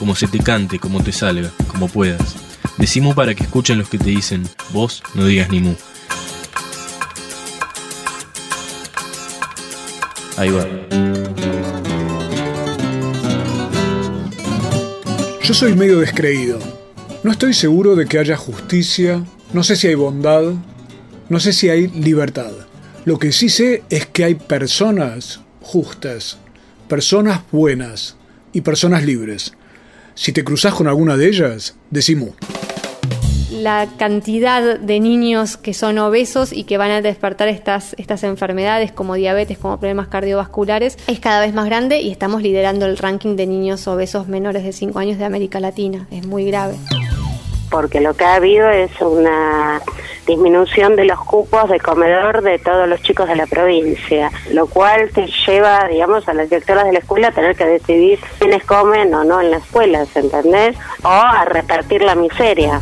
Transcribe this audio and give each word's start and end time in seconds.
como 0.00 0.16
se 0.16 0.26
te 0.26 0.38
cante, 0.38 0.78
como 0.78 1.02
te 1.02 1.12
salga, 1.12 1.52
como 1.68 1.86
puedas. 1.86 2.34
Decimu 2.78 3.14
para 3.14 3.34
que 3.34 3.44
escuchen 3.44 3.76
los 3.78 3.90
que 3.90 3.98
te 3.98 4.08
dicen, 4.08 4.48
vos 4.72 5.02
no 5.14 5.26
digas 5.26 5.50
ni 5.50 5.60
mu. 5.60 5.74
Ahí 10.38 10.48
va. 10.48 10.66
Yo 15.44 15.52
soy 15.52 15.74
medio 15.74 16.00
descreído. 16.00 16.58
No 17.22 17.30
estoy 17.30 17.52
seguro 17.52 17.94
de 17.94 18.06
que 18.06 18.18
haya 18.18 18.38
justicia, 18.38 19.22
no 19.52 19.62
sé 19.62 19.76
si 19.76 19.88
hay 19.88 19.96
bondad, 19.96 20.54
no 21.28 21.40
sé 21.40 21.52
si 21.52 21.68
hay 21.68 21.88
libertad. 21.88 22.52
Lo 23.04 23.18
que 23.18 23.32
sí 23.32 23.50
sé 23.50 23.82
es 23.90 24.06
que 24.06 24.24
hay 24.24 24.34
personas 24.34 25.40
justas, 25.60 26.38
personas 26.88 27.42
buenas 27.52 28.16
y 28.54 28.62
personas 28.62 29.04
libres. 29.04 29.52
Si 30.20 30.34
te 30.34 30.44
cruzas 30.44 30.74
con 30.74 30.86
alguna 30.86 31.16
de 31.16 31.28
ellas, 31.28 31.78
decimos 31.88 32.32
la 33.52 33.88
cantidad 33.98 34.78
de 34.78 35.00
niños 35.00 35.56
que 35.56 35.72
son 35.72 35.96
obesos 35.98 36.52
y 36.52 36.64
que 36.64 36.76
van 36.76 36.90
a 36.90 37.00
despertar 37.00 37.48
estas, 37.48 37.94
estas 37.98 38.22
enfermedades 38.24 38.92
como 38.92 39.14
diabetes, 39.14 39.56
como 39.56 39.78
problemas 39.78 40.08
cardiovasculares, 40.08 40.98
es 41.06 41.20
cada 41.20 41.40
vez 41.40 41.54
más 41.54 41.64
grande 41.64 42.00
y 42.00 42.10
estamos 42.10 42.42
liderando 42.42 42.84
el 42.84 42.98
ranking 42.98 43.36
de 43.36 43.46
niños 43.46 43.88
obesos 43.88 44.28
menores 44.28 44.62
de 44.62 44.72
5 44.72 44.98
años 44.98 45.18
de 45.18 45.24
América 45.24 45.58
Latina. 45.58 46.06
Es 46.10 46.26
muy 46.26 46.44
grave. 46.44 46.76
Porque 47.70 48.00
lo 48.02 48.14
que 48.14 48.24
ha 48.24 48.34
habido 48.34 48.68
es 48.68 48.90
una 49.00 49.80
disminución 50.30 50.96
de 50.96 51.04
los 51.04 51.18
cupos 51.20 51.68
de 51.68 51.78
comedor 51.80 52.42
de 52.42 52.58
todos 52.58 52.88
los 52.88 53.02
chicos 53.02 53.28
de 53.28 53.36
la 53.36 53.46
provincia, 53.46 54.30
lo 54.52 54.66
cual 54.66 55.10
te 55.10 55.26
lleva, 55.46 55.86
digamos, 55.88 56.28
a 56.28 56.34
las 56.34 56.48
directoras 56.48 56.84
de 56.84 56.92
la 56.92 56.98
escuela 57.00 57.28
a 57.28 57.32
tener 57.32 57.56
que 57.56 57.66
decidir 57.66 58.18
quiénes 58.38 58.64
comen 58.64 59.12
o 59.14 59.24
no 59.24 59.40
en 59.40 59.50
las 59.50 59.62
escuelas, 59.62 60.08
¿entendés? 60.16 60.76
O 61.02 61.08
a 61.08 61.44
repartir 61.44 62.02
la 62.02 62.14
miseria. 62.14 62.80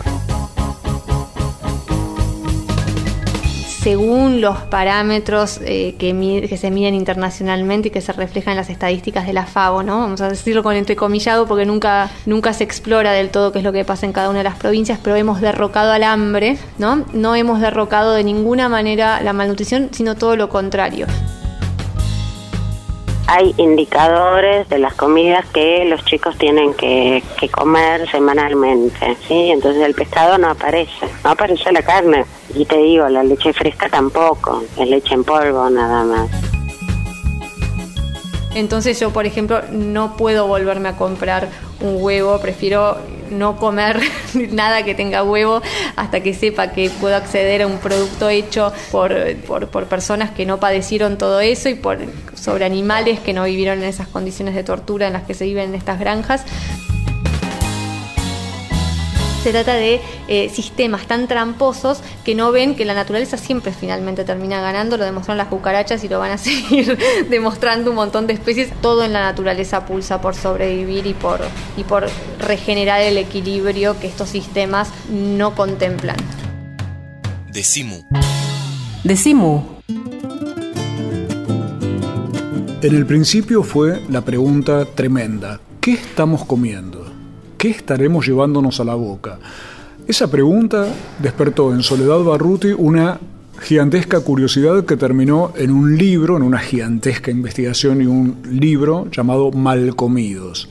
Según 3.80 4.40
los 4.40 4.58
parámetros 4.58 5.60
eh, 5.64 5.94
que, 5.98 6.56
se 6.58 6.70
miden 6.70 6.94
internacionalmente 6.94 7.88
y 7.88 7.90
que 7.90 8.00
se 8.00 8.12
reflejan 8.12 8.52
en 8.52 8.56
las 8.56 8.70
estadísticas 8.70 9.26
de 9.26 9.32
la 9.32 9.46
FAO, 9.46 9.82
¿no? 9.82 10.00
Vamos 10.00 10.20
a 10.20 10.28
decirlo 10.28 10.62
con 10.62 10.74
entrecomillado 10.74 11.46
porque 11.46 11.64
nunca, 11.64 12.10
nunca 12.26 12.52
se 12.52 12.64
explora 12.64 13.12
del 13.12 13.30
todo 13.30 13.52
qué 13.52 13.58
es 13.58 13.64
lo 13.64 13.72
que 13.72 13.84
pasa 13.84 14.06
en 14.06 14.12
cada 14.12 14.30
una 14.30 14.38
de 14.38 14.44
las 14.44 14.56
provincias, 14.56 14.98
pero 15.02 15.16
hemos 15.16 15.40
derrocado 15.40 15.92
al 15.92 16.02
hambre, 16.02 16.58
¿no? 16.78 17.04
No 17.12 17.34
hemos 17.36 17.60
derrocado 17.60 18.12
de 18.14 18.24
ninguna 18.24 18.68
manera 18.68 19.20
la 19.22 19.32
malnutrición, 19.32 19.90
sino 19.92 20.16
todo 20.16 20.36
lo 20.36 20.48
contrario 20.48 21.06
hay 23.30 23.54
indicadores 23.58 24.66
de 24.70 24.78
las 24.78 24.94
comidas 24.94 25.44
que 25.52 25.84
los 25.84 26.02
chicos 26.06 26.38
tienen 26.38 26.72
que, 26.72 27.22
comer 27.52 28.10
semanalmente, 28.10 29.16
¿sí? 29.26 29.50
Entonces 29.50 29.82
el 29.82 29.94
pescado 29.94 30.38
no 30.38 30.48
aparece, 30.48 31.06
no 31.22 31.30
aparece 31.30 31.70
la 31.70 31.82
carne. 31.82 32.24
Y 32.54 32.64
te 32.64 32.78
digo, 32.78 33.06
la 33.08 33.22
leche 33.22 33.52
fresca 33.52 33.90
tampoco, 33.90 34.62
es 34.78 34.88
leche 34.88 35.12
en 35.12 35.24
polvo 35.24 35.68
nada 35.68 36.04
más. 36.04 36.47
Entonces 38.58 38.98
yo, 38.98 39.12
por 39.12 39.24
ejemplo, 39.24 39.62
no 39.70 40.16
puedo 40.16 40.48
volverme 40.48 40.88
a 40.88 40.96
comprar 40.96 41.48
un 41.80 42.02
huevo, 42.02 42.40
prefiero 42.40 42.98
no 43.30 43.56
comer 43.56 44.00
nada 44.50 44.82
que 44.82 44.96
tenga 44.96 45.22
huevo 45.22 45.62
hasta 45.94 46.24
que 46.24 46.34
sepa 46.34 46.72
que 46.72 46.90
puedo 46.90 47.14
acceder 47.14 47.62
a 47.62 47.68
un 47.68 47.78
producto 47.78 48.28
hecho 48.28 48.72
por, 48.90 49.14
por, 49.46 49.86
personas 49.86 50.32
que 50.32 50.44
no 50.44 50.58
padecieron 50.58 51.18
todo 51.18 51.38
eso 51.38 51.68
y 51.68 51.76
por, 51.76 51.98
sobre 52.34 52.64
animales 52.64 53.20
que 53.20 53.32
no 53.32 53.44
vivieron 53.44 53.78
en 53.78 53.84
esas 53.84 54.08
condiciones 54.08 54.56
de 54.56 54.64
tortura 54.64 55.06
en 55.06 55.12
las 55.12 55.22
que 55.22 55.34
se 55.34 55.44
viven 55.44 55.68
en 55.68 55.74
estas 55.76 56.00
granjas 56.00 56.44
se 59.48 59.52
trata 59.52 59.76
de 59.76 60.02
eh, 60.28 60.50
sistemas 60.50 61.06
tan 61.06 61.26
tramposos 61.26 62.00
que 62.22 62.34
no 62.34 62.52
ven 62.52 62.74
que 62.74 62.84
la 62.84 62.92
naturaleza 62.92 63.38
siempre 63.38 63.72
finalmente 63.72 64.24
termina 64.24 64.60
ganando, 64.60 64.98
lo 64.98 65.06
demostraron 65.06 65.38
las 65.38 65.46
cucarachas 65.46 66.04
y 66.04 66.08
lo 66.08 66.18
van 66.18 66.32
a 66.32 66.38
seguir 66.38 66.98
demostrando 67.30 67.88
un 67.88 67.96
montón 67.96 68.26
de 68.26 68.34
especies, 68.34 68.70
todo 68.82 69.04
en 69.04 69.14
la 69.14 69.22
naturaleza 69.22 69.86
pulsa 69.86 70.20
por 70.20 70.34
sobrevivir 70.34 71.06
y 71.06 71.14
por, 71.14 71.40
y 71.78 71.84
por 71.84 72.10
regenerar 72.38 73.00
el 73.00 73.16
equilibrio 73.16 73.98
que 73.98 74.06
estos 74.06 74.28
sistemas 74.28 74.90
no 75.08 75.54
contemplan. 75.54 76.16
Decimu. 77.50 78.02
Decimu. 79.02 79.62
En 82.82 82.94
el 82.94 83.06
principio 83.06 83.62
fue 83.62 84.02
la 84.10 84.20
pregunta 84.20 84.84
tremenda, 84.84 85.58
¿qué 85.80 85.94
estamos 85.94 86.44
comiendo? 86.44 87.07
¿Qué 87.58 87.70
estaremos 87.70 88.24
llevándonos 88.24 88.78
a 88.78 88.84
la 88.84 88.94
boca? 88.94 89.40
Esa 90.06 90.30
pregunta 90.30 90.86
despertó 91.20 91.74
en 91.74 91.82
Soledad 91.82 92.20
Barruti 92.20 92.68
una 92.68 93.18
gigantesca 93.60 94.20
curiosidad 94.20 94.84
que 94.84 94.96
terminó 94.96 95.52
en 95.56 95.72
un 95.72 95.98
libro, 95.98 96.36
en 96.36 96.44
una 96.44 96.60
gigantesca 96.60 97.32
investigación 97.32 98.00
y 98.00 98.06
un 98.06 98.36
libro 98.48 99.08
llamado 99.10 99.50
Malcomidos, 99.50 100.68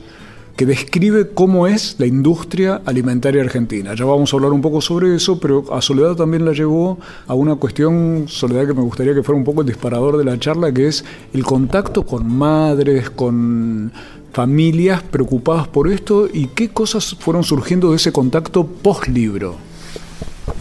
que 0.56 0.64
describe 0.64 1.28
cómo 1.34 1.66
es 1.66 1.96
la 1.98 2.06
industria 2.06 2.80
alimentaria 2.86 3.42
argentina. 3.42 3.94
Ya 3.94 4.06
vamos 4.06 4.32
a 4.32 4.36
hablar 4.38 4.52
un 4.52 4.62
poco 4.62 4.80
sobre 4.80 5.14
eso, 5.14 5.38
pero 5.38 5.66
a 5.70 5.82
Soledad 5.82 6.14
también 6.14 6.46
la 6.46 6.52
llevó 6.52 6.98
a 7.26 7.34
una 7.34 7.56
cuestión, 7.56 8.24
Soledad, 8.28 8.66
que 8.66 8.72
me 8.72 8.80
gustaría 8.80 9.12
que 9.12 9.22
fuera 9.22 9.38
un 9.38 9.44
poco 9.44 9.60
el 9.60 9.66
disparador 9.66 10.16
de 10.16 10.24
la 10.24 10.38
charla, 10.38 10.72
que 10.72 10.88
es 10.88 11.04
el 11.34 11.44
contacto 11.44 12.06
con 12.06 12.26
madres, 12.26 13.10
con 13.10 13.92
familias 14.32 15.02
preocupadas 15.02 15.68
por 15.68 15.90
esto 15.90 16.28
y 16.32 16.48
qué 16.48 16.70
cosas 16.70 17.16
fueron 17.18 17.44
surgiendo 17.44 17.90
de 17.90 17.96
ese 17.96 18.12
contacto 18.12 18.66
post-libro. 18.66 19.56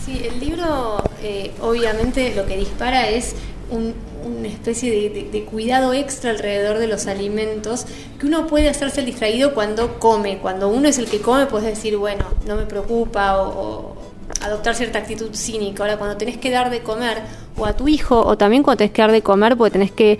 Sí, 0.06 0.22
el 0.24 0.40
libro 0.40 1.04
eh, 1.22 1.52
obviamente 1.62 2.34
lo 2.36 2.46
que 2.46 2.58
dispara 2.58 3.10
es 3.10 3.36
una 3.70 4.48
especie 4.48 5.10
de, 5.10 5.44
cuidado 5.44 5.94
extra 5.94 6.32
alrededor 6.32 6.78
de 6.78 6.88
los 6.88 7.08
alimentos 7.08 7.86
que 8.20 8.26
uno 8.26 8.48
puede 8.48 8.70
hacerse 8.70 9.02
el 9.02 9.06
distraído 9.06 9.54
cuando 9.54 10.00
come. 10.00 10.38
Cuando 10.40 10.70
uno 10.70 10.88
es 10.88 10.98
el 10.98 11.08
que 11.08 11.20
come, 11.20 11.48
puedes 11.48 11.68
decir, 11.68 11.98
bueno, 11.98 12.26
no 12.46 12.56
me 12.56 12.66
preocupa 12.66 13.42
o, 13.42 13.96
adoptar 14.42 14.76
cierta 14.76 15.00
actitud 15.00 15.34
cínica. 15.34 15.84
Ahora, 15.84 15.98
cuando 15.98 16.18
tenés 16.18 16.38
que 16.38 16.52
dar 16.52 16.70
de 16.70 16.82
comer 16.82 17.22
o 17.58 17.66
a 17.66 17.74
tu 17.74 17.88
hijo 17.88 18.20
o 18.20 18.38
también 18.38 18.64
cuando 18.64 18.78
tenés 18.78 18.94
que 18.94 19.02
dar 19.02 19.12
de 19.12 19.22
comer 19.22 19.58
porque 19.58 19.72
tenés 19.72 19.92
que 19.92 20.20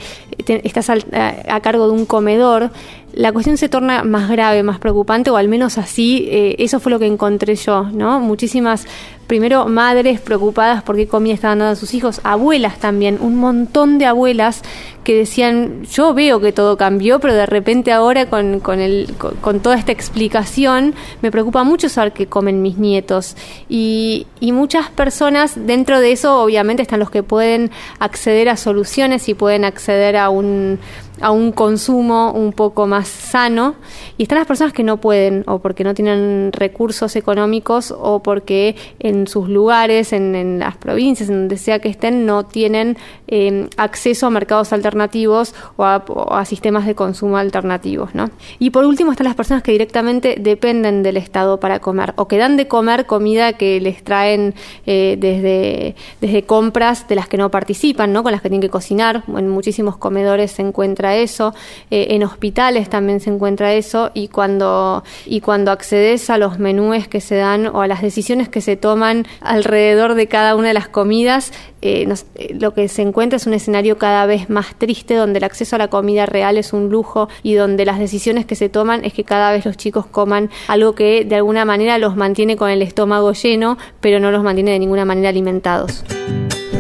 estás 0.64 0.90
a, 0.90 1.60
cargo 1.62 1.88
de 1.88 1.94
un 1.94 2.06
comedor, 2.06 2.72
la 3.18 3.34
cuestión 3.34 3.58
se 3.58 3.68
torna 3.68 4.04
más 4.04 4.30
grave, 4.30 4.62
más 4.62 4.78
preocupante, 4.78 5.32
o 5.32 5.38
al 5.38 5.48
menos 5.48 5.80
así, 5.80 6.28
eh, 6.30 6.56
eso 6.60 6.80
fue 6.80 6.92
lo 6.92 7.00
que 7.00 7.08
encontré 7.08 7.56
yo, 7.56 7.86
¿no? 7.92 8.20
Muchísimas, 8.20 8.86
primero, 9.26 9.66
madres 9.66 10.22
preocupadas 10.22 10.84
por 10.84 10.96
qué 10.96 11.08
comida 11.08 11.34
estaban 11.34 11.58
dando 11.58 11.74
a 11.74 11.76
sus 11.76 11.96
hijos, 11.96 12.22
abuelas 12.24 12.78
también, 12.78 13.18
un 13.20 13.36
montón 13.38 13.98
de 13.98 14.06
abuelas 14.06 14.62
que 15.04 15.16
decían, 15.16 15.84
yo 15.86 16.14
veo 16.14 16.40
que 16.40 16.52
todo 16.52 16.78
cambió, 16.78 17.20
pero 17.20 17.34
de 17.34 17.48
repente 17.48 17.92
ahora 17.92 18.28
con, 18.30 18.60
con, 18.60 18.80
el, 18.80 19.12
con, 19.42 19.62
toda 19.62 19.78
esta 19.78 19.92
explicación 19.92 20.94
me 21.24 21.32
preocupa 21.32 21.64
mucho 21.64 21.90
saber 21.90 22.14
qué 22.14 22.28
comen 22.28 22.62
mis 22.62 22.78
nietos. 22.78 23.36
Y, 23.68 24.28
y 24.40 24.52
muchas 24.52 24.92
personas, 24.92 25.66
dentro 25.66 26.02
de 26.02 26.12
eso, 26.12 26.44
obviamente, 26.44 26.84
están 26.84 27.00
los 27.00 27.10
que 27.10 27.24
pueden 27.24 27.72
acceder 27.98 28.48
a 28.50 28.58
soluciones 28.58 29.28
y 29.28 29.34
pueden 29.34 29.66
acceder 29.66 30.18
a 30.18 30.30
un 30.30 30.78
a 31.22 31.32
un 31.32 31.52
consumo 31.52 32.32
un 32.32 32.54
poco 32.54 32.88
más 32.88 33.08
sano 33.08 33.76
y 34.18 34.24
están 34.24 34.38
las 34.38 34.48
personas 34.48 34.74
que 34.74 34.84
no 34.84 34.98
pueden 34.98 35.44
o 35.48 35.60
porque 35.60 35.84
no 35.84 35.94
tienen 35.94 36.52
recursos 36.54 37.16
económicos 37.16 37.94
o 37.98 38.22
porque 38.22 38.76
en 39.00 39.28
sus 39.28 39.50
lugares, 39.50 40.14
en, 40.14 40.60
las 40.60 40.78
provincias, 40.78 41.30
en 41.30 41.36
donde 41.36 41.58
sea 41.58 41.80
que 41.80 41.90
estén, 41.90 42.26
no 42.26 42.46
tienen 42.46 42.98
eh, 43.28 43.70
acceso 43.78 44.28
a 44.28 44.30
mercados 44.30 44.74
alternativos 44.74 45.54
o 45.76 45.84
a, 45.86 46.46
sistemas 46.46 46.86
de 46.86 46.96
consumo 46.96 47.38
alternativos. 47.38 48.14
¿no? 48.16 48.30
Y 48.60 48.70
por 48.70 48.86
último 48.86 49.12
están 49.12 49.26
las 49.26 49.36
personas 49.36 49.64
que 49.64 49.72
directamente 49.72 50.36
dependen 50.40 51.04
del 51.04 51.18
Estado 51.18 51.60
para 51.60 51.80
comer 51.80 52.14
o 52.16 52.28
que 52.28 52.38
dan 52.38 52.58
de 52.58 52.68
comer 52.68 53.06
comida 53.06 53.54
que 53.54 53.82
les 53.82 54.04
traen 54.04 54.54
eh, 54.86 55.18
desde, 55.20 55.96
desde 56.22 56.44
compras 56.44 57.08
de 57.08 57.16
las 57.16 57.28
que 57.28 57.38
no 57.38 57.52
participan, 57.52 58.14
¿no? 58.14 58.24
con 58.24 58.32
las 58.32 58.42
que 58.42 58.50
tienen 58.50 58.62
que 58.62 58.70
cocinar. 58.70 59.24
En 59.28 59.50
muchísimos 59.50 59.98
comedores 59.98 60.52
se 60.52 60.62
encuentra 60.62 61.07
eso, 61.16 61.54
eh, 61.92 62.08
en 62.12 62.24
hospitales 62.24 62.90
también 62.90 63.20
se 63.20 63.30
encuentra 63.30 63.74
eso 63.74 64.12
y 64.14 64.28
cuando, 64.28 65.04
y 65.26 65.42
cuando 65.42 65.72
accedes 65.72 66.30
a 66.30 66.38
los 66.38 66.60
menúes 66.60 67.08
que 67.08 67.22
se 67.22 67.36
dan 67.36 67.68
o 67.68 67.82
a 67.82 67.88
las 67.88 68.02
decisiones 68.02 68.50
que 68.50 68.62
se 68.62 68.76
toman 68.76 69.26
alrededor 69.42 70.16
de 70.16 70.28
cada 70.28 70.56
una 70.56 70.70
de 70.70 70.74
las 70.74 70.88
comidas, 70.88 71.52
eh, 71.82 72.12
eh, 72.36 72.56
lo 72.60 72.74
que 72.74 72.88
se 72.88 73.04
encuentra 73.04 73.38
es 73.38 73.46
un 73.46 73.54
escenario 73.54 73.98
cada 73.98 74.26
vez 74.26 74.50
más 74.50 74.76
triste 74.76 75.14
donde 75.14 75.38
el 75.38 75.44
acceso 75.44 75.76
a 75.76 75.80
la 75.80 75.90
comida 75.90 76.26
real 76.26 76.58
es 76.58 76.74
un 76.74 76.90
lujo 76.90 77.30
y 77.44 77.54
donde 77.54 77.86
las 77.86 78.00
decisiones 78.00 78.46
que 78.46 78.56
se 78.56 78.68
toman 78.68 79.06
es 79.06 79.14
que 79.14 79.24
cada 79.24 79.52
vez 79.52 79.66
los 79.66 79.78
chicos 79.78 80.06
coman 80.06 80.50
algo 80.68 80.96
que 80.96 81.24
de 81.24 81.36
alguna 81.36 81.66
manera 81.66 81.98
los 81.98 82.16
mantiene 82.16 82.58
con 82.58 82.70
el 82.70 82.82
estómago 82.82 83.32
lleno, 83.34 83.78
pero 84.02 84.20
no 84.20 84.32
los 84.32 84.44
mantiene 84.44 84.72
de 84.72 84.80
ninguna 84.80 85.06
manera 85.06 85.30
alimentados. 85.30 86.04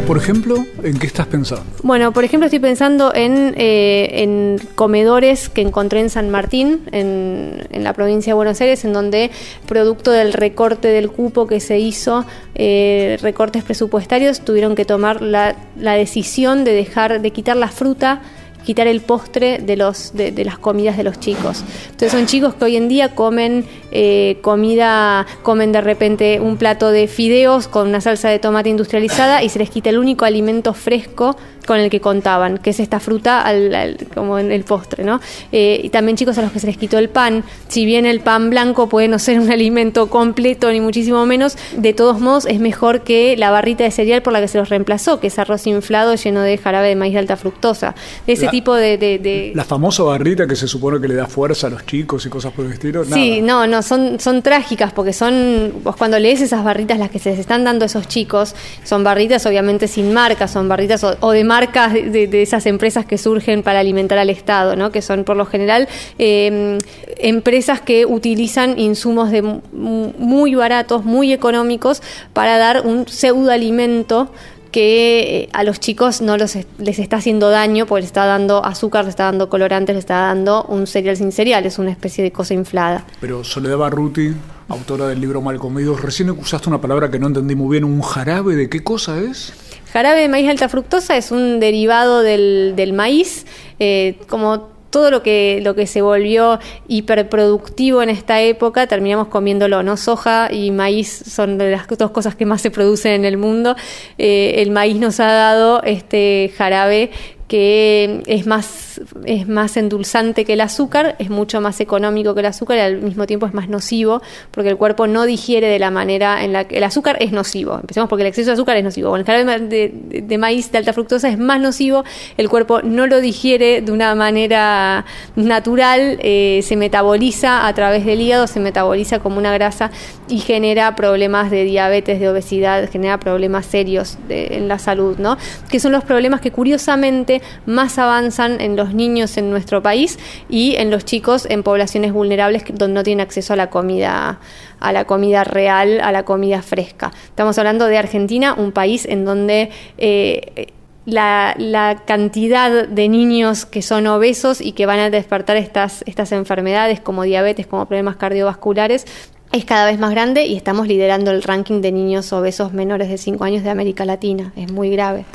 Por 0.07 0.17
ejemplo, 0.17 0.65
¿en 0.83 0.97
qué 0.99 1.05
estás 1.05 1.27
pensando? 1.27 1.65
Bueno, 1.83 2.13
por 2.13 2.23
ejemplo, 2.23 2.45
estoy 2.45 2.59
pensando 2.59 3.13
en, 3.13 3.53
eh, 3.57 4.23
en 4.23 4.57
comedores 4.75 5.49
que 5.49 5.59
encontré 5.59 5.99
en 5.99 6.09
San 6.09 6.29
Martín, 6.29 6.83
en, 6.93 7.67
en, 7.71 7.83
la 7.83 7.91
provincia 7.91 8.31
de 8.31 8.35
Buenos 8.35 8.61
Aires, 8.61 8.85
en 8.85 8.93
donde, 8.93 9.31
producto 9.67 10.11
del 10.11 10.31
recorte 10.31 10.87
del 10.87 11.11
cupo 11.11 11.45
que 11.45 11.59
se 11.59 11.79
hizo, 11.79 12.25
eh, 12.55 13.17
recortes 13.21 13.65
presupuestarios, 13.65 14.39
tuvieron 14.39 14.75
que 14.75 14.85
tomar 14.85 15.21
la, 15.21 15.57
la 15.77 15.95
decisión 15.95 16.63
de 16.63 16.71
dejar, 16.71 17.19
de 17.19 17.31
quitar 17.31 17.57
la 17.57 17.67
fruta 17.67 18.21
quitar 18.65 18.87
el 18.87 19.01
postre 19.01 19.59
de, 19.59 19.77
los, 19.77 20.13
de, 20.13 20.31
de, 20.31 20.43
las 20.43 20.57
comidas 20.57 20.97
de 20.97 21.03
los 21.03 21.19
chicos. 21.19 21.63
Entonces 21.85 22.11
son 22.11 22.25
chicos 22.25 22.53
que 22.55 22.65
hoy 22.65 22.75
en 22.75 22.89
día 22.89 23.15
comen 23.15 23.65
eh, 23.91 24.39
comida, 24.41 25.25
comen 25.43 25.71
de 25.71 25.81
repente 25.81 26.39
un 26.41 26.57
plato 26.57 26.91
de 26.91 27.07
fideos 27.07 27.67
con 27.67 27.87
una 27.87 28.01
salsa 28.01 28.29
de 28.29 28.39
tomate 28.39 28.69
industrializada 28.69 29.43
y 29.43 29.49
se 29.49 29.59
les 29.59 29.69
quita 29.69 29.89
el 29.89 29.97
único 29.97 30.25
alimento 30.25 30.73
fresco 30.73 31.37
con 31.67 31.79
el 31.79 31.89
que 31.89 31.99
contaban, 31.99 32.57
que 32.57 32.71
es 32.71 32.79
esta 32.79 32.99
fruta 32.99 33.41
al, 33.41 33.75
al, 33.75 33.97
como 34.15 34.39
en 34.39 34.51
el 34.51 34.63
postre, 34.63 35.03
¿no? 35.03 35.19
Eh, 35.51 35.81
y 35.83 35.89
también 35.89 36.17
chicos 36.17 36.37
a 36.37 36.41
los 36.41 36.51
que 36.51 36.59
se 36.59 36.65
les 36.65 36.77
quitó 36.77 36.97
el 36.97 37.09
pan, 37.09 37.43
si 37.67 37.85
bien 37.85 38.05
el 38.05 38.21
pan 38.21 38.49
blanco 38.49 38.87
puede 38.87 39.07
no 39.09 39.19
ser 39.19 39.39
un 39.39 39.51
alimento 39.57 40.07
completo 40.07 40.71
ni 40.71 40.79
muchísimo 40.79 41.25
menos, 41.25 41.57
de 41.75 41.93
todos 41.93 42.19
modos 42.19 42.45
es 42.45 42.59
mejor 42.59 43.01
que 43.01 43.35
la 43.37 43.51
barrita 43.51 43.83
de 43.83 43.91
cereal 43.91 44.21
por 44.21 44.33
la 44.33 44.39
que 44.39 44.47
se 44.47 44.57
los 44.57 44.69
reemplazó, 44.69 45.19
que 45.19 45.27
es 45.27 45.37
arroz 45.37 45.67
inflado 45.67 46.15
lleno 46.15 46.41
de 46.41 46.57
jarabe 46.57 46.87
de 46.87 46.95
maíz 46.95 47.13
de 47.13 47.19
alta 47.19 47.35
fructosa. 47.35 47.93
Ese 48.25 48.45
la, 48.45 48.51
tipo 48.51 48.73
de, 48.73 48.97
de, 48.97 49.19
de, 49.19 49.51
La 49.53 49.65
famosa 49.65 50.03
barrita 50.03 50.47
que 50.47 50.55
se 50.55 50.67
supone 50.67 51.01
que 51.01 51.09
le 51.09 51.15
da 51.15 51.27
fuerza 51.27 51.67
a 51.67 51.69
los 51.69 51.85
chicos 51.85 52.25
y 52.25 52.29
cosas 52.29 52.53
por 52.53 52.65
el 52.65 52.71
estilo. 52.71 53.03
Nada. 53.03 53.15
Sí, 53.15 53.41
no, 53.41 53.67
no, 53.67 53.81
son, 53.81 54.21
son 54.21 54.41
trágicas 54.41 54.93
porque 54.93 55.11
son, 55.11 55.73
vos 55.83 55.97
cuando 55.97 56.17
lees 56.17 56.39
esas 56.39 56.63
barritas, 56.63 56.97
las 56.97 57.11
que 57.11 57.19
se 57.19 57.31
les 57.31 57.39
están 57.39 57.65
dando 57.65 57.83
a 57.83 57.87
esos 57.87 58.07
chicos, 58.07 58.55
son 58.85 59.03
barritas 59.03 59.45
obviamente 59.45 59.89
sin 59.89 60.13
marca, 60.13 60.47
son 60.47 60.69
barritas 60.69 61.03
o, 61.03 61.17
o 61.19 61.31
de 61.31 61.43
marca 61.43 61.56
marcas 61.57 61.91
de, 61.93 62.41
esas 62.43 62.67
empresas 62.67 63.03
que 63.07 63.17
surgen 63.17 63.63
para 63.63 63.79
alimentar 63.79 64.19
al 64.19 64.29
Estado, 64.29 64.75
¿no? 64.75 64.91
que 64.91 65.01
son 65.01 65.23
por 65.23 65.35
lo 65.35 65.47
general 65.47 65.87
eh, 66.19 66.77
empresas 67.17 67.81
que 67.81 68.05
utilizan 68.05 68.77
insumos 68.77 69.31
de 69.31 69.41
muy 69.41 70.53
baratos, 70.53 71.03
muy 71.03 71.33
económicos, 71.33 72.03
para 72.33 72.59
dar 72.59 72.85
un 72.85 73.07
pseudoalimento 73.07 74.29
que 74.71 75.45
eh, 75.45 75.49
a 75.53 75.63
los 75.63 75.79
chicos 75.79 76.21
no 76.21 76.37
los, 76.37 76.55
les 76.77 76.99
está 76.99 77.17
haciendo 77.17 77.49
daño 77.49 77.87
porque 77.87 78.01
les 78.01 78.09
está 78.09 78.27
dando 78.27 78.63
azúcar, 78.63 79.05
les 79.05 79.13
está 79.13 79.23
dando 79.23 79.49
colorantes, 79.49 79.95
les 79.95 80.03
está 80.03 80.19
dando 80.27 80.63
un 80.65 80.85
cereal 80.85 81.17
sin 81.17 81.31
cereal, 81.31 81.65
es 81.65 81.79
una 81.79 81.89
especie 81.89 82.23
de 82.23 82.31
cosa 82.31 82.53
inflada. 82.53 83.03
Pero 83.19 83.43
Soledad 83.43 83.77
Barruti, 83.77 84.31
autora 84.69 85.07
del 85.07 85.21
libro 85.21 85.41
Mal 85.41 85.57
Comidos, 85.57 86.03
recién 86.03 86.29
usaste 86.29 86.69
una 86.69 86.79
palabra 86.79 87.09
que 87.09 87.17
no 87.17 87.25
entendí 87.25 87.55
muy 87.55 87.71
bien, 87.71 87.83
¿un 87.83 88.03
jarabe 88.03 88.55
de 88.55 88.69
qué 88.69 88.83
cosa 88.83 89.19
es? 89.19 89.53
Jarabe 89.91 90.21
de 90.21 90.27
maíz 90.27 90.49
alta 90.49 90.69
fructosa 90.69 91.17
es 91.17 91.31
un 91.31 91.59
derivado 91.59 92.21
del, 92.21 92.73
del 92.75 92.93
maíz, 92.93 93.45
eh, 93.79 94.17
como 94.27 94.77
todo 94.89 95.11
lo 95.11 95.21
que, 95.21 95.59
lo 95.63 95.75
que 95.75 95.85
se 95.87 96.01
volvió 96.01 96.59
hiperproductivo 96.87 98.01
en 98.01 98.09
esta 98.09 98.41
época, 98.41 98.87
terminamos 98.87 99.27
comiéndolo, 99.27 99.83
¿no? 99.83 99.97
Soja 99.97 100.49
y 100.51 100.71
maíz 100.71 101.23
son 101.27 101.57
de 101.57 101.71
las 101.71 101.87
dos 101.87 102.11
cosas 102.11 102.35
que 102.35 102.45
más 102.45 102.61
se 102.61 102.71
producen 102.71 103.11
en 103.13 103.25
el 103.25 103.37
mundo. 103.37 103.75
Eh, 104.17 104.55
el 104.57 104.71
maíz 104.71 104.97
nos 104.97 105.19
ha 105.19 105.31
dado 105.31 105.83
este 105.83 106.51
jarabe 106.57 107.11
que 107.47 108.23
es 108.27 108.45
más, 108.45 108.99
es 109.23 109.47
más 109.47 109.77
endulzante 109.77 110.43
que 110.43 110.53
el 110.53 110.61
azúcar, 110.61 111.15
es 111.17 111.29
mucho 111.29 111.61
más 111.61 111.79
económico 111.79 112.33
que 112.33 112.41
el 112.41 112.45
azúcar 112.47 112.77
y 112.77 112.81
al 112.81 113.01
mismo 113.01 113.25
tiempo 113.25 113.45
es 113.45 113.53
más 113.53 113.69
nocivo 113.69 114.21
porque 114.51 114.69
el 114.69 114.77
cuerpo 114.77 115.07
no 115.07 115.25
digiere 115.25 115.67
de 115.67 115.79
la 115.79 115.89
manera 115.89 116.43
en 116.43 116.51
la 116.51 116.65
que 116.67 116.77
el 116.77 116.83
azúcar 116.83 117.17
es 117.21 117.31
nocivo. 117.31 117.75
Empecemos 117.75 118.09
porque 118.09 118.23
el 118.23 118.27
exceso 118.27 118.49
de 118.49 118.53
azúcar 118.55 118.75
es 118.75 118.83
nocivo. 118.83 119.09
Bueno, 119.09 119.21
el 119.21 119.25
jarabe 119.25 119.59
de, 119.59 120.37
maíz 120.37 120.71
de 120.71 120.77
alta 120.77 120.91
fructosa 120.91 121.29
es 121.29 121.39
más 121.39 121.61
nocivo, 121.61 122.03
el 122.35 122.49
cuerpo 122.49 122.81
no 122.81 123.07
lo 123.07 123.21
digiere 123.21 123.81
de 123.81 123.91
una 123.91 124.13
manera 124.13 125.05
natural, 125.35 126.19
eh, 126.21 126.59
se 126.63 126.75
metaboliza 126.75 127.65
a 127.65 127.73
través 127.73 128.05
del 128.05 128.19
hígado, 128.19 128.47
se 128.47 128.59
metaboliza 128.59 129.19
como 129.19 129.37
una 129.37 129.53
grasa 129.53 129.89
y 130.27 130.39
genera 130.39 130.95
problemas 130.95 131.49
de 131.49 131.63
diabetes, 131.63 132.19
de 132.19 132.29
obesidad, 132.29 132.89
genera 132.91 133.19
problemas 133.19 133.65
serios 133.65 134.17
de, 134.27 134.57
en 134.57 134.67
la 134.67 134.79
salud, 134.79 135.17
¿no? 135.17 135.37
Que 135.69 135.79
son 135.79 135.93
los 135.93 136.03
problemas 136.03 136.41
que 136.41 136.51
curiosamente 136.51 137.36
más 137.65 137.97
avanzan 137.97 138.61
en 138.61 138.75
los 138.75 138.93
niños 138.93 139.37
en 139.37 139.49
nuestro 139.49 139.81
país 139.81 140.19
y 140.49 140.75
en 140.75 140.91
los 140.91 141.05
chicos 141.05 141.47
en 141.49 141.63
poblaciones 141.63 142.13
vulnerables 142.13 142.63
donde 142.67 142.93
no 142.93 143.03
tienen 143.03 143.25
acceso 143.25 143.53
a 143.53 143.55
la 143.55 143.69
comida 143.69 144.39
a 144.79 144.91
la 144.91 145.05
comida 145.05 145.43
real, 145.43 145.99
a 146.01 146.11
la 146.11 146.23
comida 146.23 146.61
fresca. 146.61 147.11
Estamos 147.25 147.57
hablando 147.57 147.87
de 147.87 147.97
Argentina, 147.97 148.53
un 148.53 148.71
país 148.71 149.05
en 149.05 149.25
donde 149.25 149.71
eh, 149.97 150.67
la, 151.07 152.03
cantidad 152.05 152.87
de 152.87 153.09
niños 153.09 153.65
que 153.65 153.81
son 153.81 154.07
obesos 154.07 154.61
y 154.61 154.73
que 154.73 154.85
van 154.85 154.99
a 154.99 155.09
despertar 155.09 155.57
estas, 155.57 156.03
estas 156.05 156.31
enfermedades 156.31 156.99
como 156.99 157.23
diabetes, 157.23 157.65
como 157.65 157.85
problemas 157.85 158.17
cardiovasculares, 158.17 159.05
es 159.53 159.63
cada 159.63 159.85
vez 159.85 159.97
más 159.97 160.11
grande 160.11 160.45
y 160.45 160.57
estamos 160.57 160.87
liderando 160.87 161.31
el 161.31 161.41
ranking 161.41 161.81
de 161.81 161.93
niños 161.93 162.33
obesos 162.33 162.73
menores 162.73 163.09
de 163.09 163.17
5 163.17 163.43
años 163.45 163.63
de 163.63 163.69
América 163.69 164.03
Latina. 164.03 164.51
Es 164.57 164.71
muy 164.71 164.89
grave. 164.89 165.25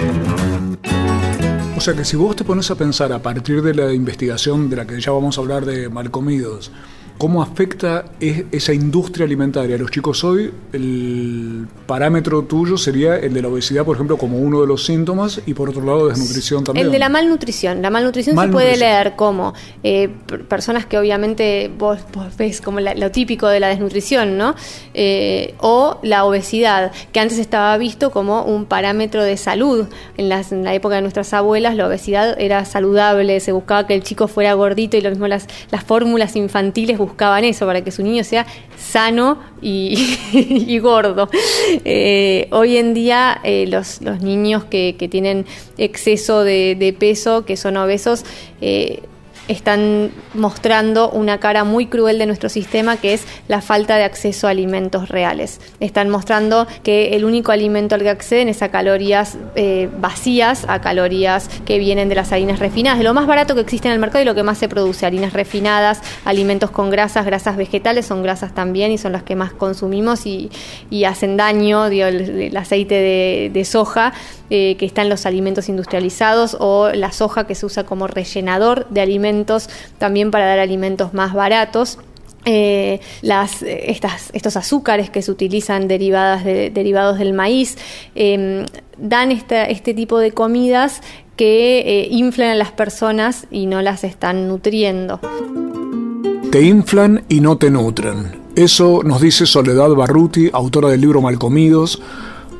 Sea 1.82 1.94
que 1.94 2.04
si 2.04 2.14
vos 2.14 2.36
te 2.36 2.44
pones 2.44 2.70
a 2.70 2.76
pensar 2.76 3.12
a 3.12 3.18
partir 3.18 3.60
de 3.60 3.74
la 3.74 3.92
investigación 3.92 4.70
de 4.70 4.76
la 4.76 4.86
que 4.86 5.00
ya 5.00 5.10
vamos 5.10 5.36
a 5.36 5.40
hablar 5.40 5.66
de 5.66 5.88
malcomidos, 5.88 6.70
¿cómo 7.22 7.40
afecta 7.40 8.04
esa 8.18 8.72
industria 8.72 9.24
alimentaria 9.24 9.76
a 9.76 9.78
los 9.78 9.92
chicos 9.92 10.24
hoy? 10.24 10.52
El 10.72 11.68
parámetro 11.86 12.42
tuyo 12.42 12.76
sería 12.76 13.16
el 13.16 13.32
de 13.32 13.42
la 13.42 13.46
obesidad, 13.46 13.84
por 13.84 13.94
ejemplo, 13.94 14.16
como 14.16 14.38
uno 14.38 14.60
de 14.60 14.66
los 14.66 14.84
síntomas, 14.84 15.40
y 15.46 15.54
por 15.54 15.68
otro 15.68 15.84
lado, 15.84 16.08
desnutrición 16.08 16.64
también. 16.64 16.86
El 16.86 16.92
de 16.92 16.98
la 16.98 17.08
malnutrición. 17.08 17.80
La 17.80 17.90
malnutrición, 17.90 18.34
malnutrición. 18.34 18.66
se 18.74 18.76
puede 18.76 18.76
leer 18.76 19.14
como 19.14 19.54
eh, 19.84 20.08
personas 20.48 20.84
que 20.84 20.98
obviamente 20.98 21.70
vos, 21.78 22.00
vos 22.12 22.36
ves 22.36 22.60
como 22.60 22.80
la, 22.80 22.94
lo 22.94 23.12
típico 23.12 23.46
de 23.46 23.60
la 23.60 23.68
desnutrición, 23.68 24.36
¿no? 24.36 24.56
Eh, 24.92 25.54
o 25.58 26.00
la 26.02 26.24
obesidad, 26.24 26.90
que 27.12 27.20
antes 27.20 27.38
estaba 27.38 27.78
visto 27.78 28.10
como 28.10 28.42
un 28.42 28.64
parámetro 28.64 29.22
de 29.22 29.36
salud. 29.36 29.86
En, 30.16 30.28
las, 30.28 30.50
en 30.50 30.64
la 30.64 30.74
época 30.74 30.96
de 30.96 31.02
nuestras 31.02 31.32
abuelas, 31.34 31.76
la 31.76 31.86
obesidad 31.86 32.34
era 32.40 32.64
saludable, 32.64 33.38
se 33.38 33.52
buscaba 33.52 33.86
que 33.86 33.94
el 33.94 34.02
chico 34.02 34.26
fuera 34.26 34.54
gordito 34.54 34.96
y 34.96 35.02
lo 35.02 35.10
mismo 35.10 35.28
las, 35.28 35.46
las 35.70 35.84
fórmulas 35.84 36.34
infantiles 36.34 36.98
buscaban 36.98 37.11
eso, 37.44 37.66
para 37.66 37.82
que 37.82 37.90
su 37.90 38.02
niño 38.02 38.24
sea 38.24 38.46
sano 38.76 39.38
y, 39.62 40.78
gordo. 40.80 41.28
Eh, 41.84 42.48
hoy 42.50 42.76
en 42.76 42.94
día 42.94 43.40
eh, 43.44 43.66
los, 43.68 44.02
los, 44.02 44.20
niños 44.20 44.64
que, 44.64 44.94
tienen 45.10 45.46
exceso 45.78 46.42
de, 46.44 46.76
de, 46.78 46.92
peso, 46.92 47.44
que 47.44 47.56
son 47.56 47.76
obesos, 47.76 48.24
eh, 48.60 49.02
están 49.48 50.10
mostrando 50.34 51.10
una 51.10 51.38
cara 51.38 51.64
muy 51.64 51.86
cruel 51.86 52.18
de 52.18 52.26
nuestro 52.26 52.48
sistema 52.48 52.96
que 52.96 53.14
es 53.14 53.24
la 53.48 53.60
falta 53.60 53.96
de 53.96 54.04
acceso 54.04 54.46
a 54.46 54.50
alimentos 54.50 55.08
reales. 55.08 55.60
Están 55.80 56.08
mostrando 56.10 56.66
que 56.82 57.16
el 57.16 57.24
único 57.24 57.52
alimento 57.52 57.94
al 57.94 58.02
que 58.02 58.10
acceden 58.10 58.48
es 58.48 58.62
a 58.62 58.70
calorías 58.70 59.38
eh, 59.54 59.88
vacías, 59.98 60.64
a 60.68 60.80
calorías 60.80 61.48
que 61.64 61.78
vienen 61.78 62.08
de 62.08 62.14
las 62.14 62.32
harinas 62.32 62.58
refinadas, 62.58 62.98
de 62.98 63.04
lo 63.04 63.14
más 63.14 63.26
barato 63.26 63.54
que 63.54 63.60
existe 63.60 63.88
en 63.88 63.94
el 63.94 64.00
mercado 64.00 64.22
y 64.22 64.24
lo 64.24 64.34
que 64.34 64.42
más 64.42 64.58
se 64.58 64.68
produce, 64.68 65.06
harinas 65.06 65.32
refinadas, 65.32 66.00
alimentos 66.24 66.70
con 66.70 66.90
grasas, 66.90 67.26
grasas 67.26 67.56
vegetales 67.56 68.06
son 68.06 68.22
grasas 68.22 68.54
también 68.54 68.92
y 68.92 68.98
son 68.98 69.12
las 69.12 69.22
que 69.22 69.36
más 69.36 69.52
consumimos 69.52 70.26
y, 70.26 70.50
hacen 71.04 71.36
daño, 71.36 71.86
el, 71.86 72.56
aceite 72.56 72.94
de, 72.94 73.50
de 73.52 73.64
soja 73.64 74.12
eh, 74.54 74.76
que 74.76 74.84
está 74.84 75.00
en 75.00 75.08
los 75.08 75.24
alimentos 75.24 75.70
industrializados 75.70 76.58
o 76.60 76.90
la 76.90 77.10
soja 77.10 77.46
que 77.46 77.54
se 77.54 77.64
usa 77.64 77.84
como 77.84 78.06
rellenador 78.06 78.86
de 78.90 79.00
alimentos 79.00 79.31
también 79.98 80.30
para 80.30 80.46
dar 80.46 80.58
alimentos 80.58 81.14
más 81.14 81.34
baratos. 81.34 81.98
Eh, 82.44 83.00
estas, 83.22 84.30
estos 84.32 84.56
azúcares 84.56 85.10
que 85.10 85.22
se 85.22 85.30
utilizan 85.30 85.86
derivadas 85.86 86.44
de, 86.44 86.70
derivados 86.70 87.20
del 87.20 87.34
maíz 87.34 87.78
eh, 88.16 88.66
dan 88.98 89.30
esta, 89.30 89.64
este 89.66 89.94
tipo 89.94 90.18
de 90.18 90.32
comidas 90.32 91.02
que 91.36 91.78
eh, 91.78 92.08
inflan 92.10 92.50
a 92.50 92.54
las 92.56 92.72
personas 92.72 93.46
y 93.50 93.66
no 93.66 93.80
las 93.80 94.04
están 94.04 94.48
nutriendo. 94.48 95.20
Te 96.50 96.62
inflan 96.62 97.24
y 97.28 97.40
no 97.40 97.56
te 97.56 97.70
nutren. 97.70 98.42
Eso 98.56 99.02
nos 99.02 99.22
dice 99.22 99.46
Soledad 99.46 99.90
Barruti, 99.90 100.50
autora 100.52 100.90
del 100.90 101.00
libro 101.00 101.22
Malcomidos, 101.22 102.02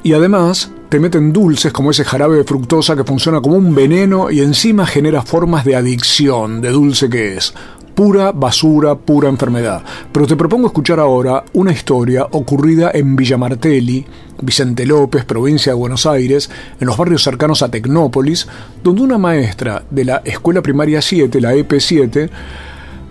y 0.03 0.15
además 0.15 0.71
te 0.93 1.01
meten 1.01 1.33
dulces 1.33 1.73
como 1.73 1.91
ese 1.91 2.05
jarabe 2.05 2.37
de 2.37 2.45
fructosa 2.45 2.95
que 2.95 3.03
funciona 3.03 3.41
como 3.41 3.57
un 3.57 3.75
veneno 3.75 4.31
y 4.31 4.43
encima 4.43 4.85
genera 4.85 5.23
formas 5.23 5.65
de 5.65 5.75
adicción 5.75 6.61
de 6.61 6.69
dulce 6.69 7.09
que 7.09 7.35
es. 7.35 7.55
Pura 7.95 8.31
basura, 8.33 8.95
pura 8.95 9.31
enfermedad. 9.31 9.83
Pero 10.13 10.27
te 10.27 10.37
propongo 10.37 10.67
escuchar 10.67 11.01
ahora 11.01 11.45
una 11.55 11.73
historia 11.73 12.27
ocurrida 12.33 12.91
en 12.93 13.17
Villa 13.17 13.39
Martelli, 13.39 14.05
Vicente 14.43 14.85
López, 14.85 15.25
provincia 15.25 15.73
de 15.73 15.79
Buenos 15.79 16.05
Aires, 16.05 16.51
en 16.79 16.87
los 16.87 16.99
barrios 16.99 17.23
cercanos 17.23 17.63
a 17.63 17.71
Tecnópolis, 17.71 18.47
donde 18.85 19.01
una 19.01 19.17
maestra 19.17 19.85
de 19.89 20.05
la 20.05 20.21
Escuela 20.27 20.61
Primaria 20.61 21.01
7, 21.01 21.41
la 21.41 21.55
EP7, 21.55 22.29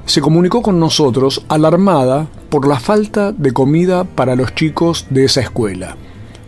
se 0.06 0.22
comunicó 0.22 0.62
con 0.62 0.80
nosotros 0.80 1.44
alarmada 1.48 2.28
por 2.52 2.68
la 2.68 2.80
falta 2.80 3.32
de 3.32 3.54
comida 3.54 4.04
para 4.04 4.36
los 4.36 4.54
chicos 4.54 5.08
de 5.10 5.26
esa 5.26 5.42
escuela. 5.42 5.98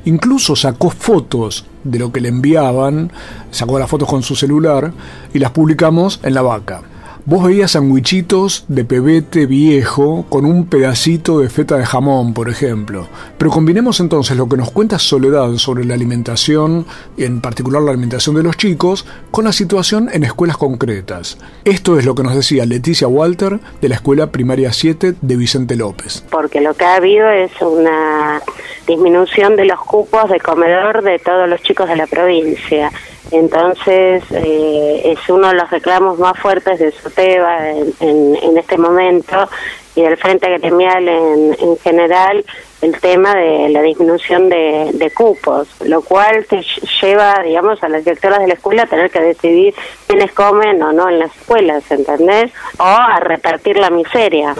Incluso 0.05 0.55
sacó 0.55 0.89
fotos 0.89 1.65
de 1.83 1.99
lo 1.99 2.11
que 2.11 2.21
le 2.21 2.29
enviaban, 2.29 3.11
sacó 3.51 3.79
las 3.79 3.89
fotos 3.89 4.09
con 4.09 4.23
su 4.23 4.35
celular 4.35 4.93
y 5.33 5.39
las 5.39 5.51
publicamos 5.51 6.19
en 6.23 6.33
la 6.33 6.41
vaca. 6.41 6.81
Vos 7.25 7.45
veías 7.45 7.71
sandwichitos 7.71 8.65
de 8.67 8.83
pebete 8.83 9.45
viejo 9.45 10.25
con 10.27 10.43
un 10.43 10.65
pedacito 10.65 11.39
de 11.39 11.49
feta 11.49 11.77
de 11.77 11.85
jamón, 11.85 12.33
por 12.33 12.49
ejemplo. 12.49 13.07
Pero 13.37 13.49
combinemos 13.49 14.01
entonces 14.01 14.35
lo 14.35 14.49
que 14.49 14.57
nos 14.57 14.71
cuenta 14.71 14.99
Soledad 14.99 15.53
sobre 15.53 15.85
la 15.85 15.93
alimentación, 15.93 16.85
en 17.15 17.39
particular 17.39 17.81
la 17.81 17.91
alimentación 17.91 18.35
de 18.35 18.43
los 18.43 18.57
chicos, 18.57 19.05
con 19.31 19.45
la 19.45 19.53
situación 19.53 20.09
en 20.11 20.25
escuelas 20.25 20.57
concretas. 20.57 21.37
Esto 21.63 21.97
es 21.97 22.05
lo 22.05 22.13
que 22.13 22.23
nos 22.23 22.35
decía 22.35 22.65
Leticia 22.65 23.07
Walter 23.07 23.57
de 23.79 23.87
la 23.87 23.95
Escuela 23.95 24.27
Primaria 24.27 24.73
7 24.73 25.13
de 25.21 25.35
Vicente 25.37 25.77
López. 25.77 26.25
Porque 26.29 26.59
lo 26.59 26.73
que 26.73 26.83
ha 26.83 26.95
habido 26.95 27.29
es 27.29 27.53
una 27.61 28.41
disminución 28.85 29.55
de 29.55 29.63
los 29.63 29.79
cupos 29.79 30.29
de 30.29 30.41
comedor 30.41 31.01
de 31.01 31.19
todos 31.19 31.47
los 31.47 31.61
chicos 31.61 31.87
de 31.87 31.95
la 31.95 32.05
provincia. 32.05 32.91
Entonces, 33.31 34.23
eh, 34.31 35.01
es 35.05 35.29
uno 35.29 35.47
de 35.47 35.55
los 35.55 35.69
reclamos 35.69 36.19
más 36.19 36.37
fuertes 36.37 36.79
de 36.79 36.91
SOTEBA 36.91 37.69
en, 37.71 37.93
en, 38.41 38.57
este 38.57 38.77
momento 38.77 39.49
y 39.95 40.01
del 40.01 40.17
Frente 40.17 40.57
Gremial 40.57 41.07
en, 41.07 41.55
en, 41.59 41.77
general 41.77 42.43
el 42.81 42.99
tema 42.99 43.33
de 43.35 43.69
la 43.69 43.81
disminución 43.81 44.49
de, 44.49 44.91
de, 44.93 45.11
cupos, 45.11 45.67
lo 45.85 46.01
cual 46.01 46.45
te 46.47 46.63
lleva, 47.01 47.41
digamos, 47.43 47.81
a 47.83 47.89
las 47.89 48.03
directoras 48.03 48.39
de 48.39 48.47
la 48.47 48.53
escuela 48.55 48.83
a 48.83 48.87
tener 48.87 49.09
que 49.09 49.21
decidir 49.21 49.73
quiénes 50.05 50.31
comen 50.33 50.81
o 50.83 50.91
no 50.91 51.09
en 51.09 51.19
las 51.19 51.35
escuelas, 51.35 51.89
¿entendés? 51.91 52.51
O 52.77 52.83
a 52.83 53.19
repartir 53.19 53.77
la 53.77 53.89
miseria. 53.89 54.53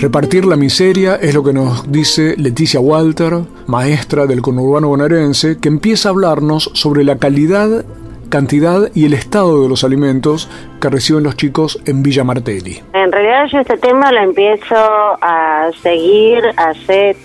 Repartir 0.00 0.44
la 0.44 0.54
miseria 0.54 1.16
es 1.16 1.34
lo 1.34 1.42
que 1.42 1.52
nos 1.52 1.90
dice 1.90 2.36
Leticia 2.36 2.78
Walter, 2.78 3.40
maestra 3.66 4.26
del 4.26 4.42
conurbano 4.42 4.86
bonaerense, 4.86 5.58
que 5.60 5.66
empieza 5.66 6.08
a 6.08 6.12
hablarnos 6.12 6.70
sobre 6.74 7.02
la 7.02 7.18
calidad, 7.18 7.84
cantidad 8.30 8.92
y 8.94 9.06
el 9.06 9.14
estado 9.14 9.60
de 9.60 9.68
los 9.68 9.82
alimentos 9.82 10.48
que 10.80 10.88
reciben 10.88 11.24
los 11.24 11.34
chicos 11.34 11.80
en 11.84 12.04
Villa 12.04 12.22
Martelli. 12.22 12.80
En 12.92 13.10
realidad 13.10 13.46
yo 13.50 13.58
este 13.58 13.76
tema 13.78 14.12
lo 14.12 14.20
empiezo 14.20 14.76
a 14.76 15.68
seguir 15.82 16.44
hace 16.56 17.16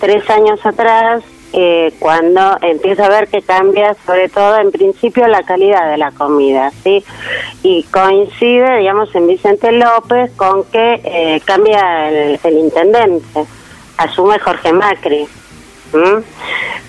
tres 0.00 0.28
años 0.28 0.58
atrás 0.66 1.22
eh, 1.52 1.94
cuando 1.98 2.58
empiezo 2.60 3.04
a 3.04 3.08
ver 3.08 3.28
que 3.28 3.40
cambia 3.40 3.94
sobre 4.04 4.28
todo 4.28 4.58
en 4.58 4.70
principio 4.70 5.26
la 5.28 5.42
calidad 5.42 5.90
de 5.90 5.96
la 5.96 6.10
comida, 6.10 6.70
¿sí? 6.82 7.02
Y 7.62 7.84
coincide, 7.84 8.78
digamos, 8.78 9.14
en 9.14 9.26
Vicente 9.26 9.72
López 9.72 10.30
con 10.36 10.64
que 10.64 11.00
eh, 11.04 11.40
cambia 11.46 12.10
el, 12.10 12.58
intendente, 12.58 13.46
asume 13.96 14.38
Jorge 14.38 14.72
Macri. 14.72 15.26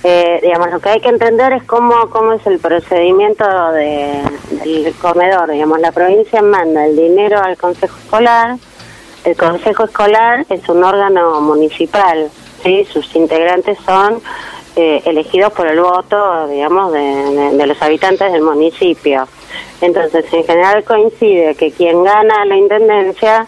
Eh, 0.03 0.39
digamos, 0.41 0.71
lo 0.71 0.79
que 0.81 0.89
hay 0.89 0.99
que 0.99 1.07
entender 1.07 1.53
es 1.53 1.63
cómo, 1.63 2.09
cómo 2.09 2.33
es 2.33 2.45
el 2.45 2.59
procedimiento 2.59 3.45
de, 3.71 4.21
del 4.65 4.93
comedor. 4.95 5.49
Digamos, 5.51 5.79
la 5.79 5.93
provincia 5.93 6.41
manda 6.41 6.85
el 6.85 6.97
dinero 6.97 7.41
al 7.41 7.57
consejo 7.57 7.95
escolar, 7.97 8.57
el 9.23 9.37
consejo 9.37 9.85
escolar 9.85 10.45
es 10.49 10.67
un 10.67 10.83
órgano 10.83 11.39
municipal, 11.39 12.29
¿sí? 12.63 12.85
sus 12.91 13.15
integrantes 13.15 13.77
son 13.85 14.21
eh, 14.75 15.01
elegidos 15.05 15.51
por 15.53 15.67
el 15.67 15.79
voto, 15.81 16.47
digamos, 16.47 16.93
de, 16.93 17.65
los 17.67 17.81
habitantes 17.81 18.31
del 18.31 18.41
municipio. 18.41 19.27
Entonces, 19.81 20.25
en 20.31 20.43
general 20.45 20.83
coincide 20.83 21.55
que 21.55 21.71
quien 21.71 22.03
gana 22.03 22.45
la 22.45 22.55
intendencia 22.55 23.47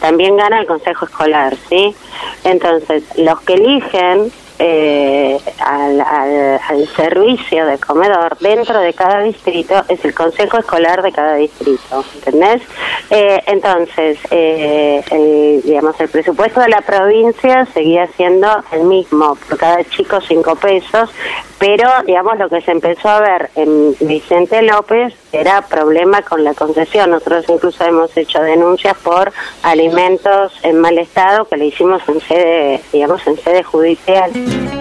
también 0.00 0.36
gana 0.36 0.60
el 0.60 0.66
consejo 0.66 1.04
escolar, 1.04 1.54
¿sí? 1.68 1.94
Entonces, 2.42 3.04
los 3.16 3.40
que 3.42 3.54
eligen 3.54 4.32
eh, 4.58 5.38
al, 5.58 6.00
al, 6.00 6.88
servicio 6.96 7.66
de 7.66 7.78
comedor 7.78 8.36
dentro 8.38 8.78
de 8.80 8.92
cada 8.92 9.22
distrito 9.22 9.82
es 9.88 10.04
el 10.04 10.14
consejo 10.14 10.58
escolar 10.58 11.02
de 11.02 11.12
cada 11.12 11.36
distrito, 11.36 12.04
¿entendés? 12.14 12.62
Eh, 13.10 13.40
entonces, 13.46 14.18
eh, 14.30 15.02
el, 15.10 15.62
digamos, 15.62 15.98
el 16.00 16.08
presupuesto 16.08 16.60
de 16.60 16.68
la 16.68 16.80
provincia 16.80 17.66
seguía 17.72 18.06
siendo 18.16 18.48
el 18.72 18.84
mismo, 18.84 19.36
por 19.48 19.58
cada 19.58 19.84
chico 19.84 20.20
cinco 20.20 20.54
pesos, 20.56 21.10
pero, 21.62 21.88
digamos, 22.04 22.38
lo 22.38 22.48
que 22.48 22.60
se 22.60 22.72
empezó 22.72 23.08
a 23.08 23.20
ver 23.20 23.50
en 23.54 23.94
Vicente 24.00 24.62
López 24.62 25.14
era 25.30 25.62
problema 25.62 26.22
con 26.22 26.42
la 26.42 26.54
concesión. 26.54 27.10
Nosotros 27.10 27.44
incluso 27.48 27.84
hemos 27.84 28.16
hecho 28.16 28.42
denuncias 28.42 28.96
por 28.98 29.32
alimentos 29.62 30.52
en 30.64 30.80
mal 30.80 30.98
estado 30.98 31.44
que 31.44 31.56
le 31.56 31.66
hicimos 31.66 32.02
en 32.08 32.20
sede, 32.20 32.80
digamos, 32.92 33.24
en 33.28 33.36
sede 33.38 33.62
judicial. 33.62 34.32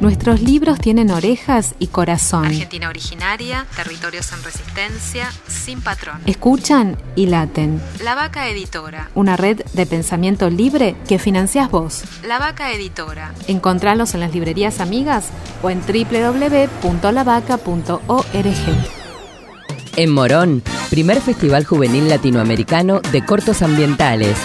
Nuestros 0.00 0.42
libros 0.42 0.78
tienen 0.78 1.10
orejas 1.10 1.74
y 1.78 1.86
corazón. 1.86 2.44
Argentina 2.44 2.90
originaria, 2.90 3.64
territorios 3.74 4.30
en 4.32 4.42
resistencia, 4.42 5.32
sin 5.48 5.80
patrón. 5.80 6.20
Escuchan 6.26 6.98
y 7.14 7.24
laten. 7.26 7.80
La 8.04 8.14
Vaca 8.14 8.48
Editora. 8.50 9.08
Una 9.14 9.38
red 9.38 9.62
de 9.72 9.86
pensamiento 9.86 10.50
libre 10.50 10.94
que 11.08 11.18
financias 11.18 11.70
vos. 11.70 12.04
La 12.22 12.38
Vaca 12.38 12.70
Editora. 12.70 13.32
Encontralos 13.46 14.12
en 14.12 14.20
las 14.20 14.34
librerías 14.34 14.80
amigas 14.80 15.30
o 15.62 15.70
en 15.70 15.80
www.lavaca.org. 15.80 16.66
En 19.96 20.10
Morón, 20.12 20.62
primer 20.90 21.22
Festival 21.22 21.64
Juvenil 21.64 22.10
Latinoamericano 22.10 23.00
de 23.00 23.24
Cortos 23.24 23.62
Ambientales 23.62 24.36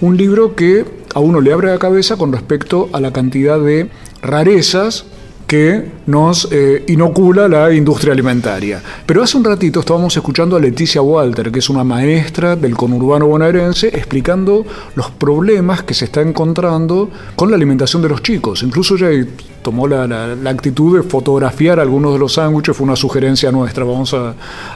un 0.00 0.16
libro 0.16 0.54
que 0.54 0.84
a 1.14 1.20
uno 1.20 1.40
le 1.40 1.52
abre 1.52 1.70
la 1.70 1.78
cabeza 1.78 2.16
con 2.16 2.32
respecto 2.32 2.88
a 2.92 3.00
la 3.00 3.12
cantidad 3.12 3.58
de 3.58 3.88
rarezas 4.22 5.06
que 5.48 5.82
nos 6.06 6.46
eh, 6.52 6.84
inocula 6.88 7.48
la 7.48 7.72
industria 7.72 8.12
alimentaria. 8.12 8.82
Pero 9.06 9.22
hace 9.22 9.38
un 9.38 9.44
ratito 9.44 9.80
estábamos 9.80 10.14
escuchando 10.14 10.56
a 10.56 10.60
Leticia 10.60 11.00
Walter, 11.00 11.50
que 11.50 11.60
es 11.60 11.70
una 11.70 11.82
maestra 11.84 12.54
del 12.54 12.76
conurbano 12.76 13.26
bonaerense, 13.26 13.88
explicando 13.88 14.66
los 14.94 15.10
problemas 15.10 15.82
que 15.84 15.94
se 15.94 16.04
está 16.04 16.20
encontrando 16.20 17.08
con 17.34 17.48
la 17.50 17.56
alimentación 17.56 18.02
de 18.02 18.10
los 18.10 18.22
chicos. 18.22 18.62
Incluso 18.62 18.96
ella 18.96 19.26
tomó 19.62 19.88
la, 19.88 20.04
actitud 20.50 20.98
de 20.98 21.02
fotografiar 21.02 21.80
algunos 21.80 22.12
de 22.12 22.18
los 22.18 22.34
sándwiches, 22.34 22.76
fue 22.76 22.84
una 22.84 22.96
sugerencia 22.96 23.50
nuestra, 23.50 23.84
vamos 23.84 24.12
a 24.12 24.34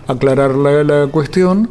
aclarar 0.09 0.55
la, 0.55 0.83
la 0.83 1.07
cuestión 1.09 1.69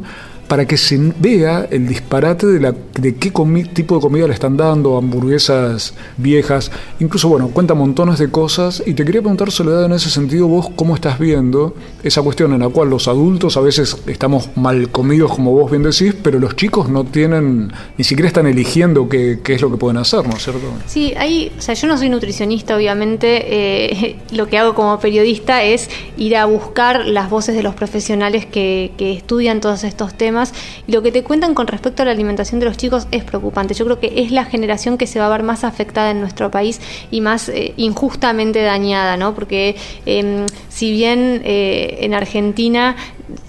para 0.52 0.66
que 0.66 0.76
se 0.76 0.98
vea 1.18 1.66
el 1.70 1.88
disparate 1.88 2.46
de, 2.46 2.60
la, 2.60 2.72
de 2.72 3.14
qué 3.14 3.32
tipo 3.72 3.94
de 3.94 4.00
comida 4.02 4.26
le 4.26 4.34
están 4.34 4.58
dando, 4.58 4.98
hamburguesas 4.98 5.94
viejas, 6.18 6.70
incluso, 7.00 7.30
bueno, 7.30 7.48
cuenta 7.48 7.72
montones 7.72 8.18
de 8.18 8.30
cosas. 8.30 8.82
Y 8.84 8.92
te 8.92 9.02
quería 9.06 9.22
preguntar, 9.22 9.50
Soledad, 9.50 9.86
en 9.86 9.92
ese 9.92 10.10
sentido, 10.10 10.48
vos 10.48 10.68
cómo 10.76 10.94
estás 10.94 11.18
viendo 11.18 11.74
esa 12.02 12.20
cuestión 12.20 12.52
en 12.52 12.58
la 12.58 12.68
cual 12.68 12.90
los 12.90 13.08
adultos 13.08 13.56
a 13.56 13.62
veces 13.62 13.96
estamos 14.06 14.50
mal 14.54 14.90
comidos, 14.90 15.34
como 15.34 15.52
vos 15.52 15.70
bien 15.70 15.84
decís, 15.84 16.14
pero 16.22 16.38
los 16.38 16.54
chicos 16.54 16.90
no 16.90 17.04
tienen, 17.04 17.72
ni 17.96 18.04
siquiera 18.04 18.28
están 18.28 18.46
eligiendo 18.46 19.08
qué, 19.08 19.40
qué 19.42 19.54
es 19.54 19.62
lo 19.62 19.70
que 19.70 19.78
pueden 19.78 19.96
hacer, 19.96 20.28
¿no 20.28 20.36
es 20.36 20.44
cierto? 20.44 20.66
Sí, 20.84 21.14
hay, 21.16 21.50
o 21.56 21.62
sea, 21.62 21.74
yo 21.74 21.88
no 21.88 21.96
soy 21.96 22.10
nutricionista, 22.10 22.76
obviamente, 22.76 23.46
eh, 23.46 24.18
lo 24.32 24.48
que 24.48 24.58
hago 24.58 24.74
como 24.74 25.00
periodista 25.00 25.62
es 25.62 25.88
ir 26.18 26.36
a 26.36 26.44
buscar 26.44 27.06
las 27.06 27.30
voces 27.30 27.54
de 27.54 27.62
los 27.62 27.74
profesionales 27.74 28.44
que, 28.44 28.92
que 28.98 29.14
estudian 29.14 29.62
todos 29.62 29.82
estos 29.84 30.12
temas 30.12 30.41
y 30.86 30.92
lo 30.92 31.02
que 31.02 31.12
te 31.12 31.22
cuentan 31.22 31.54
con 31.54 31.66
respecto 31.66 32.02
a 32.02 32.06
la 32.06 32.10
alimentación 32.10 32.58
de 32.60 32.66
los 32.66 32.76
chicos 32.76 33.06
es 33.10 33.24
preocupante. 33.24 33.74
Yo 33.74 33.84
creo 33.84 34.00
que 34.00 34.12
es 34.16 34.30
la 34.30 34.44
generación 34.44 34.98
que 34.98 35.06
se 35.06 35.18
va 35.18 35.26
a 35.26 35.30
ver 35.30 35.42
más 35.42 35.64
afectada 35.64 36.10
en 36.10 36.20
nuestro 36.20 36.50
país 36.50 36.80
y 37.10 37.20
más 37.20 37.48
eh, 37.48 37.74
injustamente 37.76 38.62
dañada, 38.62 39.16
¿no? 39.16 39.34
Porque 39.34 39.76
em, 40.06 40.46
si 40.68 40.90
bien 40.90 41.42
eh, 41.44 41.98
en 42.00 42.14
Argentina 42.14 42.96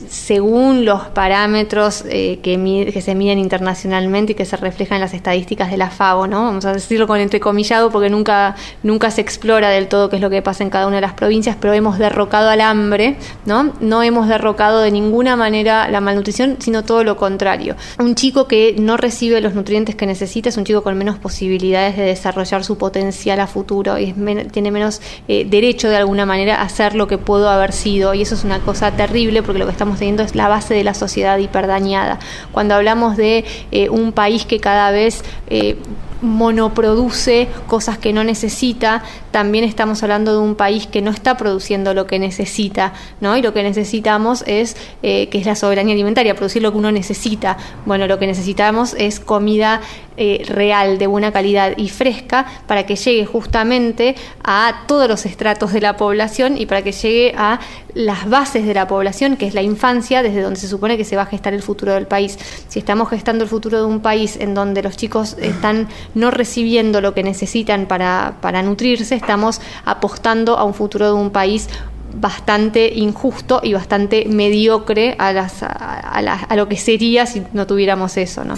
según 0.07 0.85
los 0.85 1.01
parámetros 1.07 2.03
eh, 2.07 2.39
que, 2.41 3.01
se 3.01 3.15
miden 3.15 3.39
internacionalmente 3.39 4.33
y 4.33 4.35
que 4.35 4.45
se 4.45 4.55
reflejan 4.57 4.97
en 4.97 5.01
las 5.01 5.13
estadísticas 5.13 5.71
de 5.71 5.77
la 5.77 5.89
FAO, 5.89 6.27
¿no? 6.27 6.43
Vamos 6.43 6.65
a 6.65 6.73
decirlo 6.73 7.07
con 7.07 7.19
entrecomillado 7.19 7.89
porque 7.89 8.09
nunca, 8.09 8.55
nunca 8.83 9.11
se 9.11 9.21
explora 9.21 9.69
del 9.69 9.87
todo 9.87 10.09
qué 10.09 10.17
es 10.17 10.21
lo 10.21 10.29
que 10.29 10.41
pasa 10.41 10.63
en 10.63 10.69
cada 10.69 10.87
una 10.87 10.97
de 10.97 11.01
las 11.01 11.13
provincias, 11.13 11.57
pero 11.59 11.73
hemos 11.73 11.97
derrocado 11.97 12.49
al 12.49 12.61
hambre, 12.61 13.17
¿no? 13.45 13.73
No 13.79 14.03
hemos 14.03 14.27
derrocado 14.27 14.81
de 14.81 14.91
ninguna 14.91 15.35
manera 15.35 15.89
la 15.89 16.01
malnutrición, 16.01 16.57
sino 16.59 16.83
todo 16.83 17.03
lo 17.03 17.17
contrario. 17.17 17.75
Un 17.99 18.15
chico 18.15 18.47
que 18.47 18.75
no 18.77 18.97
recibe 18.97 19.41
los 19.41 19.55
nutrientes 19.55 19.95
que 19.95 20.05
necesita 20.05 20.49
es 20.49 20.57
un 20.57 20.65
chico 20.65 20.83
con 20.83 20.97
menos 20.97 21.17
posibilidades 21.17 21.97
de 21.97 22.03
desarrollar 22.03 22.63
su 22.63 22.77
potencial 22.77 23.39
a 23.39 23.47
futuro 23.47 23.97
y 23.97 24.13
tiene 24.51 24.71
menos 24.71 25.01
eh, 25.27 25.45
derecho 25.49 25.89
de 25.89 25.97
alguna 25.97 26.25
manera 26.25 26.61
a 26.61 26.69
ser 26.69 26.95
lo 26.95 27.07
que 27.07 27.17
pudo 27.17 27.49
haber 27.49 27.71
sido 27.71 28.13
y 28.13 28.21
eso 28.21 28.35
es 28.35 28.43
una 28.43 28.59
cosa 28.59 28.91
terrible 28.91 29.41
porque 29.43 29.62
lo 29.63 29.67
que 29.67 29.71
estamos 29.71 29.97
teniendo 29.97 30.23
es 30.23 30.35
la 30.35 30.47
base 30.47 30.73
de 30.73 30.83
la 30.83 30.93
sociedad 30.93 31.37
hiperdañada. 31.37 32.19
Cuando 32.51 32.75
hablamos 32.75 33.15
de 33.15 33.45
eh, 33.71 33.89
un 33.89 34.11
país 34.11 34.45
que 34.45 34.59
cada 34.59 34.91
vez 34.91 35.23
eh, 35.47 35.77
monoproduce 36.23 37.47
cosas 37.67 37.97
que 37.97 38.13
no 38.13 38.23
necesita, 38.23 39.03
también 39.31 39.63
estamos 39.63 40.01
hablando 40.03 40.33
de 40.33 40.39
un 40.39 40.55
país 40.55 40.87
que 40.87 41.01
no 41.01 41.11
está 41.11 41.37
produciendo 41.37 41.93
lo 41.93 42.07
que 42.07 42.17
necesita, 42.17 42.93
¿no? 43.21 43.37
Y 43.37 43.41
lo 43.41 43.53
que 43.53 43.61
necesitamos 43.61 44.43
es, 44.47 44.75
eh, 45.03 45.27
que 45.29 45.37
es 45.37 45.45
la 45.45 45.55
soberanía 45.55 45.93
alimentaria, 45.93 46.35
producir 46.35 46.61
lo 46.61 46.71
que 46.71 46.77
uno 46.77 46.91
necesita. 46.91 47.57
Bueno, 47.85 48.07
lo 48.07 48.19
que 48.19 48.27
necesitamos 48.27 48.95
es 48.97 49.19
comida 49.19 49.81
eh, 50.15 50.43
real, 50.47 50.99
de 50.99 51.07
buena 51.07 51.31
calidad 51.31 51.73
y 51.75 51.89
fresca, 51.89 52.45
para 52.67 52.85
que 52.85 52.95
llegue 52.95 53.25
justamente 53.25 54.15
a 54.43 54.83
todos 54.87 55.07
los 55.07 55.25
estratos 55.25 55.73
de 55.73 55.81
la 55.81 55.97
población 55.97 56.57
y 56.57 56.67
para 56.67 56.83
que 56.83 56.91
llegue 56.91 57.33
a 57.35 57.59
las 57.95 58.29
bases 58.29 58.65
de 58.65 58.73
la 58.73 58.87
población, 58.87 59.37
que 59.37 59.47
es 59.47 59.53
la 59.53 59.61
infancia, 59.61 60.23
desde 60.23 60.41
donde 60.41 60.59
se 60.59 60.67
supone 60.67 60.97
que 60.97 61.05
se 61.05 61.15
va 61.15 61.23
a 61.23 61.25
gestar 61.25 61.53
el 61.53 61.61
futuro 61.61 61.93
del 61.93 62.07
país. 62.07 62.37
Si 62.67 62.79
estamos 62.79 63.09
gestando 63.09 63.43
el 63.43 63.49
futuro 63.49 63.79
de 63.79 63.85
un 63.85 64.01
país 64.01 64.37
en 64.39 64.53
donde 64.53 64.83
los 64.83 64.97
chicos 64.97 65.35
están 65.39 65.87
no 66.15 66.31
recibiendo 66.31 67.01
lo 67.01 67.13
que 67.13 67.23
necesitan 67.23 67.85
para, 67.85 68.35
para 68.41 68.61
nutrirse, 68.61 69.15
estamos 69.15 69.61
apostando 69.85 70.57
a 70.57 70.63
un 70.63 70.73
futuro 70.73 71.07
de 71.07 71.13
un 71.13 71.31
país 71.31 71.69
bastante 72.15 72.93
injusto 72.93 73.59
y 73.63 73.73
bastante 73.73 74.25
mediocre 74.29 75.15
a, 75.17 75.33
las, 75.33 75.63
a, 75.63 76.55
lo 76.55 76.67
que 76.67 76.77
sería 76.77 77.25
si 77.25 77.43
no 77.53 77.65
tuviéramos 77.67 78.17
eso, 78.17 78.43
¿no? 78.43 78.55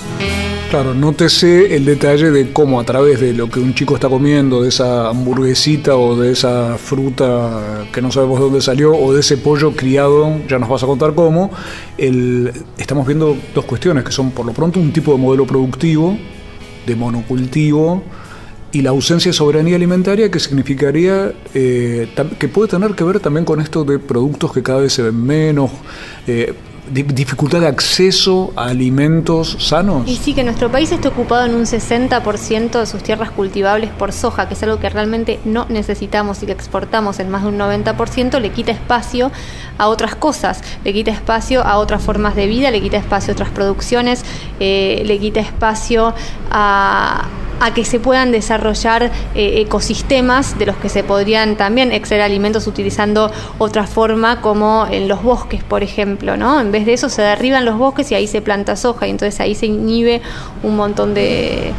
Claro, 0.70 0.94
nótese 0.94 1.76
el 1.76 1.86
detalle 1.86 2.32
de 2.32 2.52
cómo 2.52 2.80
a 2.80 2.84
través 2.84 3.22
de 3.22 3.34
lo 3.34 3.50
que 3.50 3.60
un 3.60 3.74
chico 3.74 3.96
está 3.96 4.10
comiendo, 4.10 4.62
de 4.62 4.70
esa 4.70 5.10
hamburguesita 5.10 5.96
o 5.96 6.18
de 6.18 6.32
esa 6.32 6.78
fruta 6.78 7.86
que 7.94 8.02
no 8.02 8.12
sabemos 8.12 8.40
de 8.40 8.46
dónde 8.46 8.62
salió, 8.62 8.94
o 8.94 9.14
de 9.14 9.22
ese 9.22 9.38
pollo 9.38 9.74
criado, 9.74 10.40
ya 10.50 10.60
nos 10.60 10.68
vas 10.68 10.84
a 10.84 10.88
contar 10.88 11.14
cómo, 11.14 11.52
el, 11.98 12.52
estamos 12.78 13.08
viendo 13.08 13.38
dos 13.54 13.66
cuestiones 13.66 14.04
que 14.04 14.12
son 14.12 14.32
por 14.32 14.46
lo 14.46 14.54
pronto 14.54 14.80
un 14.80 14.92
tipo 14.92 15.14
de 15.14 15.18
modelo 15.20 15.46
productivo 15.46 16.18
de 16.86 16.96
monocultivo 16.96 18.04
y 18.72 18.82
la 18.82 18.90
ausencia 18.90 19.30
de 19.30 19.34
soberanía 19.34 19.78
alimentaria 19.78 20.30
que 20.30 20.40
significaría 20.40 21.34
eh, 21.54 22.10
que 22.38 22.48
puede 22.50 22.70
tener 22.70 22.92
que 22.92 23.04
ver 23.06 23.22
también 23.22 23.46
con 23.46 23.62
esto 23.62 23.86
de 23.86 24.00
productos 24.00 24.52
que 24.52 24.62
cada 24.62 24.82
vez 24.82 24.92
se 24.92 25.02
ven 25.02 25.24
menos, 25.24 25.72
eh, 26.28 26.54
dificultad 26.92 27.62
de 27.62 27.68
acceso 27.68 28.54
a 28.56 28.66
alimentos 28.66 29.58
sanos. 29.60 30.08
Y 30.08 30.16
sí, 30.16 30.34
que 30.34 30.44
nuestro 30.44 30.72
país 30.72 30.92
esté 30.92 31.08
ocupado 31.08 31.46
en 31.46 31.56
un 31.56 31.66
60% 31.66 32.80
de 32.80 32.86
sus 32.86 33.04
tierras 33.04 33.32
cultivables 33.32 33.90
por 33.92 34.12
soja, 34.12 34.48
que 34.48 34.54
es 34.54 34.64
algo 34.64 34.80
que 34.80 34.90
realmente 34.90 35.40
no 35.46 35.66
necesitamos 35.70 36.44
y 36.44 36.46
que 36.46 36.52
exportamos 36.52 37.20
en 37.20 37.30
más 37.30 37.44
de 37.44 37.50
un 37.50 37.58
90%, 37.58 38.40
le 38.40 38.52
quita 38.52 38.72
espacio 38.72 39.32
a 39.78 39.88
otras 39.88 40.16
cosas, 40.16 40.62
le 40.84 40.94
quita 40.94 41.12
espacio 41.12 41.64
a 41.64 41.78
otras 41.78 42.02
formas 42.02 42.36
de 42.36 42.48
vida, 42.48 42.72
le 42.72 42.82
quita 42.82 42.98
espacio 42.98 43.32
a 43.32 43.34
otras 43.34 43.50
producciones, 43.50 44.24
eh, 44.60 45.04
le 45.06 45.20
quita 45.20 45.40
espacio 45.40 46.14
a 46.52 47.26
a 47.60 47.74
que 47.74 47.86
se 47.86 48.00
puedan 48.00 48.32
desarrollar 48.32 49.12
eh, 49.36 49.62
ecosistemas 49.62 50.58
de 50.58 50.66
los 50.66 50.76
que 50.78 50.90
se 50.90 51.04
podrían 51.04 51.56
también 51.56 51.92
extraer 51.92 52.22
alimentos 52.22 52.68
utilizando 52.68 53.32
otra 53.58 53.88
forma 53.88 54.42
como 54.42 54.88
en 54.90 55.08
los 55.08 55.24
bosques, 55.24 55.64
por 55.64 55.84
ejemplo, 55.84 56.38
¿no? 56.38 56.60
En 56.60 56.72
vez 56.72 56.86
de 56.86 56.94
eso 56.94 57.10
se 57.10 57.22
derriban 57.22 57.66
los 57.66 57.78
bosques 57.78 58.12
y 58.12 58.16
ahí 58.16 58.28
se 58.28 58.42
planta 58.42 58.76
soja 58.76 59.08
y 59.08 59.12
entonces 59.12 59.40
ahí 59.40 59.56
se 59.56 59.68
inhibe 59.68 60.22
un 60.64 60.76
montón 60.76 61.14
de, 61.14 61.74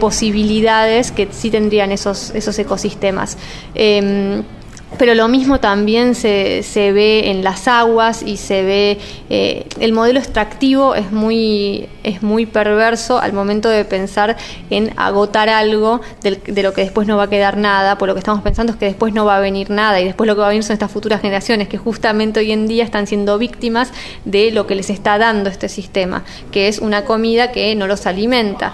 posibilidades 0.00 1.12
que 1.12 1.28
sí 1.30 1.50
tendrían 1.50 1.92
esos, 1.92 2.30
esos 2.30 2.58
ecosistemas. 2.58 3.36
Em, 3.74 4.42
pero 4.98 5.14
lo 5.14 5.28
mismo 5.28 5.60
también 5.60 6.14
se, 6.14 6.62
se, 6.62 6.92
ve 6.92 7.30
en 7.30 7.44
las 7.44 7.68
aguas 7.68 8.22
y 8.22 8.36
se 8.36 8.62
ve 8.62 8.98
eh, 9.30 9.66
el 9.80 9.92
modelo 9.92 10.18
extractivo 10.18 10.94
es 10.94 11.10
muy 11.12 11.88
es 12.02 12.22
muy 12.22 12.46
perverso 12.46 13.18
al 13.18 13.32
momento 13.32 13.68
de 13.68 13.84
pensar 13.84 14.36
en 14.70 14.92
agotar 14.96 15.48
algo 15.48 16.00
de, 16.22 16.62
lo 16.62 16.72
que 16.72 16.82
después 16.82 17.08
no 17.08 17.16
va 17.16 17.24
a 17.24 17.30
quedar 17.30 17.56
nada 17.56 17.98
por 17.98 18.08
lo 18.08 18.14
que 18.14 18.20
estamos 18.20 18.42
pensando 18.42 18.72
es 18.72 18.78
que 18.78 18.86
después 18.86 19.12
no 19.14 19.24
va 19.24 19.36
a 19.36 19.40
venir 19.40 19.70
nada 19.70 20.00
y 20.00 20.04
después 20.04 20.26
lo 20.26 20.34
que 20.34 20.40
va 20.40 20.46
a 20.46 20.50
venir 20.50 20.62
son 20.62 20.74
estas 20.74 20.90
futuras 20.90 21.20
generaciones 21.20 21.68
que 21.68 21.78
justamente 21.78 22.40
hoy 22.40 22.52
en 22.52 22.66
día 22.66 22.84
están 22.84 23.06
siendo 23.06 23.38
víctimas 23.38 23.92
de 24.24 24.50
lo 24.50 24.66
que 24.66 24.74
les 24.74 24.90
está 24.90 25.18
dando 25.18 25.50
este 25.50 25.68
sistema 25.68 26.24
que 26.50 26.68
es 26.68 26.78
una 26.78 27.04
comida 27.04 27.52
que 27.52 27.74
no 27.74 27.86
los 27.86 28.06
alimenta 28.06 28.72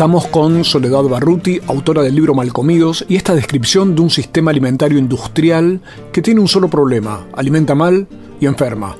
Estamos 0.00 0.28
con 0.28 0.64
Soledad 0.64 1.02
Barruti, 1.02 1.60
autora 1.66 2.00
del 2.00 2.14
libro 2.14 2.32
Malcomidos, 2.32 3.04
y 3.06 3.16
esta 3.16 3.34
descripción 3.34 3.94
de 3.94 4.00
un 4.00 4.08
sistema 4.08 4.50
alimentario 4.50 4.96
industrial 4.96 5.82
que 6.10 6.22
tiene 6.22 6.40
un 6.40 6.48
solo 6.48 6.70
problema, 6.70 7.26
alimenta 7.34 7.74
mal 7.74 8.08
y 8.40 8.46
enferma. 8.46 8.96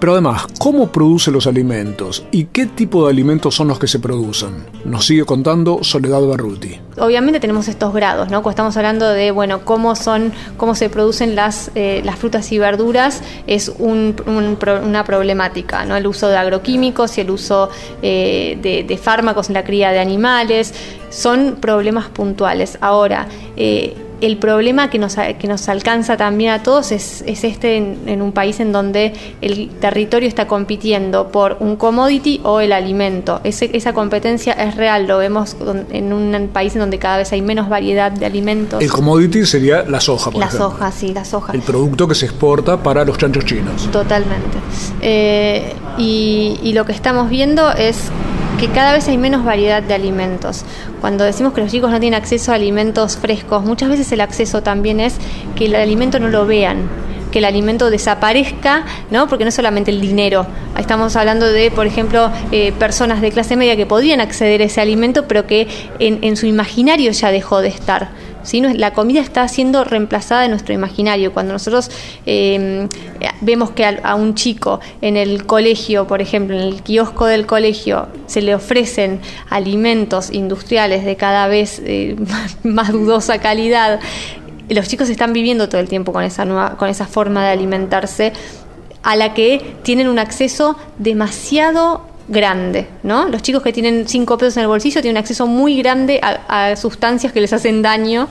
Pero 0.00 0.12
además, 0.12 0.46
¿cómo 0.58 0.90
produce 0.90 1.30
los 1.30 1.46
alimentos 1.46 2.24
y 2.30 2.44
qué 2.46 2.64
tipo 2.64 3.04
de 3.04 3.10
alimentos 3.10 3.54
son 3.54 3.68
los 3.68 3.78
que 3.78 3.86
se 3.86 3.98
producen? 3.98 4.64
Nos 4.86 5.04
sigue 5.04 5.26
contando 5.26 5.84
Soledad 5.84 6.22
Barruti. 6.22 6.80
Obviamente 6.96 7.38
tenemos 7.38 7.68
estos 7.68 7.92
grados, 7.92 8.30
¿no? 8.30 8.42
Cuando 8.42 8.50
estamos 8.50 8.76
hablando 8.78 9.10
de, 9.10 9.30
bueno, 9.30 9.62
cómo 9.66 9.94
son, 9.96 10.32
cómo 10.56 10.74
se 10.74 10.88
producen 10.88 11.36
las, 11.36 11.70
eh, 11.74 12.02
frutas 12.16 12.50
y 12.50 12.58
verduras, 12.58 13.22
es 13.46 13.70
una 13.78 15.04
problemática, 15.04 15.84
¿no? 15.84 15.96
El 15.96 16.06
uso 16.06 16.28
de 16.28 16.38
agroquímicos 16.38 17.18
y 17.18 17.20
el 17.20 17.30
uso 17.30 17.68
eh, 18.00 18.58
de, 18.62 18.96
fármacos 18.96 19.48
en 19.48 19.54
la 19.54 19.64
cría 19.64 19.90
de 19.92 19.98
animales, 19.98 20.72
son 21.10 21.58
problemas 21.60 22.08
puntuales. 22.08 22.78
Ahora, 22.80 23.28
eh, 23.56 23.94
el 24.20 24.36
problema 24.36 24.90
que 24.90 24.98
nos, 24.98 25.16
que 25.16 25.48
nos 25.48 25.68
alcanza 25.68 26.16
también 26.16 26.52
a 26.52 26.62
todos 26.62 26.92
es, 26.92 27.22
este 27.26 27.76
en, 27.76 28.22
un 28.22 28.32
país 28.32 28.60
en 28.60 28.72
donde 28.72 29.12
el 29.40 29.70
territorio 29.80 30.28
está 30.28 30.46
compitiendo 30.46 31.28
por 31.28 31.56
un 31.60 31.76
commodity 31.76 32.40
o 32.44 32.60
el 32.60 32.72
alimento. 32.72 33.40
esa 33.44 33.92
competencia 33.92 34.52
es 34.52 34.76
real, 34.76 35.06
lo 35.06 35.18
vemos 35.18 35.56
en 35.90 36.12
un 36.12 36.48
país 36.52 36.74
en 36.74 36.80
donde 36.80 36.98
cada 36.98 37.18
vez 37.18 37.32
hay 37.32 37.42
menos 37.42 37.68
variedad 37.68 38.12
de 38.12 38.26
alimentos. 38.26 38.82
El 38.82 38.90
commodity 38.90 39.46
sería 39.46 39.82
la 39.82 40.00
soja, 40.00 40.30
por 40.30 40.40
La 40.40 40.50
soja, 40.50 40.92
sí, 40.92 41.12
la 41.12 41.24
soja. 41.24 41.52
El 41.52 41.62
producto 41.62 42.06
que 42.06 42.14
se 42.14 42.26
exporta 42.26 42.82
para 42.82 43.04
los 43.04 43.18
chanchos 43.18 43.44
chinos. 43.44 43.88
Totalmente. 43.90 44.58
Eh, 45.00 45.74
y 45.98 46.72
lo 46.74 46.84
que 46.84 46.92
estamos 46.92 47.28
viendo 47.28 47.70
es 47.72 48.10
que 48.60 48.68
cada 48.68 48.92
vez 48.92 49.08
hay 49.08 49.16
menos 49.16 49.42
variedad 49.42 49.82
de 49.82 49.94
alimentos. 49.94 50.66
Cuando 51.00 51.24
decimos 51.24 51.54
que 51.54 51.62
los 51.62 51.70
chicos 51.70 51.90
no 51.90 51.98
tienen 51.98 52.20
acceso 52.20 52.52
a 52.52 52.56
alimentos 52.56 53.16
frescos, 53.16 53.64
muchas 53.64 53.88
veces 53.88 54.12
el 54.12 54.20
acceso 54.20 54.62
también 54.62 55.00
es 55.00 55.16
que 55.56 55.64
el 55.64 55.74
alimento 55.74 56.20
no 56.20 56.28
lo 56.28 56.44
vean 56.44 56.88
que 57.30 57.38
el 57.38 57.44
alimento 57.44 57.90
desaparezca, 57.90 58.84
¿no? 59.12 59.28
Porque 59.28 59.44
no 59.44 59.50
es 59.50 59.54
solamente 59.54 59.92
el 59.92 60.00
dinero. 60.00 60.46
Estamos 60.76 61.14
hablando 61.14 61.46
de, 61.46 61.70
por 61.70 61.86
ejemplo, 61.86 62.28
eh, 62.50 62.72
personas 62.72 63.20
de 63.20 63.30
clase 63.30 63.54
media 63.54 63.76
que 63.76 63.86
podían 63.86 64.20
acceder 64.20 64.62
a 64.62 64.64
ese 64.64 64.80
alimento, 64.80 65.28
pero 65.28 65.46
que 65.46 65.68
en, 66.00 66.18
en 66.22 66.36
su 66.36 66.46
imaginario 66.46 67.12
ya 67.12 67.30
dejó 67.30 67.60
de 67.60 67.68
estar. 67.68 68.08
La 68.74 68.92
comida 68.92 69.20
está 69.20 69.46
siendo 69.48 69.84
reemplazada 69.84 70.44
en 70.44 70.50
nuestro 70.50 70.74
imaginario. 70.74 71.32
Cuando 71.32 71.52
nosotros 71.52 71.90
em, 72.26 72.88
vemos 73.40 73.70
que 73.70 73.84
a, 73.84 74.14
un 74.14 74.34
chico 74.34 74.80
en 75.00 75.16
el 75.16 75.46
colegio, 75.46 76.06
por 76.06 76.20
ejemplo, 76.20 76.56
en 76.56 76.62
el 76.62 76.82
kiosco 76.82 77.26
del 77.26 77.46
colegio, 77.46 78.08
se 78.26 78.42
le 78.42 78.54
ofrecen 78.54 79.20
alimentos 79.50 80.30
industriales 80.30 81.04
de 81.04 81.16
cada 81.16 81.46
vez 81.48 81.80
eh, 81.84 82.16
más 82.62 82.92
dudosa 82.92 83.38
calidad, 83.38 84.00
los 84.68 84.88
chicos 84.88 85.10
están 85.10 85.32
viviendo 85.32 85.68
todo 85.68 85.80
el 85.80 85.88
tiempo 85.88 86.12
con 86.12 86.22
esa, 86.22 86.44
nueva, 86.44 86.76
con 86.76 86.88
esa 86.88 87.06
forma 87.06 87.44
de 87.44 87.50
alimentarse 87.50 88.32
a 89.02 89.16
la 89.16 89.34
que 89.34 89.74
tienen 89.82 90.08
un 90.08 90.18
acceso 90.18 90.76
demasiado 90.98 92.02
grande, 92.30 92.86
¿no? 93.02 93.28
Los 93.28 93.42
chicos 93.42 93.62
que 93.62 93.72
tienen 93.72 94.06
cinco 94.08 94.38
pesos 94.38 94.56
en 94.56 94.62
el 94.62 94.68
bolsillo 94.68 95.02
tienen 95.02 95.16
un 95.16 95.20
acceso 95.20 95.46
muy 95.46 95.76
grande 95.76 96.20
a, 96.22 96.76
sustancias 96.76 97.32
que 97.32 97.40
les 97.40 97.52
hacen 97.52 97.82
daño 97.82 98.28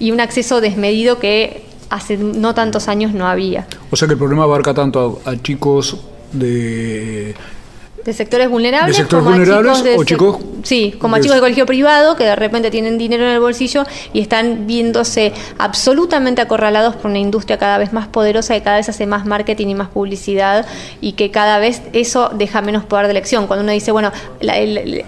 y 0.00 0.10
un 0.10 0.20
acceso 0.20 0.60
desmedido 0.60 1.18
que 1.18 1.64
hace 1.90 2.16
no 2.16 2.54
tantos 2.54 2.88
años 2.88 3.12
no 3.12 3.26
había. 3.26 3.66
O 3.90 3.96
sea 3.96 4.08
que 4.08 4.14
el 4.14 4.18
problema 4.18 4.44
abarca 4.44 4.72
tanto 4.72 5.20
a 5.26 5.36
chicos 5.36 5.98
de 6.32 7.34
de 8.04 8.12
sectores 8.12 8.48
vulnerables, 8.48 8.96
de 8.96 9.02
sectores 9.02 9.24
vulnerables 9.24 9.84
o 9.96 10.04
chicos 10.04 10.38
sí 10.62 10.94
como 10.98 11.16
a 11.16 11.20
chicos 11.20 11.36
de 11.36 11.40
colegio 11.40 11.66
privado 11.66 12.16
que 12.16 12.24
de 12.24 12.36
repente 12.36 12.70
tienen 12.70 12.98
dinero 12.98 13.24
en 13.24 13.30
el 13.30 13.40
bolsillo 13.40 13.84
y 14.12 14.20
están 14.20 14.66
viéndose 14.66 15.32
absolutamente 15.58 16.40
acorralados 16.40 16.96
por 16.96 17.10
una 17.10 17.18
industria 17.18 17.58
cada 17.58 17.78
vez 17.78 17.92
más 17.92 18.08
poderosa 18.08 18.54
que 18.54 18.62
cada 18.62 18.76
vez 18.76 18.88
hace 18.88 19.06
más 19.06 19.26
marketing 19.26 19.68
y 19.68 19.74
más 19.74 19.88
publicidad 19.88 20.66
y 21.00 21.12
que 21.12 21.30
cada 21.30 21.58
vez 21.58 21.82
eso 21.92 22.30
deja 22.34 22.62
menos 22.62 22.84
poder 22.84 23.06
de 23.06 23.12
elección. 23.12 23.46
Cuando 23.46 23.64
uno 23.64 23.72
dice 23.72 23.92
bueno 23.92 24.12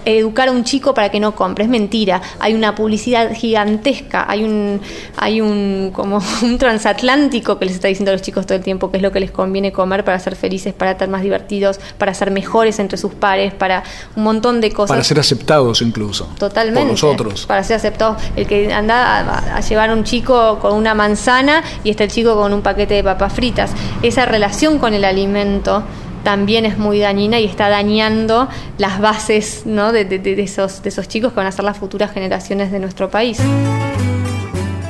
educar 0.05 0.49
a 0.49 0.51
un 0.51 0.63
chico 0.63 0.93
para 0.93 1.09
que 1.09 1.19
no 1.19 1.35
compre 1.35 1.65
es 1.65 1.69
mentira. 1.69 2.21
Hay 2.39 2.53
una 2.53 2.75
publicidad 2.75 3.33
gigantesca 3.33 4.25
hay 4.27 4.43
un 4.43 4.81
hay 5.17 5.41
un 5.41 5.91
como 5.93 6.21
un 6.43 6.57
transatlántico 6.57 7.57
que 7.59 7.65
les 7.65 7.75
está 7.75 7.87
diciendo 7.87 8.11
a 8.11 8.13
los 8.13 8.21
chicos 8.21 8.45
todo 8.45 8.57
el 8.57 8.63
tiempo 8.63 8.91
que 8.91 8.97
es 8.97 9.03
lo 9.03 9.11
que 9.11 9.19
les 9.19 9.31
conviene 9.31 9.71
comer 9.71 10.03
para 10.03 10.19
ser 10.19 10.35
felices 10.35 10.73
para 10.73 10.91
estar 10.91 11.07
más 11.07 11.21
divertidos 11.21 11.79
para 11.97 12.13
ser 12.13 12.31
mejores 12.31 12.79
entre 12.85 12.97
sus 12.97 13.13
pares, 13.13 13.53
para 13.53 13.83
un 14.15 14.23
montón 14.23 14.61
de 14.61 14.71
cosas. 14.71 14.89
Para 14.89 15.03
ser 15.03 15.19
aceptados 15.19 15.81
incluso. 15.81 16.29
Totalmente. 16.37 16.81
Por 16.81 16.91
nosotros. 16.91 17.45
Para 17.45 17.63
ser 17.63 17.77
aceptados. 17.77 18.21
El 18.35 18.47
que 18.47 18.73
anda 18.73 19.55
a, 19.55 19.61
llevar 19.61 19.89
a 19.89 19.93
un 19.93 20.03
chico 20.03 20.59
con 20.59 20.73
una 20.73 20.93
manzana 20.93 21.63
y 21.83 21.89
está 21.89 22.05
el 22.05 22.11
chico 22.11 22.35
con 22.35 22.53
un 22.53 22.61
paquete 22.61 22.95
de 22.95 23.03
papas 23.03 23.33
fritas. 23.33 23.71
Esa 24.01 24.25
relación 24.25 24.79
con 24.79 24.93
el 24.93 25.03
alimento 25.03 25.83
también 26.23 26.65
es 26.65 26.77
muy 26.77 26.99
dañina 26.99 27.39
y 27.39 27.45
está 27.45 27.69
dañando 27.69 28.47
las 28.77 28.99
bases 28.99 29.63
¿no? 29.65 29.91
de, 29.91 30.07
esos, 30.37 30.81
de 30.81 30.89
esos 30.89 31.07
chicos 31.07 31.33
que 31.33 31.37
van 31.37 31.47
a 31.47 31.51
ser 31.51 31.65
las 31.65 31.77
futuras 31.77 32.11
generaciones 32.11 32.71
de 32.71 32.79
nuestro 32.79 33.09
país. 33.09 33.39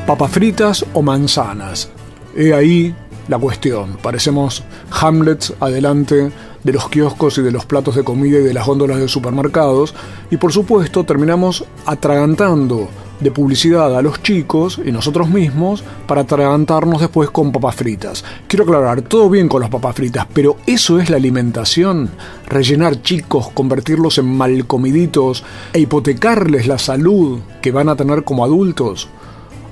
Papas 0.07 0.31
fritas 0.31 0.85
o 0.93 1.01
manzanas. 1.01 1.89
He 2.37 2.53
ahí 2.53 2.95
la 3.27 3.37
cuestión. 3.37 3.97
Parecemos 4.01 4.63
Hamlets 4.91 5.53
adelante 5.59 6.31
de 6.65 6.73
los 6.73 6.89
kioscos 6.89 7.37
y 7.37 7.43
de 7.43 7.51
los 7.51 7.65
platos 7.65 7.95
de 7.95 8.03
comida 8.03 8.39
y 8.39 8.43
de 8.43 8.53
las 8.53 8.65
góndolas 8.65 8.99
de 8.99 9.07
supermercados 9.07 9.93
y 10.31 10.37
por 10.37 10.51
supuesto 10.51 11.03
terminamos 11.03 11.63
atragantando 11.85 12.89
de 13.19 13.31
publicidad 13.31 13.95
a 13.95 14.01
los 14.01 14.21
chicos 14.21 14.81
y 14.83 14.91
nosotros 14.91 15.29
mismos 15.29 15.83
para 16.07 16.21
atragantarnos 16.21 16.99
después 16.99 17.29
con 17.29 17.51
papas 17.51 17.75
fritas. 17.75 18.25
Quiero 18.47 18.63
aclarar, 18.63 19.03
todo 19.03 19.29
bien 19.29 19.47
con 19.47 19.61
las 19.61 19.69
papas 19.69 19.95
fritas, 19.95 20.27
pero 20.33 20.57
¿eso 20.65 20.99
es 20.99 21.09
la 21.09 21.17
alimentación? 21.17 22.09
¿Rellenar 22.47 23.01
chicos, 23.03 23.49
convertirlos 23.53 24.17
en 24.17 24.35
malcomiditos 24.35 25.43
e 25.71 25.79
hipotecarles 25.79 26.67
la 26.67 26.79
salud 26.79 27.39
que 27.61 27.71
van 27.71 27.89
a 27.89 27.95
tener 27.95 28.23
como 28.23 28.43
adultos? 28.43 29.07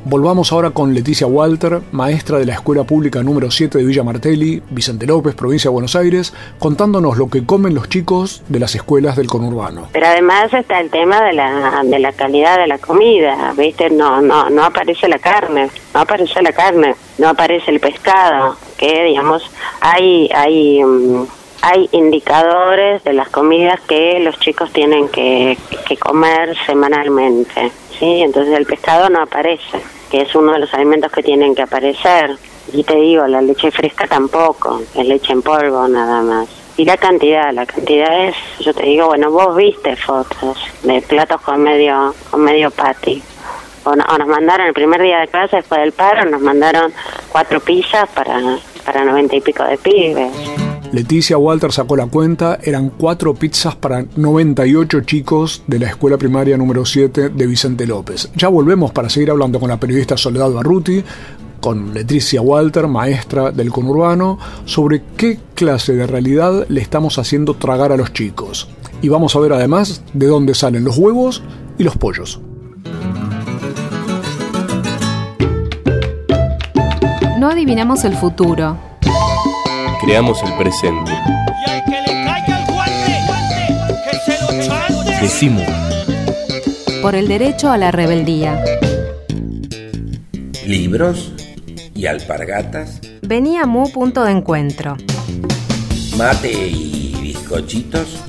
Volvamos 0.05 0.51
ahora 0.51 0.71
con 0.71 0.93
Leticia 0.93 1.27
Walter, 1.27 1.79
maestra 1.93 2.37
de 2.37 2.45
la 2.45 2.55
Escuela 2.55 2.83
Pública 2.83 3.23
número 3.23 3.49
7 3.49 3.77
de 3.77 3.85
Villa 3.85 4.03
Martelli, 4.03 4.61
Vicente 4.69 5.07
López, 5.07 5.33
provincia 5.33 5.69
de 5.69 5.73
Buenos 5.73 5.95
Aires, 5.95 6.33
contándonos 6.59 7.17
lo 7.17 7.29
que 7.29 7.45
comen 7.45 7.73
los 7.73 7.87
chicos 7.87 8.43
de 8.49 8.59
las 8.59 8.75
escuelas 8.75 9.15
del 9.15 9.27
conurbano. 9.27 9.87
Pero 9.93 10.07
además 10.07 10.53
está 10.53 10.81
el 10.81 10.89
tema 10.89 11.23
de 11.23 11.31
la, 11.31 11.83
de 11.85 11.99
la 11.99 12.11
calidad 12.11 12.57
de 12.57 12.67
la 12.67 12.79
comida, 12.79 13.53
¿viste? 13.57 13.89
No, 13.89 14.21
no, 14.21 14.49
no 14.49 14.65
aparece 14.65 15.07
la 15.07 15.19
carne, 15.19 15.69
no 15.93 16.01
aparece 16.01 16.41
la 16.41 16.51
carne, 16.51 16.95
no 17.17 17.29
aparece 17.29 17.71
el 17.71 17.79
pescado, 17.79 18.57
que 18.77 19.05
digamos, 19.05 19.49
hay, 19.79 20.29
hay, 20.35 20.83
mm, 20.83 21.25
hay 21.65 21.87
indicadores 21.93 23.01
de 23.05 23.13
las 23.13 23.29
comidas 23.29 23.79
que 23.87 24.19
los 24.19 24.37
chicos 24.37 24.73
tienen 24.73 25.07
que, 25.07 25.57
que 25.87 25.95
comer 25.95 26.57
semanalmente. 26.65 27.71
¿sí? 27.97 28.21
Entonces 28.21 28.57
el 28.57 28.65
pescado 28.65 29.09
no 29.09 29.21
aparece, 29.21 29.79
que 30.11 30.23
es 30.23 30.35
uno 30.35 30.51
de 30.51 30.59
los 30.59 30.73
alimentos 30.73 31.09
que 31.09 31.23
tienen 31.23 31.55
que 31.55 31.61
aparecer. 31.61 32.37
Y 32.73 32.83
te 32.83 32.97
digo, 32.97 33.25
la 33.27 33.41
leche 33.41 33.71
fresca 33.71 34.07
tampoco, 34.07 34.81
es 34.93 35.07
leche 35.07 35.31
en 35.31 35.41
polvo 35.41 35.87
nada 35.87 36.21
más. 36.21 36.49
Y 36.75 36.83
la 36.83 36.97
cantidad, 36.97 37.53
la 37.53 37.65
cantidad 37.65 38.27
es, 38.27 38.35
yo 38.59 38.73
te 38.73 38.83
digo, 38.83 39.07
bueno, 39.07 39.31
vos 39.31 39.55
viste 39.55 39.95
fotos 39.95 40.57
de 40.81 41.01
platos 41.01 41.39
con 41.39 41.63
medio, 41.63 42.13
con 42.29 42.41
medio 42.41 42.71
patty. 42.71 43.23
O, 43.85 43.91
o 43.91 43.95
nos 43.95 44.27
mandaron 44.27 44.67
el 44.67 44.73
primer 44.73 45.01
día 45.01 45.19
de 45.19 45.29
clase 45.29 45.55
después 45.55 45.79
del 45.79 45.93
paro, 45.93 46.29
nos 46.29 46.41
mandaron 46.41 46.91
cuatro 47.29 47.61
pizzas 47.61 48.09
para, 48.09 48.57
para 48.85 49.05
noventa 49.05 49.37
y 49.37 49.39
pico 49.39 49.63
de 49.63 49.77
pibes. 49.77 50.62
Leticia 50.93 51.39
Walter 51.39 51.71
sacó 51.71 51.95
la 51.95 52.05
cuenta, 52.05 52.59
eran 52.61 52.91
cuatro 52.91 53.33
pizzas 53.33 53.75
para 53.75 54.05
98 54.15 55.01
chicos 55.01 55.63
de 55.65 55.79
la 55.79 55.87
escuela 55.87 56.19
primaria 56.19 56.55
número 56.55 56.85
7 56.85 57.29
de 57.29 57.47
Vicente 57.47 57.87
López. 57.87 58.29
Ya 58.35 58.47
volvemos 58.47 58.91
para 58.91 59.09
seguir 59.09 59.31
hablando 59.31 59.59
con 59.59 59.69
la 59.69 59.79
periodista 59.79 60.17
Soledad 60.17 60.51
Barruti, 60.51 61.03
con 61.59 61.95
Leticia 61.95 62.43
Walter, 62.43 62.87
maestra 62.87 63.49
del 63.49 63.71
conurbano, 63.71 64.37
sobre 64.65 65.01
qué 65.17 65.39
clase 65.55 65.93
de 65.93 66.05
realidad 66.05 66.67
le 66.69 66.81
estamos 66.81 67.17
haciendo 67.17 67.55
tragar 67.55 67.91
a 67.91 67.97
los 67.97 68.13
chicos. 68.13 68.69
Y 69.01 69.09
vamos 69.09 69.35
a 69.35 69.39
ver 69.39 69.53
además 69.53 70.03
de 70.13 70.27
dónde 70.27 70.53
salen 70.53 70.83
los 70.83 70.99
huevos 70.99 71.41
y 71.79 71.85
los 71.85 71.97
pollos. 71.97 72.39
No 77.39 77.49
adivinamos 77.49 78.03
el 78.03 78.15
futuro, 78.15 78.77
creamos 80.03 80.43
el 80.43 80.53
presente. 80.57 81.11
Y 81.11 81.69
al 81.69 81.83
que 81.85 82.01
le 82.01 82.25
caiga 82.25 82.59
el 82.59 82.73
guante, 82.73 84.11
que 84.11 84.17
se 84.17 84.41
lo 84.41 84.65
chante. 84.65 85.21
Decimos. 85.21 85.63
Por 87.01 87.15
el 87.15 87.27
derecho 87.27 87.71
a 87.71 87.77
la 87.77 87.91
rebeldía. 87.91 88.61
Libros 90.65 91.31
y 91.95 92.05
alpargatas. 92.07 92.99
Venía 93.21 93.65
Mu 93.65 93.91
punto 93.91 94.23
de 94.25 94.31
encuentro. 94.31 94.97
Mate 96.17 96.51
y 96.51 97.15
bizcochitos. 97.21 98.19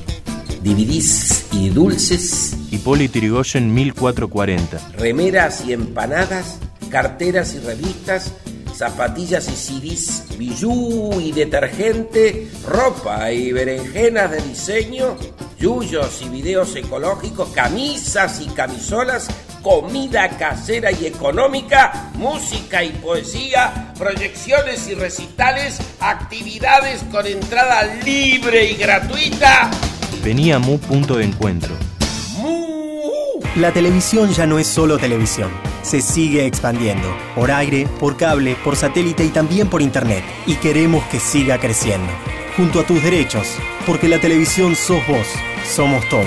Dividís 0.61 1.47
y 1.51 1.69
dulces. 1.69 2.57
Hipólito 2.71 3.19
Yrigoyen 3.19 3.73
1440. 3.73 4.79
Remeras 4.97 5.65
y 5.65 5.73
empanadas. 5.73 6.59
Carteras 6.89 7.53
y 7.55 7.59
revistas 7.59 8.31
zapatillas 8.75 9.47
y 9.47 9.55
CDs, 9.55 10.37
bijú 10.37 11.19
y 11.21 11.31
detergente, 11.31 12.49
ropa 12.67 13.31
y 13.31 13.51
berenjenas 13.51 14.31
de 14.31 14.41
diseño, 14.41 15.15
yuyos 15.57 16.21
y 16.21 16.29
videos 16.29 16.75
ecológicos, 16.75 17.49
camisas 17.49 18.41
y 18.41 18.47
camisolas, 18.47 19.27
comida 19.61 20.29
casera 20.37 20.91
y 20.91 21.05
económica, 21.05 22.11
música 22.15 22.83
y 22.83 22.89
poesía, 22.89 23.93
proyecciones 23.97 24.87
y 24.87 24.95
recitales, 24.95 25.79
actividades 25.99 27.03
con 27.11 27.25
entrada 27.25 27.83
libre 28.03 28.71
y 28.71 28.75
gratuita. 28.75 29.71
Venía 30.23 30.59
Mu 30.59 30.77
punto 30.79 31.15
de 31.15 31.25
encuentro. 31.25 31.73
La 33.55 33.71
televisión 33.71 34.33
ya 34.33 34.45
no 34.45 34.59
es 34.59 34.67
solo 34.67 34.97
televisión 34.97 35.74
se 35.85 36.01
sigue 36.01 36.45
expandiendo, 36.47 37.07
por 37.35 37.51
aire, 37.51 37.87
por 37.99 38.17
cable, 38.17 38.57
por 38.63 38.75
satélite 38.75 39.23
y 39.23 39.29
también 39.29 39.69
por 39.69 39.83
internet. 39.83 40.23
Y 40.47 40.55
queremos 40.55 41.03
que 41.05 41.19
siga 41.19 41.59
creciendo. 41.59 42.11
Junto 42.57 42.79
a 42.79 42.83
tus 42.83 43.03
derechos, 43.03 43.55
porque 43.85 44.07
la 44.07 44.19
televisión 44.19 44.75
sos 44.75 45.05
vos, 45.07 45.27
somos 45.63 46.03
todos, 46.09 46.25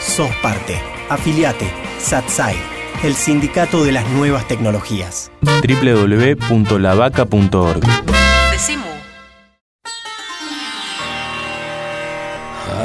sos 0.00 0.34
parte. 0.36 0.80
Afiliate, 1.10 1.70
SATSAI, 1.98 2.56
el 3.02 3.14
sindicato 3.14 3.84
de 3.84 3.92
las 3.92 4.08
nuevas 4.10 4.48
tecnologías. 4.48 5.30
www.lavaca.org 5.42 7.84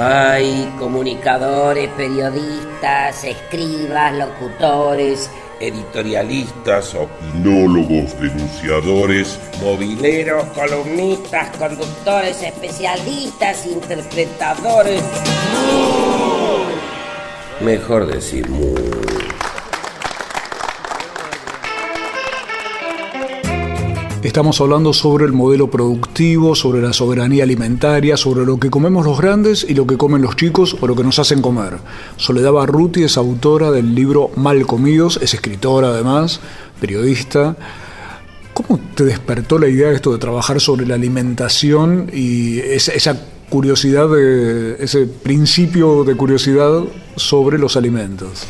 Hay 0.01 0.73
comunicadores, 0.79 1.89
periodistas, 1.89 3.25
escribas, 3.25 4.15
locutores, 4.15 5.29
editorialistas, 5.59 6.95
opinólogos, 6.95 8.19
denunciadores, 8.19 9.39
mobileros, 9.61 10.45
columnistas, 10.55 11.55
conductores, 11.57 12.41
especialistas, 12.41 13.65
interpretadores. 13.65 15.01
Mejor 17.61 18.07
decir 18.07 18.47
muy. 18.49 18.88
Estamos 24.39 24.61
hablando 24.61 24.93
sobre 24.93 25.25
el 25.25 25.33
modelo 25.33 25.69
productivo, 25.69 26.55
sobre 26.55 26.81
la 26.81 26.93
soberanía 26.93 27.43
alimentaria, 27.43 28.15
sobre 28.15 28.45
lo 28.45 28.57
que 28.57 28.69
comemos 28.69 29.05
los 29.05 29.19
grandes 29.19 29.65
y 29.67 29.73
lo 29.73 29.85
que 29.85 29.97
comen 29.97 30.21
los 30.21 30.37
chicos 30.37 30.77
o 30.79 30.87
lo 30.87 30.95
que 30.95 31.03
nos 31.03 31.19
hacen 31.19 31.41
comer. 31.41 31.79
Soledad 32.15 32.53
Barruti 32.53 33.03
es 33.03 33.17
autora 33.17 33.69
del 33.69 33.93
libro 33.93 34.31
Mal 34.37 34.65
Comidos, 34.65 35.19
es 35.21 35.33
escritora 35.33 35.89
además, 35.89 36.39
periodista. 36.79 37.57
¿Cómo 38.53 38.79
te 38.95 39.03
despertó 39.03 39.59
la 39.59 39.67
idea 39.67 39.89
de 39.89 39.95
esto 39.95 40.13
de 40.13 40.19
trabajar 40.19 40.61
sobre 40.61 40.85
la 40.85 40.95
alimentación 40.95 42.09
y 42.13 42.59
esa, 42.59 43.19
curiosidad, 43.49 44.07
de, 44.07 44.77
ese 44.79 45.05
principio 45.05 46.05
de 46.05 46.15
curiosidad 46.15 46.83
sobre 47.17 47.57
los 47.57 47.75
alimentos? 47.75 48.47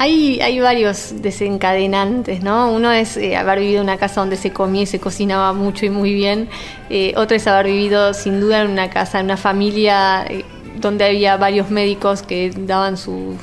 Hay, 0.00 0.40
hay 0.40 0.60
varios 0.60 1.22
desencadenantes, 1.22 2.40
¿no? 2.40 2.72
Uno 2.72 2.92
es 2.92 3.16
eh, 3.16 3.36
haber 3.36 3.58
vivido 3.58 3.80
en 3.80 3.88
una 3.88 3.96
casa 3.96 4.20
donde 4.20 4.36
se 4.36 4.52
comía 4.52 4.82
y 4.82 4.86
se 4.86 5.00
cocinaba 5.00 5.52
mucho 5.52 5.86
y 5.86 5.90
muy 5.90 6.14
bien. 6.14 6.48
Eh, 6.88 7.14
otro 7.16 7.36
es 7.36 7.48
haber 7.48 7.66
vivido 7.66 8.14
sin 8.14 8.40
duda 8.40 8.62
en 8.62 8.70
una 8.70 8.90
casa, 8.90 9.18
en 9.18 9.24
una 9.24 9.36
familia 9.36 10.24
eh, 10.28 10.44
donde 10.80 11.04
había 11.04 11.36
varios 11.36 11.70
médicos 11.70 12.22
que 12.22 12.52
daban 12.56 12.96
sus, 12.96 13.36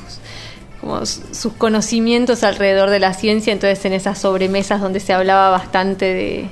como 0.80 1.04
sus 1.04 1.52
conocimientos 1.58 2.42
alrededor 2.42 2.88
de 2.88 3.00
la 3.00 3.12
ciencia, 3.12 3.52
entonces 3.52 3.84
en 3.84 3.92
esas 3.92 4.18
sobremesas 4.18 4.80
donde 4.80 5.00
se 5.00 5.12
hablaba 5.12 5.50
bastante 5.50 6.06
de 6.06 6.48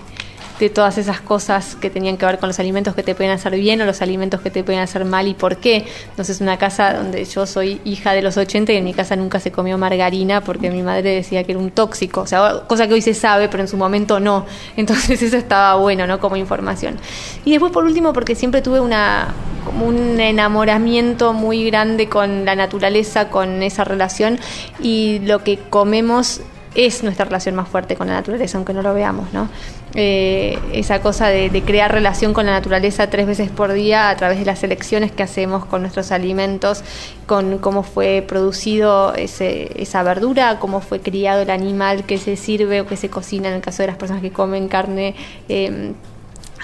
de 0.59 0.71
todas 0.71 0.99
esas 0.99 1.21
cosas 1.21 1.77
que 1.81 1.91
tenían 1.91 2.17
que 2.17 2.27
ver 2.27 2.39
con 2.39 2.49
los 2.49 2.59
alimentos 2.61 2.95
que 2.95 3.03
te 3.03 3.15
pueden 3.15 3.33
hacer 3.33 3.55
bien 3.57 3.81
o 3.81 3.85
los 3.85 4.03
alimentos 4.03 4.41
que 4.41 4.51
te 4.51 4.63
pueden 4.63 4.81
hacer 4.81 5.05
mal 5.05 5.27
y 5.27 5.35
por 5.35 5.57
qué. 5.57 5.87
Entonces, 6.11 6.41
una 6.41 6.59
casa 6.59 6.95
donde 6.95 7.25
yo 7.25 7.47
soy 7.47 7.81
hija 7.85 8.13
de 8.13 8.23
los 8.23 8.37
80 8.37 8.73
y 8.73 8.77
en 8.77 8.85
mi 8.85 8.95
casa 8.95 9.17
nunca 9.17 9.41
se 9.41 9.51
comió 9.51 9.77
margarina 9.79 10.43
porque 10.43 10.71
mi 10.71 10.83
madre 10.83 11.11
decía 11.11 11.43
que 11.45 11.53
era 11.53 11.61
un 11.61 11.71
tóxico, 11.71 12.21
o 12.21 12.27
sea, 12.27 12.63
cosa 12.67 12.87
que 12.87 12.95
hoy 12.95 13.03
se 13.03 13.15
sabe, 13.15 13.49
pero 13.49 13.63
en 13.63 13.69
su 13.69 13.77
momento 13.77 14.21
no. 14.21 14.47
Entonces, 14.77 15.21
eso 15.23 15.37
estaba 15.37 15.75
bueno, 15.77 16.07
¿no? 16.07 16.21
Como 16.21 16.37
información. 16.37 16.97
Y 17.45 17.51
después, 17.51 17.73
por 17.73 17.85
último, 17.85 18.13
porque 18.13 18.35
siempre 18.35 18.63
tuve 18.63 18.81
una 18.81 19.35
como 19.65 19.87
un 19.87 20.21
enamoramiento 20.21 21.33
muy 21.33 21.65
grande 21.65 22.09
con 22.09 22.45
la 22.45 22.55
naturaleza, 22.55 23.31
con 23.31 23.63
esa 23.63 23.83
relación 23.83 24.39
y 24.79 25.21
lo 25.21 25.43
que 25.43 25.59
comemos 25.59 26.43
es 26.75 27.03
nuestra 27.03 27.25
relación 27.25 27.55
más 27.55 27.69
fuerte 27.69 27.97
con 27.97 28.09
la 28.09 28.15
naturaleza, 28.15 28.59
aunque 28.59 28.75
no 28.75 28.83
lo 28.83 28.93
veamos, 28.95 29.33
¿no? 29.33 29.49
Eh, 29.97 30.59
esa 30.73 31.01
cosa 31.01 31.29
de, 31.29 31.63
crear 31.63 31.93
relación 31.93 32.35
con 32.35 32.47
la 32.47 32.53
naturaleza 32.53 33.11
tres 33.11 33.29
veces 33.29 33.49
por 33.49 33.73
día 33.73 34.11
a 34.11 34.17
través 34.17 34.41
de 34.41 34.45
las 34.45 34.65
elecciones 34.65 35.13
que 35.13 35.23
hacemos 35.23 35.65
con 35.67 35.83
nuestros 35.83 36.11
alimentos, 36.11 36.83
con 37.27 37.59
cómo 37.59 37.85
fue 37.85 38.25
producido 38.27 39.15
esa 39.15 40.03
verdura, 40.03 40.59
cómo 40.59 40.81
fue 40.81 41.01
criado 41.01 41.43
el 41.43 41.51
animal 41.51 42.05
que 42.05 42.19
se 42.19 42.37
sirve 42.37 42.81
o 42.81 42.87
que 42.87 42.97
se 42.97 43.09
cocina 43.09 43.49
en 43.49 43.55
el 43.55 43.61
caso 43.61 43.83
de 43.83 43.87
las 43.89 43.97
personas 43.97 44.21
que 44.21 44.33
comen 44.33 44.67
carne. 44.67 45.15
Eh, 45.49 45.93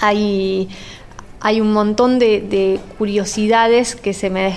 hay, 0.01 0.67
hay 1.39 1.61
un 1.61 1.71
montón 1.71 2.19
de, 2.19 2.41
de 2.41 2.79
curiosidades 2.97 3.95
que 3.95 4.13
se 4.13 4.29
me 4.29 4.55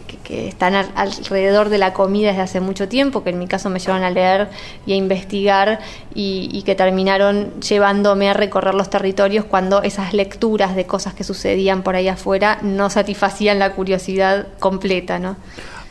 que, 0.00 0.48
están 0.48 0.74
alrededor 0.74 1.68
de 1.68 1.78
la 1.78 1.92
comida 1.92 2.28
desde 2.28 2.42
hace 2.42 2.60
mucho 2.60 2.88
tiempo, 2.88 3.22
que 3.22 3.30
en 3.30 3.38
mi 3.38 3.46
caso 3.46 3.68
me 3.70 3.78
llevaron 3.78 4.04
a 4.04 4.10
leer 4.10 4.48
y 4.86 4.92
a 4.92 4.96
investigar 4.96 5.80
y, 6.14 6.62
que 6.64 6.74
terminaron 6.74 7.60
llevándome 7.60 8.30
a 8.30 8.34
recorrer 8.34 8.74
los 8.74 8.88
territorios 8.88 9.44
cuando 9.44 9.82
esas 9.82 10.14
lecturas 10.14 10.74
de 10.74 10.86
cosas 10.86 11.14
que 11.14 11.24
sucedían 11.24 11.82
por 11.82 11.96
ahí 11.96 12.08
afuera 12.08 12.58
no 12.62 12.88
satisfacían 12.88 13.58
la 13.58 13.72
curiosidad 13.72 14.46
completa, 14.58 15.18
¿no? 15.18 15.36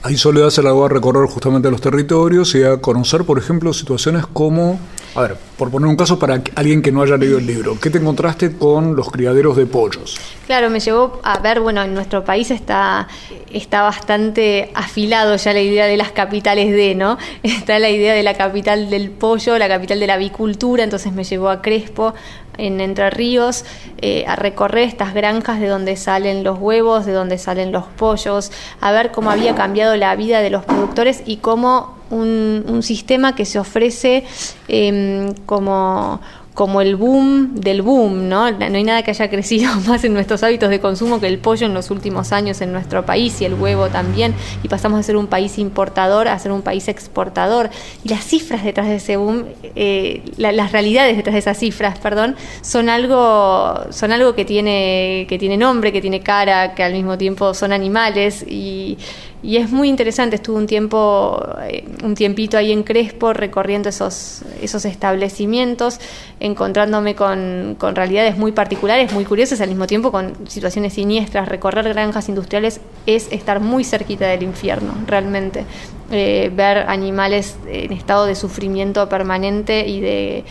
Ahí 0.04 0.18
Soledad 0.18 0.50
se 0.50 0.64
la 0.64 0.72
va 0.74 0.88
a 0.88 0.90
recorrer 0.90 1.28
justamente 1.28 1.70
los 1.70 1.82
territorios 1.82 2.56
y 2.56 2.64
a 2.64 2.78
conocer, 2.78 3.24
por 3.24 3.38
ejemplo, 3.38 3.72
situaciones 3.72 4.26
como, 4.26 4.80
a 5.13 5.21
ver, 5.21 5.38
por 5.58 5.69
poner 5.69 5.88
un 5.89 5.95
caso 5.95 6.17
para 6.17 6.41
alguien 6.56 6.82
que 6.82 6.91
no 6.91 7.02
haya 7.02 7.17
leído 7.17 7.38
el 7.38 7.45
libro, 7.45 7.78
¿qué 7.80 7.89
te 7.89 7.97
encontraste 7.97 8.54
con 8.54 8.95
los 8.95 9.12
criaderos 9.12 9.58
de 9.58 9.65
pollos? 9.65 10.17
Claro, 10.45 10.69
me 10.69 10.80
llevó 10.80 11.19
a 11.24 11.39
ver, 11.39 11.60
bueno, 11.60 11.82
en 11.82 11.93
nuestro 11.93 12.24
país 12.24 12.50
está, 12.50 13.08
está 13.52 13.82
bastante 13.82 14.71
afilado 14.74 15.36
ya 15.36 15.54
la 15.54 15.62
idea 15.62 15.86
de 15.86 15.97
las 15.97 16.12
capitales 16.12 16.71
de, 16.71 16.95
¿no? 16.95 17.17
Está 17.43 17.80
la 17.80 17.89
idea 17.89 18.13
de 18.13 18.24
la 18.24 18.36
capital 18.36 18.89
del 18.89 19.10
pollo, 19.10 19.58
la 19.58 19.67
capital 19.67 20.00
de 20.00 20.08
la 20.08 20.13
avicultura, 20.13 20.84
entonces 20.84 21.12
me 21.12 21.24
llevó 21.24 21.50
a 21.50 21.62
Crespo, 21.62 22.13
en 22.58 22.82
Entre 22.82 23.10
Ríos 23.10 23.66
eh, 24.02 24.26
a 24.28 24.36
recorrer 24.36 24.84
estas 24.88 25.14
granjas 25.14 25.60
de 25.60 25.68
donde 25.68 25.96
salen 25.96 26.44
los 26.44 26.60
huevos, 26.60 27.06
de 27.06 27.14
donde 27.14 27.38
salen 27.38 27.72
los 27.72 27.86
pollos, 27.86 28.52
a 28.80 28.92
ver 28.92 29.12
cómo 29.12 29.32
había 29.32 29.56
cambiado 29.56 29.96
la 29.96 30.16
vida 30.16 30.42
de 30.42 30.50
los 30.50 30.66
productores 30.66 31.24
y 31.26 31.38
cómo 31.38 31.96
un, 32.10 32.82
sistema 32.82 33.36
que 33.36 33.46
se 33.46 33.60
ofrece 33.60 34.26
eh, 34.68 35.34
como 35.46 36.20
como 36.54 36.82
el 36.82 36.98
boom 36.98 37.56
del 37.56 37.82
boom, 37.82 38.28
¿no? 38.28 38.52
No 38.52 38.76
hay 38.76 38.84
nada 38.84 39.04
que 39.04 39.12
haya 39.12 39.30
crecido 39.30 39.74
más 39.88 40.04
en 40.04 40.14
nuestros 40.14 40.44
hábitos 40.44 40.70
de 40.70 40.80
consumo 40.80 41.20
que 41.20 41.28
el 41.28 41.40
pollo 41.40 41.66
en 41.66 41.74
los 41.74 41.92
últimos 41.92 42.32
años 42.34 42.60
en 42.62 42.72
nuestro 42.72 43.06
país 43.06 43.40
y 43.42 43.46
el 43.46 43.54
huevo 43.54 43.88
también, 43.88 44.34
y 44.62 44.68
pasamos 44.68 45.00
de 45.00 45.04
ser 45.04 45.18
un 45.18 45.28
país 45.28 45.58
importador 45.58 46.28
a 46.28 46.38
ser 46.40 46.52
un 46.52 46.62
país 46.62 46.88
exportador. 46.88 47.70
Y 48.04 48.10
las 48.10 48.24
cifras 48.24 48.64
detrás 48.64 48.88
de 48.88 48.96
ese 48.96 49.18
boom, 49.18 49.46
eh, 49.76 50.24
las 50.38 50.72
realidades 50.72 51.16
detrás 51.16 51.34
de 51.34 51.40
esas 51.40 51.58
cifras, 51.58 52.00
perdón, 52.00 52.36
son 52.62 52.90
algo, 52.90 53.86
son 53.92 54.12
algo 54.12 54.36
que 54.36 54.44
tiene, 54.44 55.26
que 55.30 55.38
tiene 55.40 55.58
nombre, 55.58 55.94
que 55.94 56.02
tiene 56.02 56.20
cara, 56.20 56.76
que 56.76 56.84
al 56.84 56.94
mismo 56.94 57.18
tiempo 57.18 57.54
son 57.54 57.72
animales 57.72 58.44
y 58.48 58.98
y 59.44 59.58
es 59.58 59.72
muy 59.72 59.90
interesante, 59.90 60.36
estuve 60.36 60.58
un 60.58 60.68
tiempo, 60.68 61.44
eh, 61.64 61.86
un 62.04 62.14
tiempito 62.14 62.58
ahí 62.58 62.72
en 62.72 62.84
Crespo 62.84 63.34
recorriendo 63.34 63.90
esos, 63.90 64.44
esos 64.62 64.86
establecimientos, 64.86 66.00
encontrándome 66.40 67.16
con, 67.16 67.76
con, 67.80 67.96
realidades 67.96 68.38
muy 68.38 68.52
particulares, 68.52 69.12
muy 69.14 69.26
curiosas, 69.26 69.60
al 69.62 69.70
mismo 69.70 69.88
tiempo 69.88 70.12
con 70.12 70.34
situaciones 70.48 70.94
siniestras. 70.94 71.48
Recorrer 71.48 71.90
granjas 71.90 72.30
industriales 72.30 72.82
es 73.08 73.32
estar 73.32 73.60
muy 73.60 73.84
cerquita 73.84 74.28
del 74.28 74.44
infierno, 74.44 74.94
realmente. 75.08 75.66
Eh, 76.13 76.52
ver 76.54 76.80
animales 76.89 77.56
en 77.67 77.93
estado 77.93 78.26
de 78.26 78.36
sufrimiento 78.36 79.08
permanente 79.08 79.88
y 79.88 80.02
de, 80.02 80.43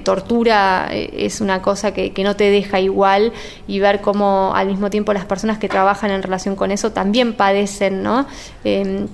tortura 0.00 0.88
eh, 0.90 1.26
es 1.26 1.42
una 1.42 1.60
cosa 1.60 1.92
que, 1.92 2.14
no 2.24 2.34
te 2.34 2.50
deja 2.50 2.80
igual 2.80 3.32
y 3.66 3.78
ver 3.78 4.00
cómo 4.00 4.52
al 4.54 4.68
mismo 4.68 4.88
tiempo 4.88 5.12
las 5.12 5.26
personas 5.26 5.58
que 5.58 5.68
trabajan 5.68 6.10
en 6.12 6.22
relación 6.22 6.56
con 6.56 6.70
eso 6.70 6.92
también 6.92 7.34
padecen, 7.34 8.02
¿no? 8.02 8.26
Em, 8.64 9.06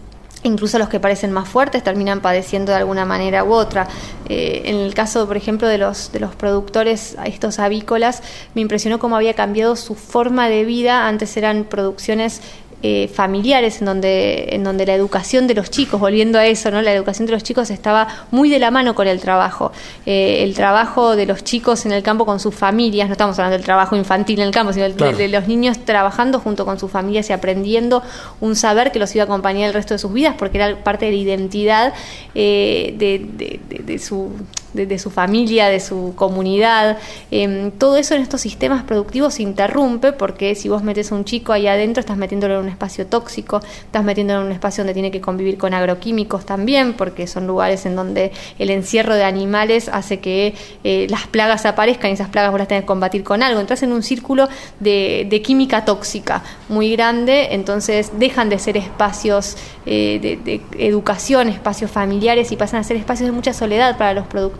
incluso 0.44 0.78
los 0.78 0.88
que 0.88 1.00
parecen 1.00 1.32
más 1.32 1.48
fuertes 1.48 1.82
terminan 1.82 2.20
padeciendo 2.20 2.70
de 2.70 2.78
alguna 2.78 3.04
manera 3.04 3.42
u 3.42 3.52
otra. 3.52 3.88
Eh, 4.28 4.62
en 4.66 4.76
el 4.76 4.94
caso, 4.94 5.26
por 5.26 5.36
ejemplo, 5.36 5.66
de 5.66 5.78
los, 5.78 6.12
de 6.12 6.20
los 6.20 6.36
productores, 6.36 7.16
estos 7.24 7.58
avícolas, 7.58 8.22
me 8.54 8.60
impresionó 8.60 9.00
cómo 9.00 9.16
había 9.16 9.34
cambiado 9.34 9.74
su 9.74 9.96
forma 9.96 10.48
de 10.48 10.64
vida. 10.64 11.08
Antes 11.08 11.36
eran 11.36 11.64
producciones 11.64 12.40
eh, 12.80 13.08
familiares 13.12 13.80
en 13.80 13.86
donde, 13.86 14.50
en 14.50 14.62
donde 14.62 14.86
la 14.86 14.94
educación 14.94 15.48
de 15.48 15.54
los 15.54 15.68
chicos, 15.68 15.98
volviendo 15.98 16.38
a 16.38 16.46
eso, 16.46 16.70
¿no? 16.70 16.80
la 16.80 16.92
educación 16.92 17.26
de 17.26 17.32
los 17.32 17.42
chicos 17.42 17.70
estaba 17.70 18.06
muy 18.30 18.48
de 18.48 18.60
la 18.60 18.70
mano 18.70 18.94
con 18.94 19.08
el 19.08 19.18
trabajo. 19.18 19.72
Eh, 20.06 20.44
el 20.44 20.54
trabajo 20.54 21.16
de 21.16 21.26
los 21.26 21.42
chicos 21.42 21.86
en 21.86 21.92
el 21.92 22.04
campo 22.04 22.24
con 22.24 22.38
sus 22.38 22.54
familias, 22.54 23.08
no 23.08 23.12
estamos 23.12 23.36
hablando 23.38 23.56
del 23.56 23.64
trabajo 23.64 23.96
infantil 23.96 24.38
en 24.38 24.46
el 24.46 24.52
campo, 24.52 24.72
sino 24.72 24.88
de, 24.88 25.28
los 25.28 25.48
niños 25.48 25.84
trabajando 25.84 26.38
junto 26.38 26.64
con 26.64 26.78
sus 26.78 26.88
familias 26.88 27.28
y 27.30 27.32
aprendiendo 27.32 28.02
un 28.40 28.54
saber 28.54 28.92
que 28.92 29.00
los 29.00 29.12
iba 29.14 29.24
a 29.24 29.26
acompañar 29.26 29.66
el 29.66 29.74
resto 29.74 29.94
de 29.94 29.98
sus 29.98 30.12
vidas, 30.12 30.36
porque 30.38 30.58
era 30.58 30.84
parte 30.84 31.06
de 31.06 31.12
la 31.12 31.18
identidad 31.18 31.94
eh, 32.36 32.94
de, 32.96 33.60
de, 33.82 33.98
su 33.98 34.30
de, 34.72 34.98
su 34.98 35.10
familia, 35.10 35.68
de 35.68 35.80
su 35.80 36.12
comunidad. 36.16 36.98
Em, 37.30 37.70
todo 37.70 37.96
eso 37.96 38.14
en 38.14 38.22
estos 38.22 38.40
sistemas 38.40 38.82
productivos 38.82 39.34
se 39.34 39.42
interrumpe 39.42 40.12
porque 40.12 40.54
si 40.54 40.68
vos 40.68 40.82
metes 40.82 41.12
a 41.12 41.14
un 41.14 41.24
chico 41.24 41.52
ahí 41.52 41.66
adentro, 41.66 42.00
estás 42.00 42.16
metiéndolo 42.16 42.54
en 42.54 42.60
un 42.64 42.68
espacio 42.68 43.06
tóxico, 43.06 43.60
estás 43.60 44.04
metiéndolo 44.04 44.40
en 44.40 44.46
un 44.46 44.52
espacio 44.52 44.82
donde 44.82 44.94
tiene 44.94 45.10
que 45.10 45.20
convivir 45.20 45.58
con 45.58 45.74
agroquímicos 45.74 46.44
también, 46.44 46.94
porque 46.94 47.26
son 47.26 47.46
lugares 47.46 47.86
en 47.86 47.96
donde 47.96 48.32
el 48.58 48.70
encierro 48.70 49.14
de 49.14 49.24
animales 49.24 49.88
hace 49.92 50.20
que 50.20 50.54
eh, 50.84 51.06
las 51.10 51.26
plagas 51.26 51.66
aparezcan 51.66 52.10
y 52.10 52.14
esas 52.14 52.28
plagas 52.28 52.50
vos 52.50 52.58
las 52.58 52.68
tenés 52.68 52.82
que 52.82 52.86
combatir 52.86 53.24
con 53.24 53.42
algo. 53.42 53.60
Entras 53.60 53.82
en 53.82 53.92
un 53.92 54.02
círculo 54.02 54.48
de, 54.80 55.26
de 55.28 55.42
química 55.42 55.84
tóxica 55.84 56.42
muy 56.68 56.92
grande, 56.92 57.48
entonces 57.52 58.12
dejan 58.18 58.48
de 58.48 58.58
ser 58.58 58.76
espacios 58.76 59.56
eh, 59.86 60.38
de, 60.44 60.60
educación, 60.78 61.48
espacios 61.48 61.90
familiares 61.90 62.52
y 62.52 62.56
pasan 62.56 62.80
a 62.80 62.84
ser 62.84 62.96
espacios 62.96 63.28
de 63.28 63.32
mucha 63.32 63.54
soledad 63.54 63.96
para 63.96 64.12
los 64.12 64.26
productores. 64.26 64.57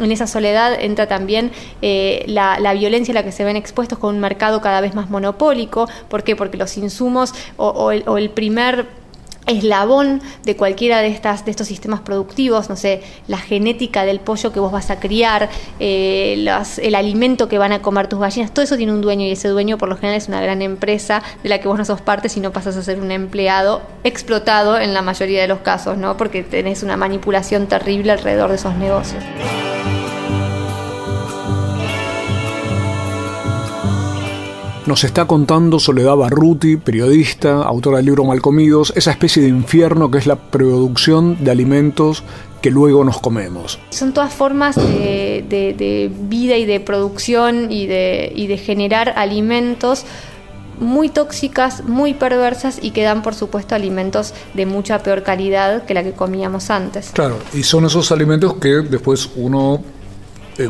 En 0.00 0.12
esa 0.12 0.26
soledad 0.26 0.74
entra 0.80 1.06
también 1.06 1.52
eh, 1.82 2.24
la, 2.26 2.74
violencia 2.74 3.12
a 3.12 3.14
la 3.16 3.22
que 3.22 3.32
se 3.32 3.44
ven 3.44 3.56
expuestos 3.56 3.98
con 3.98 4.14
un 4.14 4.20
mercado 4.20 4.60
cada 4.60 4.80
vez 4.80 4.94
más 4.94 5.10
monopólico. 5.10 5.88
¿Por 6.08 6.24
qué? 6.24 6.36
Porque 6.36 6.56
los 6.56 6.76
insumos 6.76 7.32
o 7.56 7.90
el 7.92 8.30
primer 8.30 9.03
eslabón 9.46 10.22
de 10.44 10.56
cualquiera 10.56 11.00
de 11.00 11.08
estas 11.08 11.44
de 11.44 11.50
estos 11.50 11.66
sistemas 11.66 12.00
productivos, 12.00 12.68
no 12.68 12.76
sé, 12.76 13.02
la 13.28 13.38
genética 13.38 14.04
del 14.04 14.20
pollo 14.20 14.52
que 14.52 14.60
vos 14.60 14.72
vas 14.72 14.90
a 14.90 15.00
criar, 15.00 15.48
eh, 15.80 16.46
el 16.82 16.94
alimento 16.94 17.48
que 17.48 17.58
van 17.58 17.72
a 17.72 17.82
comer 17.82 18.08
tus 18.08 18.18
gallinas, 18.18 18.52
todo 18.52 18.64
eso 18.64 18.76
tiene 18.76 18.92
un 18.92 19.00
dueño 19.00 19.26
y 19.26 19.32
ese 19.32 19.48
dueño 19.48 19.78
por 19.78 19.88
lo 19.88 19.96
general 19.96 20.16
es 20.16 20.28
una 20.28 20.40
gran 20.40 20.62
empresa 20.62 21.22
de 21.42 21.48
la 21.48 21.60
que 21.60 21.68
vos 21.68 21.78
no 21.78 21.84
sos 21.84 22.00
parte 22.00 22.28
si 22.28 22.40
no 22.40 22.52
pasas 22.52 22.76
a 22.76 22.82
ser 22.82 23.00
un 23.00 23.10
empleado 23.10 23.82
explotado 24.04 24.78
en 24.78 24.94
la 24.94 25.02
mayoría 25.02 25.40
de 25.42 25.48
los 25.48 25.60
casos, 25.60 25.96
¿no? 25.98 26.16
Porque 26.16 26.42
tenés 26.42 26.82
una 26.82 26.96
manipulación 26.96 27.66
terrible 27.66 28.12
alrededor 28.12 28.50
de 28.50 28.56
esos 28.56 28.74
negocios. 28.76 29.22
Nos 34.86 35.02
está 35.02 35.26
contando 35.26 35.78
Soledad 35.78 36.14
Barruti, 36.14 36.76
periodista, 36.76 37.62
autora 37.62 37.96
del 37.96 38.06
libro 38.06 38.24
Malcomidos, 38.24 38.92
esa 38.94 39.12
especie 39.12 39.42
de 39.42 39.48
infierno 39.48 40.10
que 40.10 40.18
es 40.18 40.26
la 40.26 40.36
producción 40.36 41.42
de 41.42 41.50
alimentos 41.50 42.22
que 42.60 42.70
luego 42.70 43.02
nos 43.02 43.18
comemos. 43.18 43.78
Son 43.88 44.12
todas 44.12 44.34
formas 44.34 44.76
de, 44.76 46.12
vida 46.28 46.58
y 46.58 46.66
de 46.66 46.80
producción 46.80 47.72
y 47.72 47.86
de, 47.86 48.30
y 48.36 48.46
de 48.46 48.58
generar 48.58 49.14
alimentos 49.16 50.04
muy 50.78 51.08
tóxicas, 51.08 51.84
muy 51.84 52.12
perversas 52.12 52.78
y 52.82 52.90
que 52.90 53.04
dan, 53.04 53.22
por 53.22 53.34
supuesto, 53.34 53.74
alimentos 53.74 54.34
de 54.52 54.66
mucha 54.66 55.02
peor 55.02 55.22
calidad 55.22 55.86
que 55.86 55.94
la 55.94 56.02
que 56.02 56.12
comíamos 56.12 56.68
antes. 56.68 57.10
Claro, 57.14 57.38
y 57.54 57.62
son 57.62 57.86
esos 57.86 58.12
alimentos 58.12 58.56
que 58.56 58.82
después 58.82 59.30
uno 59.36 59.82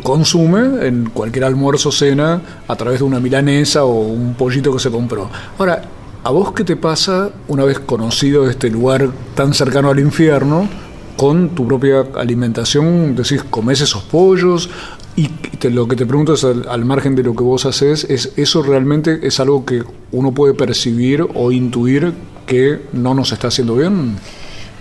consume 0.03 0.87
en 0.87 1.11
cualquier 1.11 1.45
almuerzo 1.45 1.93
cena 1.93 2.41
a 2.67 2.77
través 2.77 3.01
de 3.01 3.05
una 3.05 3.21
milanesa 3.21 3.85
o 3.85 4.01
un 4.01 4.35
pollito 4.35 4.73
que 4.73 4.79
se 4.79 4.91
compró. 4.91 5.29
Ahora, 5.59 5.83
¿a 6.23 6.31
vos 6.31 6.53
qué 6.53 6.65
te 6.65 6.77
pasa 6.77 7.31
una 7.49 7.65
vez 7.65 7.79
conocido 7.79 8.49
este 8.49 8.71
lugar 8.71 9.11
tan 9.35 9.55
cercano 9.55 9.91
al 9.91 9.99
infierno? 9.99 10.69
Con 11.17 11.51
tu 11.51 11.67
propia 11.67 12.07
alimentación, 12.17 13.15
decís, 13.15 13.45
comes 13.45 13.81
esos 13.81 14.03
pollos, 14.03 14.69
y 15.17 15.31
lo 15.69 15.87
que 15.87 15.97
te 15.97 16.07
pregunto 16.07 16.35
es, 16.35 16.45
al, 16.45 16.85
margen 16.85 17.15
de 17.15 17.23
lo 17.23 17.35
que 17.35 17.45
vos 17.45 17.67
haces, 17.67 18.05
es 18.11 18.33
¿eso 18.37 18.63
realmente 18.63 19.21
es 19.23 19.39
algo 19.39 19.65
que 19.65 19.83
uno 20.11 20.33
puede 20.33 20.55
percibir 20.55 21.25
o 21.35 21.53
intuir 21.53 22.13
que 22.47 22.81
no 22.93 23.15
nos 23.15 23.33
está 23.33 23.49
haciendo 23.49 23.77
bien? 23.77 24.17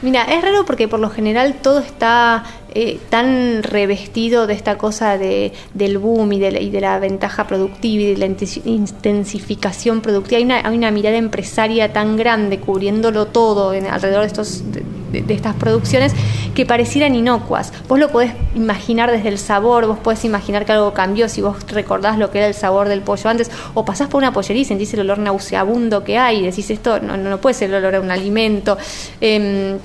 Mira, 0.04 0.24
es 0.24 0.42
raro 0.42 0.66
porque 0.66 0.90
por 0.90 1.00
lo 1.00 1.10
general 1.10 1.56
todo 1.62 1.80
está 1.80 2.44
eh, 2.76 3.00
tan 3.10 3.64
revestido 3.64 4.48
de 4.48 4.54
esta 4.54 4.78
cosa 4.78 5.18
de, 5.18 5.54
del 5.74 5.98
boom 5.98 6.34
y 6.34 6.40
de, 6.40 6.82
la, 6.82 7.00
ventaja 7.00 7.48
productiva 7.48 8.04
y 8.04 8.14
de 8.14 8.18
la 8.18 8.26
intensificación 8.26 10.02
productiva. 10.02 10.60
Hay 10.62 10.76
una, 10.76 10.92
mirada 10.92 11.16
empresaria 11.16 11.94
tan 11.94 12.18
grande 12.18 12.60
cubriéndolo 12.60 13.28
todo 13.28 13.74
en, 13.74 13.86
alrededor 13.86 14.22
de, 14.22 14.28
estos, 14.28 14.64
de, 14.74 15.34
estas 15.34 15.56
producciones 15.56 16.12
que 16.54 16.66
parecieran 16.66 17.16
inocuas. 17.16 17.72
Vos 17.88 17.98
lo 17.98 18.10
podés 18.10 18.34
imaginar 18.56 19.10
desde 19.10 19.30
el 19.30 19.38
sabor, 19.38 19.88
vos 19.88 20.00
podés 20.00 20.26
imaginar 20.26 20.66
que 20.66 20.74
algo 20.74 20.94
cambió 20.94 21.30
si 21.30 21.42
vos 21.42 21.58
recordás 21.70 22.18
lo 22.18 22.30
que 22.30 22.40
era 22.40 22.48
el 22.48 22.56
sabor 22.56 22.90
del 22.90 23.00
pollo 23.00 23.30
antes, 23.30 23.50
o 23.74 23.86
pasás 23.86 24.10
por 24.10 24.18
una 24.18 24.34
pollería 24.34 24.64
y 24.64 24.66
sentís 24.66 24.94
el 24.96 25.00
olor 25.00 25.20
nauseabundo 25.20 26.04
que 26.04 26.18
hay 26.18 26.40
y 26.40 26.44
decís 26.44 26.70
esto 26.72 27.00
no, 27.00 27.16
no 27.16 27.38
puede 27.40 27.54
ser 27.54 27.70
el 27.70 27.76
olor 27.76 27.96
a 27.96 28.02
un 28.02 28.12
alimento. 28.12 28.78
Em, 29.22 29.78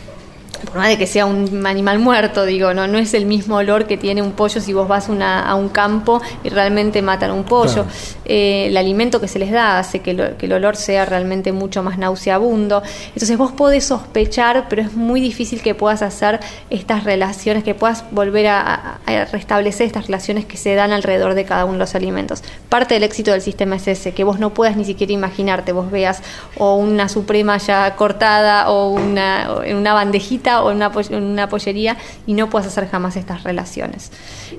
por 0.66 0.76
más 0.76 0.88
de 0.88 0.98
que 0.98 1.06
sea 1.06 1.26
un 1.26 1.66
animal 1.66 1.98
muerto, 1.98 2.44
digo, 2.44 2.74
no, 2.74 2.86
no 2.86 2.98
es 2.98 3.14
el 3.14 3.26
mismo 3.26 3.56
olor 3.56 3.86
que 3.86 3.96
tiene 3.96 4.22
un 4.22 4.32
pollo 4.32 4.60
si 4.60 4.72
vos 4.72 4.88
vas 4.88 5.08
a 5.08 5.54
un 5.54 5.68
campo 5.68 6.20
y 6.42 6.48
realmente 6.48 7.02
matan 7.02 7.30
un 7.30 7.44
pollo. 7.44 7.86
Eh, 8.24 8.66
el 8.66 8.76
alimento 8.76 9.20
que 9.20 9.28
se 9.28 9.38
les 9.38 9.50
da 9.50 9.78
hace 9.78 10.00
que, 10.00 10.10
el 10.10 10.52
olor 10.52 10.76
sea 10.76 11.04
realmente 11.04 11.52
mucho 11.52 11.82
más 11.82 11.98
nauseabundo. 11.98 12.82
Entonces 13.08 13.36
vos 13.38 13.52
podés 13.52 13.84
sospechar, 13.84 14.66
pero 14.68 14.82
es 14.82 14.94
muy 14.94 15.20
difícil 15.20 15.62
que 15.62 15.74
puedas 15.74 16.02
hacer 16.02 16.40
estas 16.70 17.04
relaciones, 17.04 17.64
que 17.64 17.74
puedas 17.74 18.04
volver 18.10 18.46
a, 18.48 18.98
restablecer 19.32 19.86
estas 19.86 20.06
relaciones 20.06 20.44
que 20.44 20.56
se 20.56 20.74
dan 20.74 20.92
alrededor 20.92 21.34
de 21.34 21.44
cada 21.44 21.64
uno 21.64 21.74
de 21.74 21.78
los 21.80 21.94
alimentos. 21.94 22.42
Parte 22.68 22.94
del 22.94 23.02
éxito 23.02 23.30
del 23.32 23.42
sistema 23.42 23.76
es 23.76 23.88
ese, 23.88 24.12
que 24.12 24.24
vos 24.24 24.38
no 24.38 24.54
puedas 24.54 24.76
ni 24.76 24.84
siquiera 24.84 25.12
imaginarte, 25.12 25.72
vos 25.72 25.90
veas 25.90 26.22
o 26.56 26.76
una 26.76 27.08
suprema 27.08 27.58
ya 27.58 27.96
cortada 27.96 28.70
o 28.70 28.90
una, 28.90 29.48
en 29.64 29.76
una 29.76 29.94
bandejita 29.94 30.47
o 30.56 30.70
en 30.70 30.76
una, 31.12 31.48
pollería 31.48 31.96
y 32.26 32.34
no 32.34 32.48
puedes 32.50 32.68
hacer 32.68 32.88
jamás 32.88 33.16
estas 33.16 33.44
relaciones. 33.44 34.10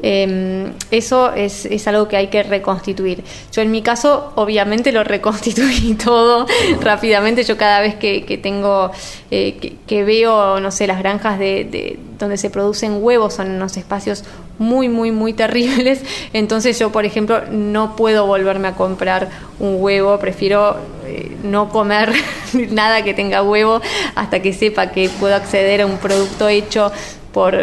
Em, 0.01 0.73
eso 0.91 1.33
es, 1.33 1.87
algo 1.87 2.07
que 2.07 2.17
hay 2.17 2.27
que 2.27 2.43
reconstituir. 2.43 3.23
Yo 3.51 3.61
en 3.61 3.71
mi 3.71 3.81
caso, 3.81 4.31
obviamente 4.35 4.91
lo 4.91 5.03
reconstituí 5.03 5.95
todo 6.03 6.45
rápidamente. 6.81 7.43
Yo 7.43 7.57
cada 7.57 7.81
vez 7.81 7.95
que, 7.95 8.39
tengo, 8.41 8.91
eh, 9.31 9.77
que, 9.85 10.03
veo, 10.03 10.59
no 10.59 10.71
sé, 10.71 10.87
las 10.87 10.99
granjas 10.99 11.39
de, 11.39 11.99
donde 12.17 12.37
se 12.37 12.49
producen 12.49 12.99
huevos 13.01 13.33
son 13.33 13.51
unos 13.51 13.77
espacios 13.77 14.23
muy, 14.59 14.89
muy, 14.89 15.11
muy 15.11 15.33
terribles. 15.33 16.01
Entonces 16.33 16.77
yo, 16.77 16.91
por 16.91 17.05
ejemplo, 17.05 17.41
no 17.49 17.95
puedo 17.95 18.27
volverme 18.27 18.67
a 18.67 18.75
comprar 18.75 19.29
un 19.59 19.77
huevo, 19.79 20.19
prefiero 20.19 20.77
eh, 21.05 21.35
no 21.43 21.69
comer 21.69 22.13
nada 22.69 23.03
que 23.03 23.13
tenga 23.13 23.41
huevo 23.41 23.81
hasta 24.15 24.41
que 24.41 24.53
sepa 24.53 24.91
que 24.91 25.09
puedo 25.09 25.33
acceder 25.33 25.81
a 25.81 25.85
un 25.85 25.97
producto 25.97 26.47
hecho 26.47 26.91
por, 27.33 27.55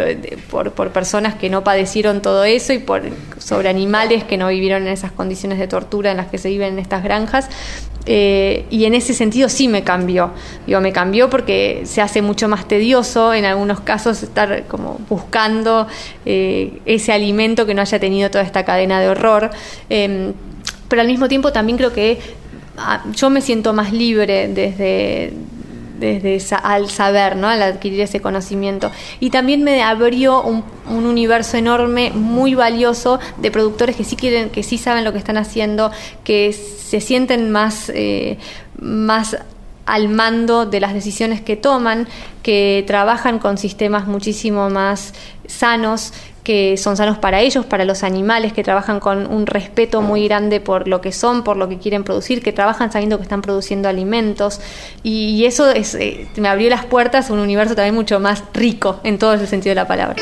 por, 0.49 0.71
por, 0.71 0.91
personas 0.91 1.35
que 1.35 1.49
no 1.49 1.63
padecieron 1.63 2.21
todo 2.21 2.45
eso 2.45 2.73
y 2.73 2.79
por, 2.79 3.03
sobre 3.37 3.69
animales 3.69 4.23
que 4.23 4.37
no 4.37 4.47
vivieron 4.47 4.83
en 4.83 4.89
esas 4.89 5.11
condiciones 5.11 5.59
de 5.59 5.67
tortura 5.67 6.11
en 6.11 6.17
las 6.17 6.27
que 6.27 6.37
se 6.37 6.49
viven 6.49 6.73
en 6.73 6.79
estas 6.79 7.03
granjas. 7.03 7.49
Eh, 8.09 8.65
y 8.69 8.85
en 8.85 8.95
ese 8.95 9.13
sentido 9.13 9.49
sí 9.49 9.67
me 9.67 9.83
cambió. 9.83 10.31
Digo, 10.65 10.79
me 10.79 10.93
cambió 10.93 11.29
porque 11.29 11.81
se 11.83 12.01
hace 12.01 12.21
mucho 12.21 12.47
más 12.47 12.67
tedioso 12.67 13.33
en 13.33 13.43
algunos 13.43 13.81
casos 13.81 14.23
estar 14.23 14.63
como 14.67 14.99
buscando 15.09 15.87
eh, 16.25 16.79
ese 16.85 17.11
alimento 17.11 17.65
que 17.65 17.73
no 17.73 17.81
haya 17.81 17.99
tenido 17.99 18.31
toda 18.31 18.45
esta 18.45 18.63
cadena 18.63 19.01
de 19.01 19.09
horror. 19.09 19.51
Em, 19.89 20.33
pero 20.87 21.01
al 21.01 21.07
mismo 21.07 21.27
tiempo 21.27 21.51
también 21.51 21.77
creo 21.77 21.91
que 21.91 22.19
ah, 22.77 23.03
yo 23.13 23.29
me 23.29 23.41
siento 23.41 23.73
más 23.73 23.91
libre 23.91 24.47
desde 24.47 25.33
desde 25.99 26.55
al 26.55 26.89
saber, 26.89 27.35
¿no? 27.35 27.47
al 27.47 27.61
adquirir 27.61 28.01
ese 28.01 28.21
conocimiento. 28.21 28.91
Y 29.19 29.29
también 29.29 29.63
me 29.63 29.81
abrió 29.83 30.41
un, 30.43 30.63
universo 30.87 31.57
enorme, 31.57 32.11
muy 32.11 32.55
valioso, 32.55 33.19
de 33.37 33.51
productores 33.51 33.95
que 33.95 34.03
sí 34.03 34.15
quieren, 34.15 34.49
que 34.49 34.63
sí 34.63 34.77
saben 34.77 35.03
lo 35.03 35.11
que 35.11 35.17
están 35.17 35.37
haciendo, 35.37 35.91
que 36.23 36.53
se 36.53 37.01
sienten 37.01 37.51
más, 37.51 37.91
eh, 37.93 38.37
más 38.79 39.37
al 39.85 40.09
mando 40.09 40.65
de 40.65 40.79
las 40.79 40.93
decisiones 40.93 41.41
que 41.41 41.55
toman, 41.55 42.07
que 42.43 42.83
trabajan 42.87 43.39
con 43.39 43.57
sistemas 43.57 44.07
muchísimo 44.07 44.69
más 44.69 45.13
sanos, 45.47 46.13
que 46.47 46.77
son 46.77 46.95
sanos 46.95 47.17
para 47.17 47.41
ellos, 47.41 47.65
para 47.65 47.83
los 47.83 48.05
animales, 48.05 48.53
que 48.53 48.63
trabajan 48.63 49.01
con 49.01 49.27
un 49.27 49.45
respeto 49.47 50.01
muy 50.01 50.29
grande 50.29 50.61
por 50.61 50.87
lo 50.87 51.01
que 51.01 51.11
son, 51.11 51.43
por 51.43 51.57
lo 51.57 51.67
que 51.67 51.77
quieren 51.77 52.05
producir, 52.05 52.41
que 52.41 52.53
trabajan 52.53 52.89
sabiendo 52.89 53.17
que 53.17 53.23
están 53.23 53.41
produciendo 53.41 53.89
alimentos. 53.89 54.61
Y, 55.03 55.43
eso 55.43 55.69
es, 55.69 55.93
eh, 55.95 56.29
me 56.37 56.47
abrió 56.47 56.69
las 56.69 56.85
puertas 56.85 57.29
a 57.29 57.33
un 57.33 57.39
universo 57.39 57.75
también 57.75 57.95
mucho 57.95 58.21
más 58.21 58.45
rico 58.53 59.01
en 59.03 59.17
todo 59.17 59.33
el 59.33 59.45
sentido 59.45 59.71
de 59.71 59.75
la 59.75 59.87
palabra. 59.89 60.15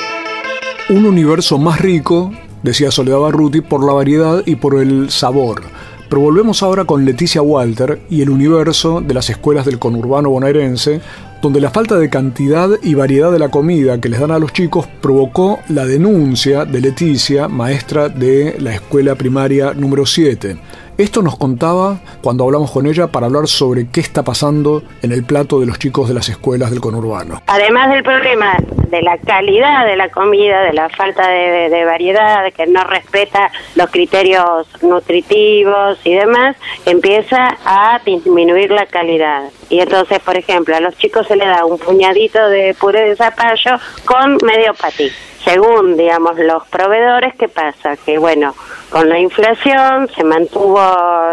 Un 0.89 1.05
universo 1.05 1.59
más 1.59 1.79
rico, 1.79 2.31
decía 2.63 2.89
Soledad 2.89 3.19
Barruti, 3.19 3.61
por 3.61 3.85
la 3.85 3.93
variedad 3.93 4.41
y 4.47 4.55
por 4.55 4.81
el 4.81 5.11
sabor. 5.11 5.61
Pero 6.09 6.21
volvemos 6.21 6.63
ahora 6.63 6.85
con 6.85 7.05
Leticia 7.05 7.43
Walter 7.43 8.01
y 8.09 8.23
el 8.23 8.31
universo 8.31 8.99
de 8.99 9.13
las 9.13 9.29
escuelas 9.29 9.65
del 9.65 9.77
conurbano 9.77 10.31
bonaerense, 10.31 11.01
donde 11.41 11.61
la 11.61 11.69
falta 11.69 11.97
de 11.97 12.09
cantidad 12.09 12.69
y 12.81 12.93
variedad 12.93 13.31
de 13.31 13.39
la 13.39 13.49
comida 13.49 13.99
que 13.99 14.09
les 14.09 14.19
dan 14.19 14.31
a 14.31 14.39
los 14.39 14.53
chicos 14.53 14.87
provocó 15.01 15.59
la 15.69 15.85
denuncia 15.85 16.65
de 16.65 16.81
Leticia, 16.81 17.47
maestra 17.47 18.09
de 18.09 18.55
la 18.59 18.73
escuela 18.73 19.15
primaria 19.15 19.73
número 19.73 20.05
7. 20.05 20.57
Esto 20.97 21.21
nos 21.21 21.37
contaba 21.37 21.99
cuando 22.21 22.45
hablamos 22.45 22.71
con 22.71 22.85
ella 22.85 23.07
para 23.07 23.25
hablar 23.25 23.47
sobre 23.47 23.89
qué 23.91 23.99
está 23.99 24.23
pasando 24.23 24.81
en 25.01 25.11
el 25.11 25.25
plato 25.25 25.59
de 25.59 25.65
los 25.65 25.77
chicos 25.77 26.07
de 26.07 26.13
las 26.13 26.29
escuelas 26.29 26.71
del 26.71 26.79
conurbano. 26.79 27.41
Además 27.47 27.89
del 27.89 28.01
problema 28.01 28.55
de 28.89 29.01
la 29.01 29.17
calidad 29.17 29.85
de 29.85 29.97
la 29.97 30.07
comida, 30.07 30.61
de 30.61 30.71
la 30.71 30.87
falta 30.87 31.27
de, 31.27 31.83
variedad, 31.83 32.49
que 32.53 32.65
no 32.67 32.81
respeta 32.85 33.51
los 33.75 33.89
criterios 33.89 34.67
nutritivos 34.81 35.99
y 36.05 36.13
demás, 36.13 36.55
empieza 36.85 37.57
a 37.65 37.99
disminuir 38.05 38.71
la 38.71 38.85
calidad. 38.85 39.49
Y 39.69 39.81
entonces, 39.81 40.19
por 40.19 40.37
ejemplo, 40.37 40.77
a 40.77 40.79
los 40.79 40.97
chicos 40.97 41.27
se 41.27 41.35
les 41.35 41.47
da 41.47 41.65
un 41.65 41.77
puñadito 41.77 42.47
de 42.47 42.73
puré 42.73 43.09
de 43.09 43.15
zapallo 43.17 43.71
con 44.05 44.37
medio 44.45 44.73
patí 44.73 45.11
según, 45.45 45.95
digamos, 45.95 46.37
los 46.39 46.67
proveedores, 46.67 47.35
¿qué 47.35 47.47
pasa? 47.47 47.95
Que, 47.97 48.17
bueno, 48.17 48.55
con 48.89 49.07
la 49.07 49.19
inflación 49.19 50.09
se 50.15 50.23
mantuvo, 50.23 50.81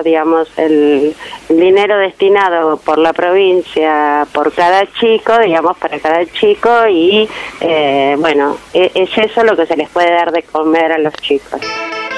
digamos, 0.04 0.48
el, 0.58 1.16
dinero 1.48 1.98
destinado 1.98 2.76
por 2.78 2.98
la 2.98 3.12
provincia 3.12 4.26
por 4.32 4.52
cada 4.52 4.86
chico, 4.92 5.38
digamos, 5.38 5.76
para 5.78 5.98
cada 5.98 6.24
chico 6.26 6.70
y, 6.88 7.28
eh, 7.60 8.16
bueno, 8.18 8.56
e, 8.72 8.90
es 8.94 9.10
eso 9.16 9.44
lo 9.44 9.56
que 9.56 9.66
se 9.66 9.76
les 9.76 9.88
puede 9.88 10.10
dar 10.12 10.30
de 10.32 10.42
comer 10.42 10.92
a 10.92 10.98
los 10.98 11.12
chicos. 11.14 11.60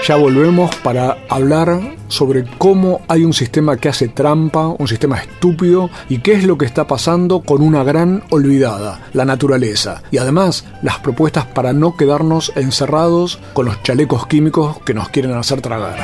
Ya 0.06 0.16
volvemos 0.16 0.74
para 0.76 1.16
hablar 1.30 1.80
sobre 2.08 2.44
cómo 2.58 3.00
hay 3.08 3.24
un 3.24 3.32
sistema 3.32 3.78
que 3.78 3.88
hace 3.88 4.08
trampa, 4.08 4.66
un 4.66 4.86
sistema 4.86 5.16
estúpido 5.16 5.88
y 6.10 6.18
qué 6.18 6.34
es 6.34 6.44
lo 6.44 6.58
que 6.58 6.66
está 6.66 6.86
pasando 6.86 7.40
con 7.40 7.62
una 7.62 7.82
gran 7.84 8.22
olvidada, 8.28 9.00
la 9.14 9.24
naturaleza. 9.24 10.02
Y 10.10 10.18
además 10.18 10.66
las 10.82 10.98
propuestas 10.98 11.46
para 11.46 11.72
no 11.72 11.96
quedarnos 11.96 12.52
encerrados 12.54 13.38
con 13.54 13.64
los 13.64 13.82
chalecos 13.82 14.26
químicos 14.26 14.78
que 14.82 14.92
nos 14.92 15.08
quieren 15.08 15.32
hacer 15.32 15.62
tragar. 15.62 15.96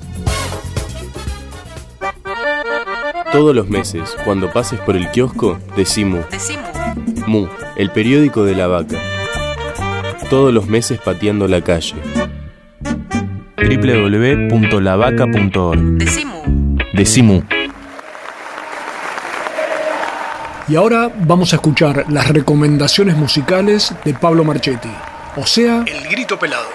Todos 3.34 3.54
los 3.54 3.68
meses, 3.68 4.16
cuando 4.24 4.50
pases 4.50 4.80
por 4.80 4.96
el 4.96 5.12
kiosco. 5.12 5.60
Decimu. 5.76 6.22
Mu, 7.28 7.48
el 7.76 7.92
periódico 7.92 8.46
de 8.46 8.56
la 8.56 8.68
vaca. 8.68 8.98
Todos 10.30 10.54
los 10.54 10.68
meses 10.68 11.02
pateando 11.04 11.50
la 11.50 11.62
calle 11.62 11.96
www.lavaca.org. 13.58 15.98
Decimu. 15.98 16.78
Decimu. 16.94 17.42
Y 20.68 20.76
ahora 20.76 21.10
vamos 21.26 21.54
a 21.54 21.56
escuchar 21.58 22.06
las 22.10 22.30
recomendaciones 22.30 23.16
musicales 23.18 23.94
de 24.06 24.14
Pablo 24.14 24.44
Marchetti, 24.44 24.90
o 25.36 25.46
sea, 25.46 25.84
El 25.86 26.08
Grito 26.10 26.40
Pelado. 26.40 26.66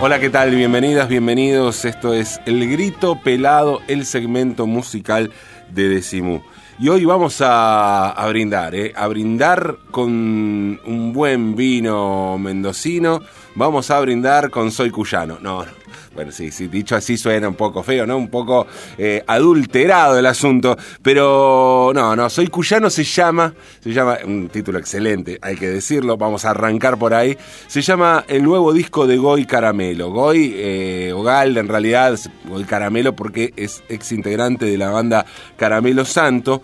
Hola, 0.00 0.20
¿qué 0.20 0.30
tal? 0.30 0.54
Bienvenidas, 0.54 1.08
bienvenidos. 1.08 1.84
Esto 1.84 2.14
es 2.14 2.40
El 2.46 2.70
Grito 2.70 3.20
Pelado, 3.20 3.80
el 3.88 4.06
segmento 4.06 4.66
musical 4.66 5.32
de 5.70 5.88
Decimu. 5.88 6.40
Y 6.80 6.88
hoy 6.88 7.04
vamos 7.04 7.40
a, 7.40 8.10
a 8.10 8.28
brindar, 8.28 8.72
¿eh? 8.76 8.92
a 8.94 9.08
brindar 9.08 9.78
con 9.90 10.10
un 10.84 11.12
buen 11.12 11.56
vino 11.56 12.38
mendocino. 12.38 13.20
Vamos 13.56 13.90
a 13.90 13.98
brindar 13.98 14.50
con 14.50 14.70
Soy 14.70 14.90
Cuyano. 14.90 15.38
No, 15.40 15.64
no. 15.64 15.77
Bueno, 16.18 16.32
sí, 16.32 16.50
sí, 16.50 16.66
dicho 16.66 16.96
así 16.96 17.16
suena 17.16 17.48
un 17.48 17.54
poco 17.54 17.80
feo, 17.84 18.04
¿no? 18.04 18.16
Un 18.16 18.26
poco 18.26 18.66
eh, 18.98 19.22
adulterado 19.24 20.18
el 20.18 20.26
asunto. 20.26 20.76
Pero 21.00 21.92
no, 21.94 22.16
no, 22.16 22.28
Soy 22.28 22.48
Cuyano 22.48 22.90
se 22.90 23.04
llama, 23.04 23.54
se 23.78 23.92
llama, 23.92 24.18
un 24.24 24.48
título 24.48 24.80
excelente, 24.80 25.38
hay 25.40 25.54
que 25.54 25.68
decirlo, 25.68 26.16
vamos 26.16 26.44
a 26.44 26.50
arrancar 26.50 26.98
por 26.98 27.14
ahí. 27.14 27.38
Se 27.68 27.82
llama 27.82 28.24
el 28.26 28.42
nuevo 28.42 28.72
disco 28.72 29.06
de 29.06 29.16
Goy 29.16 29.46
Caramelo. 29.46 30.10
Goy, 30.10 30.54
eh, 30.56 31.12
o 31.14 31.24
en 31.30 31.68
realidad, 31.68 32.18
Goy 32.46 32.64
Caramelo 32.64 33.14
porque 33.14 33.54
es 33.54 33.84
ex 33.88 34.10
integrante 34.10 34.66
de 34.66 34.76
la 34.76 34.90
banda 34.90 35.24
Caramelo 35.56 36.04
Santo 36.04 36.62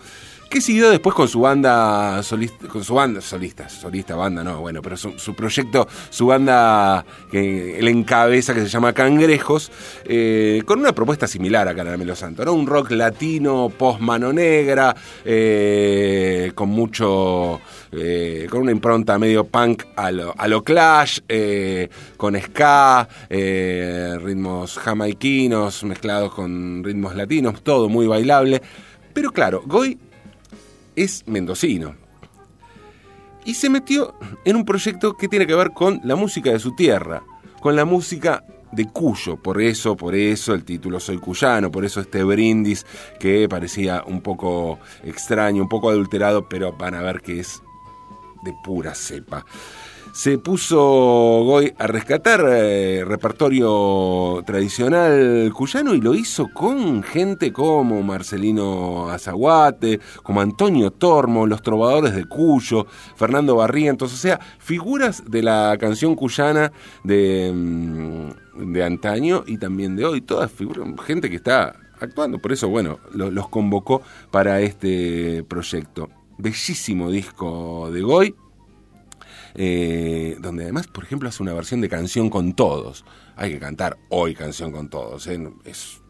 que 0.55 0.61
siguió 0.61 0.89
después 0.89 1.13
con 1.13 1.27
su 1.27 1.41
banda 1.41 2.23
solista, 2.23 2.69
con 2.69 2.81
su 2.81 2.93
banda 2.93 3.19
solista, 3.19 3.67
solista 3.67 4.15
banda, 4.15 4.41
no, 4.41 4.61
bueno, 4.61 4.81
pero 4.81 4.95
su, 4.95 5.35
proyecto, 5.35 5.85
su 6.09 6.27
banda 6.27 7.05
que 7.29 7.77
él 7.77 7.85
encabeza, 7.89 8.53
que 8.53 8.61
se 8.61 8.69
llama 8.69 8.93
Cangrejos, 8.93 9.69
eh, 10.05 10.63
con 10.65 10.79
una 10.79 10.93
propuesta 10.93 11.27
similar 11.27 11.67
a 11.67 11.75
Caramelo 11.75 12.15
Santo, 12.15 12.45
¿no? 12.45 12.53
Un 12.53 12.67
rock 12.67 12.91
latino, 12.91 13.69
post 13.77 13.99
mano 13.99 14.31
negra, 14.31 14.95
eh, 15.25 16.53
con 16.55 16.69
mucho, 16.69 17.59
eh, 17.91 18.47
con 18.49 18.61
una 18.61 18.71
impronta 18.71 19.19
medio 19.19 19.43
punk 19.43 19.83
a 19.97 20.09
lo, 20.09 20.33
a 20.37 20.47
lo 20.47 20.63
Clash, 20.63 21.19
con 22.15 22.39
ska, 22.39 23.09
ritmos 23.29 24.77
jamaiquinos 24.77 25.83
mezclados 25.83 26.33
con 26.33 26.81
ritmos 26.81 27.13
latinos, 27.13 27.61
todo 27.61 27.89
muy 27.89 28.07
bailable. 28.07 28.61
Pero 29.13 29.31
claro, 29.31 29.61
Goy 29.65 29.97
es 30.95 31.23
mendocino. 31.27 31.95
Y 33.45 33.53
se 33.53 33.69
metió 33.69 34.15
en 34.43 34.55
un 34.55 34.65
proyecto 34.65 35.15
que 35.15 35.27
tiene 35.27 35.45
que 35.45 35.55
ver 35.55 35.71
con 35.71 36.01
la 36.03 36.15
música 36.15 36.51
de 36.51 36.59
su 36.59 36.75
tierra, 36.75 37.23
con 37.61 37.75
la 37.75 37.85
música 37.85 38.43
de 38.71 38.87
Cuyo, 38.89 39.37
por 39.37 39.61
eso, 39.61 39.95
por 39.95 40.15
eso 40.15 40.53
el 40.53 40.65
título 40.65 40.99
Soy 40.99 41.17
Cuyano, 41.17 41.71
por 41.71 41.85
eso 41.85 42.01
este 42.01 42.23
brindis 42.23 42.85
que 43.19 43.47
parecía 43.47 44.03
un 44.05 44.21
poco 44.21 44.79
extraño, 45.03 45.61
un 45.61 45.69
poco 45.69 45.89
adulterado, 45.89 46.49
pero 46.49 46.73
van 46.73 46.95
a 46.95 47.01
ver 47.01 47.21
que 47.21 47.39
es 47.39 47.61
de 48.43 48.53
pura 48.63 48.93
cepa 48.93 49.45
se 50.15 50.37
puso 50.37 50.77
Goy 51.43 51.73
a 51.77 51.87
rescatar 51.87 52.41
eh, 52.47 53.03
repertorio 53.05 54.41
tradicional 54.45 55.51
cuyano 55.53 55.93
y 55.93 55.99
lo 55.99 56.15
hizo 56.15 56.47
con 56.53 57.03
gente 57.03 57.51
como 57.51 58.01
Marcelino 58.01 59.09
Azaguate, 59.09 59.99
como 60.23 60.39
Antonio 60.39 60.91
Tormo, 60.91 61.45
los 61.45 61.61
trovadores 61.61 62.15
de 62.15 62.23
Cuyo, 62.23 62.87
Fernando 63.17 63.57
Barrientos, 63.57 64.13
o 64.13 64.15
sea, 64.15 64.39
figuras 64.57 65.21
de 65.29 65.43
la 65.43 65.75
canción 65.77 66.15
cuyana 66.15 66.71
de, 67.03 67.51
mm, 67.53 68.71
de 68.71 68.83
antaño 68.85 69.43
y 69.45 69.57
también 69.57 69.97
de 69.97 70.05
hoy, 70.05 70.21
todas 70.21 70.49
figuras, 70.49 70.87
gente 71.05 71.29
que 71.29 71.35
está 71.35 71.75
actuando, 71.99 72.39
por 72.39 72.53
eso, 72.53 72.69
bueno, 72.69 72.99
lo- 73.11 73.31
los 73.31 73.49
convocó 73.49 74.01
para 74.31 74.61
este 74.61 75.43
proyecto. 75.43 76.07
Bellísimo 76.37 77.11
disco 77.11 77.89
de 77.91 78.01
Goy, 78.01 78.35
eh, 79.55 80.37
donde 80.39 80.63
además, 80.63 80.87
por 80.87 81.03
ejemplo, 81.03 81.29
hace 81.29 81.41
una 81.41 81.53
versión 81.53 81.81
de 81.81 81.89
Canción 81.89 82.29
con 82.29 82.53
Todos. 82.53 83.05
Hay 83.35 83.51
que 83.51 83.59
cantar 83.59 83.97
hoy 84.09 84.33
Canción 84.33 84.71
con 84.71 84.89
Todos. 84.89 85.27
¿eh? 85.27 85.39
Es, 85.63 86.01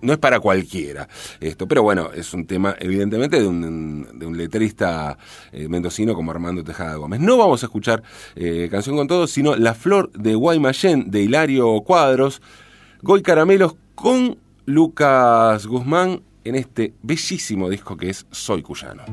no 0.00 0.12
es 0.12 0.18
para 0.18 0.40
cualquiera 0.40 1.08
esto, 1.40 1.66
pero 1.66 1.82
bueno, 1.82 2.10
es 2.12 2.34
un 2.34 2.46
tema 2.46 2.74
evidentemente 2.78 3.40
de 3.40 3.46
un, 3.46 4.18
de 4.18 4.26
un 4.26 4.36
letrista 4.36 5.16
eh, 5.52 5.68
mendocino 5.68 6.14
como 6.14 6.30
Armando 6.30 6.62
Tejada 6.62 6.96
Gómez. 6.96 7.20
No 7.20 7.36
vamos 7.36 7.62
a 7.62 7.66
escuchar 7.66 8.02
Canción 8.70 8.96
con 8.96 9.06
Todos, 9.06 9.30
sino 9.30 9.56
La 9.56 9.74
Flor 9.74 10.10
de 10.12 10.34
Guaymallén 10.34 11.10
de 11.10 11.22
Hilario 11.22 11.80
Cuadros, 11.80 12.42
Goy 13.02 13.22
Caramelos 13.22 13.76
con 13.94 14.38
Lucas 14.66 15.66
Guzmán 15.66 16.22
en 16.44 16.54
este 16.54 16.94
bellísimo 17.02 17.68
disco 17.68 17.96
que 17.96 18.10
es 18.10 18.26
Soy 18.30 18.62
Cuyano. 18.62 19.04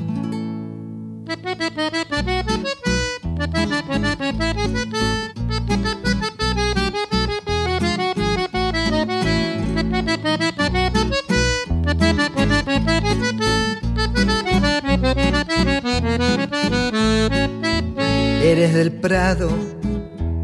Eres 18.43 18.73
del 18.73 18.91
Prado, 18.91 19.49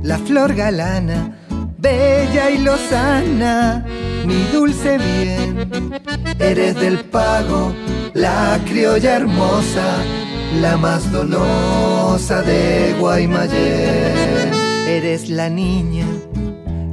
la 0.03 0.17
flor 0.17 0.55
galana, 0.55 1.37
bella 1.77 2.49
y 2.49 2.59
lozana, 2.59 3.85
mi 4.25 4.43
dulce 4.53 4.97
bien. 4.97 5.69
Eres 6.39 6.75
del 6.75 7.05
Pago, 7.05 7.73
la 8.13 8.59
criolla 8.65 9.15
hermosa, 9.15 10.03
la 10.55 10.77
más 10.77 11.11
donosa 11.11 12.41
de 12.41 12.95
Guaymallén. 12.99 14.51
Eres 14.87 15.29
la 15.29 15.49
niña, 15.49 16.05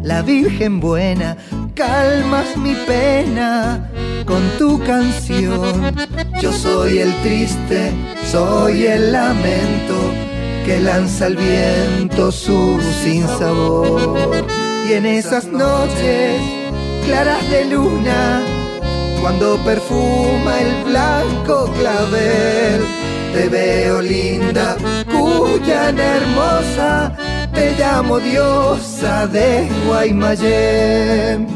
la 0.02 0.22
virgen 0.22 0.80
buena, 0.80 1.36
calmas 1.74 2.56
mi 2.56 2.74
pena 2.74 3.90
con 4.26 4.42
tu 4.58 4.78
canción. 4.84 5.94
Yo 6.40 6.52
soy 6.52 6.98
el 6.98 7.14
triste, 7.22 7.92
soy 8.30 8.86
el 8.86 9.12
lamento 9.12 9.94
que 10.64 10.80
lanza 10.80 11.26
el 11.26 11.36
viento 11.36 12.32
su 12.32 12.80
sinsabor. 13.02 14.46
Y 14.88 14.94
en 14.94 15.06
esas 15.06 15.46
noches 15.46 16.40
claras 17.06 17.48
de 17.50 17.64
luna, 17.66 18.42
cuando 19.20 19.56
perfuma 19.58 20.60
el 20.60 20.84
blanco 20.84 21.70
clavel, 21.78 22.82
te 23.34 23.48
veo 23.48 24.00
linda, 24.00 24.76
cuyana 25.10 26.04
hermosa, 26.18 27.16
te 27.52 27.74
llamo 27.76 28.20
diosa 28.20 29.26
de 29.26 29.68
Guaymallén. 29.86 31.48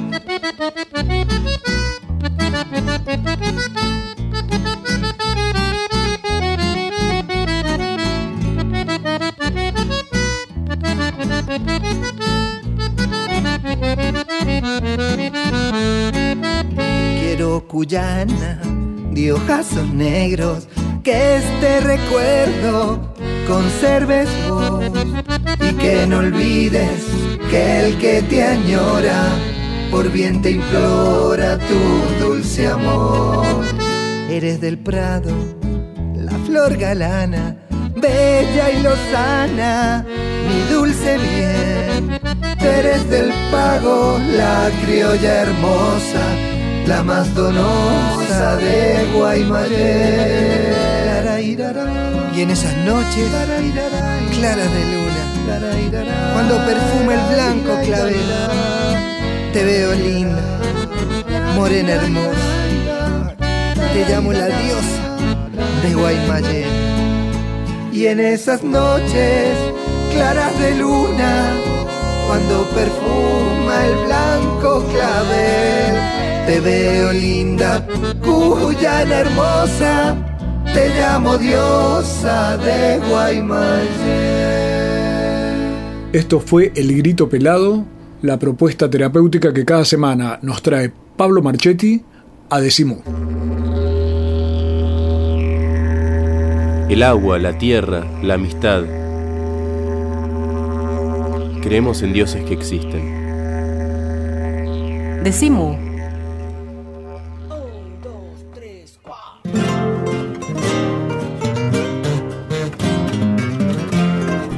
Quiero 17.20 17.64
cuyana 17.68 18.60
de 19.12 19.32
ojazos 19.32 19.88
negros 19.88 20.68
que 21.02 21.36
este 21.36 21.80
recuerdo 21.80 23.14
conserves 23.46 24.28
vos 24.48 24.84
y 25.60 25.72
que 25.74 26.06
no 26.06 26.18
olvides 26.18 27.02
que 27.50 27.86
el 27.86 27.98
que 27.98 28.22
te 28.22 28.42
añora 28.42 29.24
por 29.90 30.10
bien 30.10 30.42
te 30.42 30.50
implora 30.52 31.58
tu 31.58 32.24
dulce 32.24 32.66
amor. 32.68 33.64
Eres 34.28 34.60
del 34.60 34.78
prado, 34.78 35.30
la 36.14 36.36
flor 36.46 36.76
galana, 36.76 37.56
bella 37.96 38.70
y 38.70 38.82
lozana, 38.82 40.04
mi 40.48 40.74
dulce 40.74 41.16
bien. 41.16 42.20
Eres 42.60 43.08
del 43.08 43.32
pago, 43.50 44.18
la 44.36 44.70
criolla 44.84 45.42
hermosa, 45.42 46.24
la 46.86 47.02
más 47.02 47.34
donosa 47.34 48.56
de 48.56 49.06
Guaymallén. 49.14 50.77
Y 51.40 52.40
en 52.40 52.50
esas 52.50 52.76
noches 52.78 53.30
claras 54.38 54.74
de 54.74 54.84
luna, 54.92 55.22
cuando 56.32 56.56
perfume 56.66 57.14
el 57.14 57.20
blanco 57.32 57.78
clavel, 57.84 58.16
te 59.52 59.64
veo 59.64 59.94
linda, 59.94 60.42
morena 61.54 61.92
hermosa, 61.92 63.36
te 63.92 64.04
llamo 64.08 64.32
la 64.32 64.46
diosa 64.46 65.36
de 65.82 65.94
Guaymallén. 65.94 66.66
Y 67.92 68.06
en 68.06 68.18
esas 68.18 68.64
noches 68.64 69.56
claras 70.12 70.58
de 70.58 70.74
luna, 70.74 71.52
cuando 72.26 72.64
perfuma 72.70 73.86
el 73.86 73.94
blanco 74.06 74.84
clavel, 74.92 75.94
te 76.46 76.60
veo 76.60 77.12
linda, 77.12 77.86
cuyana 78.24 79.20
hermosa, 79.20 80.16
te 80.78 80.88
llamo 80.90 81.36
diosa 81.38 82.56
de 82.58 83.00
Guaymallén. 83.08 83.88
Esto 86.12 86.38
fue 86.38 86.70
El 86.76 86.96
Grito 86.96 87.28
Pelado, 87.28 87.84
la 88.22 88.38
propuesta 88.38 88.88
terapéutica 88.88 89.52
que 89.52 89.64
cada 89.64 89.84
semana 89.84 90.38
nos 90.40 90.62
trae 90.62 90.92
Pablo 91.16 91.42
Marchetti 91.42 92.04
a 92.48 92.60
Decimú. 92.60 93.02
El 96.88 97.02
agua, 97.02 97.40
la 97.40 97.58
tierra, 97.58 98.06
la 98.22 98.34
amistad. 98.34 98.84
Creemos 101.60 102.02
en 102.02 102.12
dioses 102.12 102.44
que 102.44 102.54
existen. 102.54 103.18
Decimu. 105.24 105.87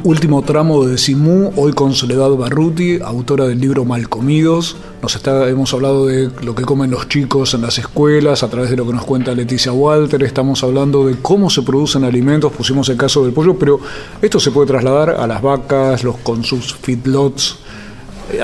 Último 0.03 0.41
tramo 0.41 0.87
de 0.87 0.97
Simú, 0.97 1.53
hoy 1.57 1.75
con 1.75 1.93
Soledad 1.93 2.31
Barruti, 2.31 3.01
autora 3.05 3.47
del 3.47 3.61
libro 3.61 3.85
Malcomidos. 3.85 4.77
Nos 5.03 5.15
está, 5.15 5.47
hemos 5.47 5.75
hablado 5.75 6.07
de 6.07 6.31
lo 6.43 6.55
que 6.55 6.65
comen 6.65 6.91
los 6.91 7.07
chicos 7.07 7.53
en 7.53 7.61
las 7.61 7.77
escuelas, 7.77 8.43
a 8.43 8.49
través 8.49 8.71
de 8.71 8.77
lo 8.77 8.87
que 8.87 8.95
nos 8.95 9.05
cuenta 9.05 9.35
Leticia 9.35 9.73
Walter. 9.73 10.23
Estamos 10.23 10.65
hablando 10.65 11.07
de 11.07 11.17
cómo 11.21 11.51
se 11.51 11.61
producen 11.61 12.05
alimentos, 12.05 12.51
pusimos 12.51 12.89
el 12.89 12.97
caso 12.97 13.25
del 13.25 13.35
pollo, 13.35 13.59
pero 13.59 13.79
esto 14.23 14.41
se 14.41 14.51
puede 14.51 14.69
trasladar 14.69 15.11
a 15.11 15.27
las 15.27 15.43
vacas, 15.43 16.03
los 16.03 16.17
con 16.17 16.45
sus 16.45 16.75
feedlots 16.75 17.59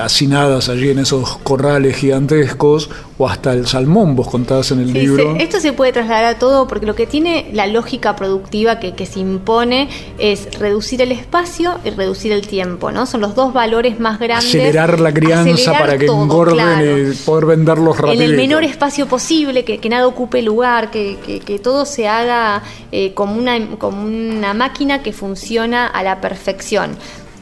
hacinadas 0.01 0.69
allí 0.69 0.89
en 0.89 0.99
esos 0.99 1.37
corrales 1.39 1.95
gigantescos, 1.95 2.89
o 3.19 3.27
hasta 3.27 3.53
el 3.53 3.65
salmón, 3.65 4.15
vos 4.15 4.27
contabas 4.27 4.69
en 4.71 4.79
el 4.81 4.87
Sí, 4.91 4.93
libro. 4.93 5.35
se- 5.35 5.43
esto 5.43 5.59
se 5.59 5.73
puede 5.73 5.91
trasladar 5.91 6.25
a 6.25 6.37
todo 6.37 6.67
porque 6.67 6.85
lo 6.85 6.93
que 6.93 7.07
tiene 7.07 7.49
la 7.51 7.65
lógica 7.65 8.15
productiva 8.15 8.79
que, 8.79 8.93
que 8.93 9.07
se 9.07 9.19
impone 9.21 9.89
es 10.19 10.47
reducir 10.59 11.01
el 11.01 11.11
espacio 11.11 11.79
y 11.83 11.89
reducir 11.89 12.31
el 12.31 12.45
tiempo, 12.45 12.91
¿no? 12.91 13.07
Son 13.07 13.19
los 13.21 13.33
dos 13.33 13.53
valores 13.53 13.99
más 13.99 14.19
grandes. 14.19 14.49
Acelerar 14.49 14.99
la 14.99 15.11
crianza 15.11 15.51
Acelerar 15.53 15.81
para 15.81 15.97
que 15.97 16.05
todo, 16.05 16.21
engorden 16.21 16.55
claro. 16.55 16.97
y 17.09 17.11
poder 17.25 17.45
venderlos 17.45 17.97
en 17.97 18.05
rápido. 18.05 18.23
el 18.23 18.35
menor 18.35 18.63
espacio 18.63 19.07
posible, 19.07 19.65
que, 19.65 19.79
que 19.79 19.89
nada 19.89 20.05
ocupe 20.05 20.43
lugar, 20.43 20.91
que, 20.91 21.17
que- 21.25 21.39
que 21.39 21.57
todo 21.57 21.85
se 21.85 22.07
haga 22.07 22.61
eh, 22.91 23.13
como, 23.15 23.35
una, 23.35 23.57
como 23.79 24.03
una 24.03 24.53
máquina 24.53 25.01
que 25.01 25.11
funciona 25.11 25.87
a 25.87 26.03
la 26.03 26.21
perfección. 26.21 26.95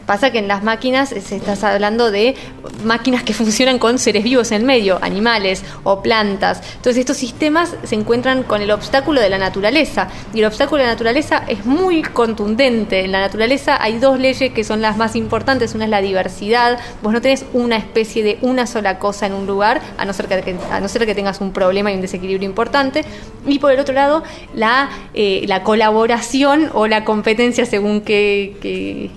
Pasa 0.06 0.32
que 0.32 0.40
en 0.40 0.48
las 0.48 0.64
máquinas 0.64 1.12
eh, 1.12 1.22
se 1.22 1.36
estás 1.38 1.64
hablando 1.64 2.12
de 2.12 2.36
máquinas 2.84 3.24
que 3.24 3.34
funcionan 3.42 3.80
con 3.80 3.98
seres 4.00 4.24
vivos 4.24 4.52
en 4.52 4.62
el 4.62 4.68
medio, 4.68 5.00
animales 5.02 5.64
o 5.84 6.02
plantas. 6.02 6.62
Entonces 6.76 6.98
estos 6.98 7.18
sistemas 7.18 7.76
se 7.84 7.96
encuentran 7.96 8.44
con 8.44 8.62
el 8.62 8.72
obstáculo 8.72 9.22
de 9.22 9.30
la 9.30 9.38
naturaleza. 9.38 10.08
Y 10.34 10.40
el 10.40 10.46
obstáculo 10.46 10.80
de 10.82 10.88
la 10.88 10.94
naturaleza 10.94 11.44
es 11.48 11.66
muy 11.66 12.02
contundente. 12.04 13.04
En 13.06 13.12
la 13.12 13.20
naturaleza 13.22 13.82
hay 13.82 13.98
dos 13.98 14.20
leyes 14.20 14.52
que 14.54 14.64
son 14.64 14.82
las 14.82 14.98
más 14.98 15.16
importantes. 15.16 15.74
Una 15.76 15.86
es 15.86 15.90
la 15.90 16.02
diversidad. 16.02 16.78
Vos 17.02 17.12
no 17.14 17.22
tenés 17.22 17.46
una 17.54 17.78
especie 17.78 18.24
de 18.24 18.38
una 18.42 18.68
sola 18.68 19.00
cosa 19.00 19.26
en 19.26 19.34
un 19.34 19.48
lugar, 19.48 19.82
a 19.98 20.06
no 20.06 20.14
ser 20.14 20.28
que, 20.28 20.56
a 20.72 20.80
no 20.80 20.88
ser 20.88 21.06
que 21.06 21.16
tengas 21.16 21.42
un 21.42 21.52
problema 21.52 21.92
y 21.92 21.96
un 21.96 22.02
desequilibrio 22.02 22.48
importante. 22.48 23.04
Y 23.48 23.60
por 23.60 23.72
el 23.72 23.80
otro 23.80 23.94
lado, 23.96 24.24
la, 24.54 24.90
eh, 25.14 25.46
la 25.48 25.64
colaboración 25.64 26.70
o 26.74 26.88
la 26.88 27.04
competencia 27.06 27.66
según 27.66 28.02
qué, 28.02 28.56
qué- 28.62 29.10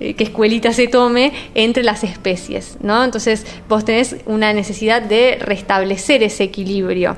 eh, 0.00 0.14
qué 0.14 0.24
escuelita 0.24 0.72
se 0.72 0.88
tome 0.88 1.32
entre 1.54 1.82
las 1.82 2.04
especies, 2.04 2.76
¿no? 2.82 3.04
Entonces 3.04 3.44
vos 3.68 3.84
tenés 3.84 4.16
una 4.26 4.52
necesidad 4.52 5.02
de 5.02 5.38
restablecer 5.40 6.22
ese 6.22 6.44
equilibrio 6.44 7.16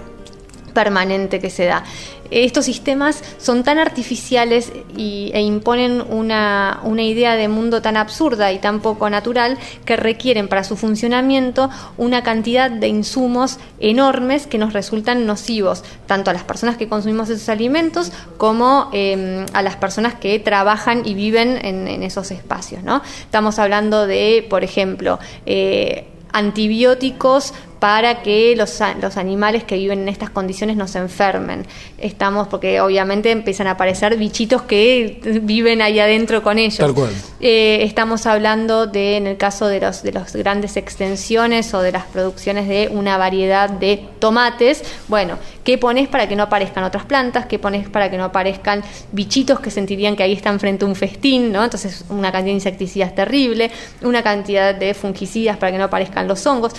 permanente 0.73 1.41
que 1.41 1.51
se 1.51 1.65
da. 1.67 1.85
Estos 2.31 2.65
sistemas 2.65 3.23
son 3.39 3.65
tan 3.65 3.79
artificiales 3.79 4.73
y, 4.97 5.31
e 5.35 5.41
imponen 5.43 6.03
una, 6.09 6.81
una 6.85 7.03
idea 7.03 7.37
de 7.37 7.49
mundo 7.49 7.83
tan 7.83 7.97
absurda 7.97 8.53
y 8.53 8.59
tan 8.59 8.81
poco 8.81 9.11
natural 9.11 9.59
que 9.85 9.97
requieren 9.97 10.49
para 10.49 10.65
su 10.65 10.77
funcionamiento 10.77 11.71
una 11.97 12.23
cantidad 12.23 12.71
de 12.71 12.89
insumos 12.89 13.59
enormes 13.81 14.47
que 14.47 14.59
nos 14.59 14.73
resultan 14.73 15.27
nocivos, 15.27 15.85
tanto 16.07 16.31
a 16.31 16.33
las 16.33 16.45
personas 16.45 16.77
que 16.77 16.89
consumimos 16.89 17.31
esos 17.31 17.49
alimentos 17.49 18.13
como 18.37 18.91
eh, 18.93 19.45
a 19.53 19.63
las 19.63 19.77
personas 19.77 20.15
que 20.15 20.39
trabajan 20.39 21.03
y 21.05 21.15
viven 21.15 21.59
en, 21.65 21.89
en 21.89 22.03
esos 22.03 22.31
espacios. 22.31 22.83
¿no? 22.83 23.03
Estamos 23.23 23.59
hablando 23.59 24.07
de, 24.07 24.47
por 24.49 24.65
ejemplo, 24.65 25.19
eh, 25.47 26.07
antibióticos 26.33 27.53
para 27.81 28.23
que 28.23 28.55
los, 28.57 28.79
los 29.01 29.17
animales 29.17 29.65
que 29.65 29.77
viven 29.77 30.01
en 30.01 30.09
estas 30.09 30.31
condiciones 30.31 30.77
no 30.77 30.87
se 30.87 30.99
enfermen. 30.99 31.67
Estamos, 31.99 32.47
porque 32.49 32.81
obviamente 32.81 33.31
empiezan 33.31 33.67
a 33.67 33.73
aparecer 33.73 34.17
bichitos 34.17 34.63
que 34.63 35.41
viven 35.43 35.81
ahí 35.81 35.99
adentro 35.99 36.43
con 36.43 36.59
ellos. 36.59 36.77
Tal 36.77 36.95
cual. 36.95 37.11
Eh, 37.41 37.79
estamos 37.83 38.27
hablando 38.27 38.87
de, 38.87 39.17
en 39.17 39.27
el 39.27 39.39
caso 39.39 39.67
de 39.67 39.81
los 39.81 40.03
de 40.03 40.13
las 40.13 40.37
grandes 40.37 40.77
extensiones 40.77 41.73
o 41.73 41.81
de 41.81 41.93
las 41.93 42.05
producciones 42.05 42.69
de 42.69 42.91
una 42.93 43.17
variedad 43.17 43.71
de 43.71 44.05
tomates, 44.19 44.85
bueno, 45.09 45.39
¿qué 45.65 45.79
pones 45.79 46.09
para 46.09 46.29
que 46.29 46.37
no 46.37 46.43
aparezcan 46.45 46.85
otras 46.85 47.07
plantas? 47.07 47.47
¿Qué 47.47 47.59
pones 47.59 47.89
para 47.89 48.11
que 48.11 48.19
no 48.19 48.25
aparezcan 48.25 48.83
bichitos 49.13 49.59
que 49.61 49.71
sentirían 49.71 50.17
que 50.17 50.23
ahí 50.23 50.35
están 50.35 50.61
frente 50.61 50.85
a 50.85 50.89
un 50.89 50.95
festín, 50.95 51.51
¿no? 51.51 51.65
Entonces, 51.65 52.05
una 52.11 52.31
cantidad 52.31 52.51
de 52.51 52.57
insecticidas 52.57 53.15
terrible, 53.15 53.71
una 54.03 54.23
cantidad 54.23 54.75
de 54.75 54.93
fungicidas 54.93 55.57
para 55.57 55.73
que 55.73 55.79
no 55.79 55.85
aparezcan 55.85 56.29
los 56.29 56.47
hongos. 56.47 56.75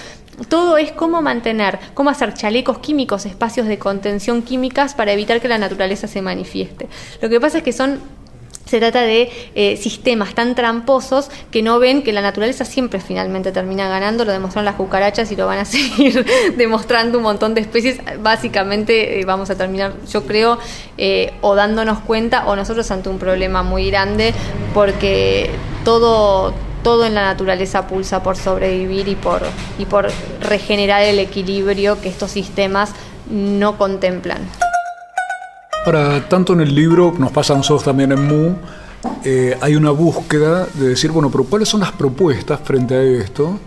Todo 0.50 0.78
es 0.78 0.92
cómo 0.92 1.22
mantener, 1.22 1.80
cómo 1.94 2.10
hacer 2.10 2.34
chalecos 2.34 2.80
químicos, 2.80 3.26
espacios 3.26 3.68
de 3.68 3.78
contención 3.78 4.42
químicas 4.42 4.94
para 4.96 5.12
evitar 5.12 5.42
que 5.42 5.48
la 5.48 5.58
naturaleza 5.58 6.08
se 6.08 6.22
manifieste. 6.22 6.88
Lo 7.22 7.30
que 7.30 7.40
pasa 7.40 7.60
es 7.60 7.64
que 7.64 7.74
son 7.74 8.00
se 8.72 8.80
trata 8.80 9.02
de 9.02 9.30
eh, 9.54 9.76
sistemas 9.76 10.34
tan 10.34 10.56
tramposos 10.56 11.30
que 11.52 11.62
no 11.62 11.78
ven 11.78 12.04
que 12.04 12.14
la 12.14 12.22
naturaleza 12.22 12.64
siempre 12.64 13.02
finalmente 13.02 13.52
termina 13.52 13.90
ganando, 13.90 14.24
lo 14.24 14.32
demostraron 14.32 14.64
las 14.64 14.76
cucarachas 14.76 15.30
y 15.32 15.36
lo 15.36 15.46
van 15.46 15.60
a 15.60 15.66
seguir 15.66 16.26
demostrando 16.56 17.18
un 17.18 17.26
montón 17.26 17.54
de 17.54 17.62
especies. 17.62 18.00
Básicamente 18.22 19.20
eh, 19.20 19.26
vamos 19.26 19.50
a 19.50 19.58
terminar, 19.58 19.94
yo 20.10 20.26
creo, 20.26 20.58
eh, 20.98 21.34
o 21.42 21.54
dándonos 21.56 22.00
cuenta 22.00 22.46
o 22.46 22.56
nosotros 22.56 22.90
ante 22.92 23.10
un 23.10 23.20
problema 23.20 23.62
muy 23.62 23.90
grande 23.90 24.34
porque 24.74 25.50
todo 25.84 26.54
todo 26.84 27.06
en 27.06 27.16
la 27.16 27.24
naturaleza 27.24 27.88
pulsa 27.88 28.24
por 28.24 28.36
sobrevivir 28.36 29.08
y 29.08 29.16
por, 29.16 29.42
y 29.78 29.86
por 29.86 30.08
regenerar 30.42 31.04
el 31.04 31.20
equilibrio 31.20 32.00
que 32.02 32.10
estos 32.10 32.32
sistemas 32.32 32.92
no 33.30 33.78
contemplan. 33.78 34.42
Para 35.86 36.28
tanto 36.28 36.54
en 36.54 36.62
el 36.62 36.76
libro, 36.76 37.14
nos 37.18 37.32
pasa 37.32 37.54
a 37.54 37.58
nosotros 37.58 37.84
también 37.84 38.12
en 38.12 38.28
MU, 38.28 38.56
eh, 39.24 39.58
hay 39.62 39.76
una 39.76 39.92
búsqueda 39.92 40.68
de 40.74 40.90
decir, 40.90 41.12
bueno, 41.12 41.32
pero 41.32 41.44
¿cuáles 41.46 41.70
son 41.70 41.80
las 41.80 41.92
propuestas 41.92 42.60
frente 42.64 42.96
a 42.96 43.02
esto? 43.02 43.60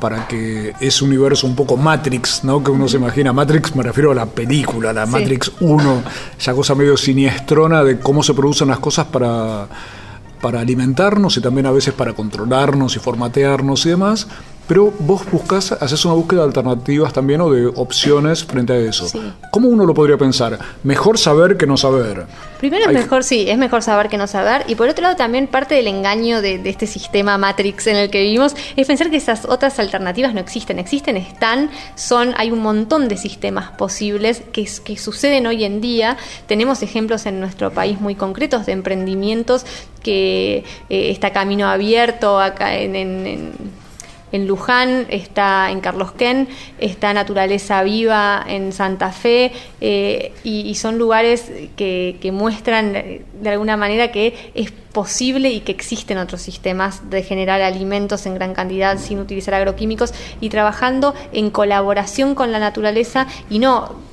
para 0.00 0.28
que 0.28 0.74
ese 0.80 1.02
universo 1.02 1.46
un 1.46 1.56
poco 1.56 1.78
Matrix, 1.78 2.44
¿no? 2.44 2.62
Que 2.62 2.70
uno 2.70 2.86
se 2.88 2.98
imagina. 2.98 3.32
Matrix 3.32 3.74
me 3.74 3.82
refiero 3.82 4.12
a 4.12 4.14
la 4.14 4.26
película, 4.26 4.92
la 4.92 5.06
Matrix 5.06 5.50
1, 5.60 6.02
esa 6.38 6.52
cosa 6.52 6.74
medio 6.74 6.94
siniestrona 6.94 7.82
de 7.82 7.98
cómo 8.00 8.22
se 8.22 8.34
producen 8.34 8.68
las 8.68 8.80
cosas 8.80 9.06
para, 9.06 9.66
para 10.44 10.60
alimentarnos 10.60 11.38
y 11.38 11.40
también 11.40 11.64
a 11.64 11.70
veces 11.70 11.94
para 11.94 12.12
controlarnos 12.12 12.96
y 12.96 12.98
formatearnos 12.98 13.86
y 13.86 13.88
demás. 13.88 14.26
Pero 14.66 14.92
vos 14.98 15.30
buscas, 15.30 15.72
haces 15.72 16.04
una 16.06 16.14
búsqueda 16.14 16.40
de 16.40 16.46
alternativas 16.46 17.12
también 17.12 17.40
o 17.42 17.50
de 17.50 17.66
opciones 17.66 18.44
frente 18.44 18.72
a 18.72 18.78
eso. 18.78 19.06
¿Cómo 19.50 19.68
uno 19.68 19.84
lo 19.84 19.92
podría 19.92 20.16
pensar? 20.16 20.58
Mejor 20.82 21.18
saber 21.18 21.58
que 21.58 21.66
no 21.66 21.76
saber. 21.76 22.26
Primero 22.58 22.86
es 22.86 22.94
mejor, 22.94 23.24
sí, 23.24 23.44
es 23.48 23.58
mejor 23.58 23.82
saber 23.82 24.08
que 24.08 24.16
no 24.16 24.26
saber. 24.26 24.64
Y 24.66 24.74
por 24.74 24.88
otro 24.88 25.02
lado 25.02 25.16
también 25.16 25.48
parte 25.48 25.74
del 25.74 25.86
engaño 25.86 26.40
de, 26.40 26.62
este 26.64 26.86
sistema 26.86 27.36
Matrix 27.36 27.86
en 27.88 27.96
el 27.96 28.08
que 28.08 28.22
vivimos 28.22 28.56
es 28.74 28.86
pensar 28.86 29.10
que 29.10 29.18
esas 29.18 29.44
otras 29.44 29.78
alternativas 29.78 30.32
no 30.32 30.40
existen. 30.40 30.78
Existen, 30.78 31.18
están, 31.18 31.70
son, 31.94 32.32
hay 32.38 32.50
un 32.50 32.60
montón 32.60 33.08
de 33.08 33.18
sistemas 33.18 33.70
posibles 33.72 34.42
que, 34.52 34.66
que 34.82 34.96
suceden 34.96 35.46
hoy 35.46 35.64
en 35.64 35.82
día. 35.82 36.16
Tenemos 36.46 36.82
ejemplos 36.82 37.26
en 37.26 37.38
nuestro 37.38 37.70
país 37.70 38.00
muy 38.00 38.14
concretos 38.14 38.64
de 38.64 38.72
emprendimientos 38.72 39.66
que 40.02 40.64
eh, 40.88 41.10
está 41.10 41.32
camino 41.32 41.66
abierto 41.68 42.40
acá 42.40 42.76
en 42.78 42.94
en 42.96 43.52
Luján, 44.46 45.06
está 45.10 45.70
en 45.70 45.80
Carlos 45.80 46.12
Ken, 46.12 46.48
está 46.78 47.14
Naturaleza 47.14 47.82
Viva 47.82 48.44
en 48.46 48.72
Santa 48.72 49.12
Fe, 49.12 49.52
eh, 49.80 50.32
y, 50.42 50.74
son 50.74 50.98
lugares 50.98 51.50
que, 51.76 52.30
muestran 52.32 52.96
eh, 52.96 53.22
de 53.40 53.50
alguna 53.50 53.76
manera 53.76 54.10
que 54.10 54.50
es 54.54 54.72
posible 54.94 55.50
y 55.50 55.60
que 55.60 55.72
existen 55.72 56.16
otros 56.16 56.40
sistemas 56.40 57.10
de 57.10 57.22
generar 57.22 57.60
alimentos 57.60 58.24
en 58.24 58.34
gran 58.34 58.54
cantidad 58.54 58.96
sin 58.98 59.18
utilizar 59.18 59.52
agroquímicos 59.52 60.14
y 60.40 60.48
trabajando 60.48 61.14
en 61.32 61.50
colaboración 61.50 62.34
con 62.34 62.50
la 62.52 62.58
naturaleza 62.58 63.26
y 63.50 63.58
no 63.58 64.04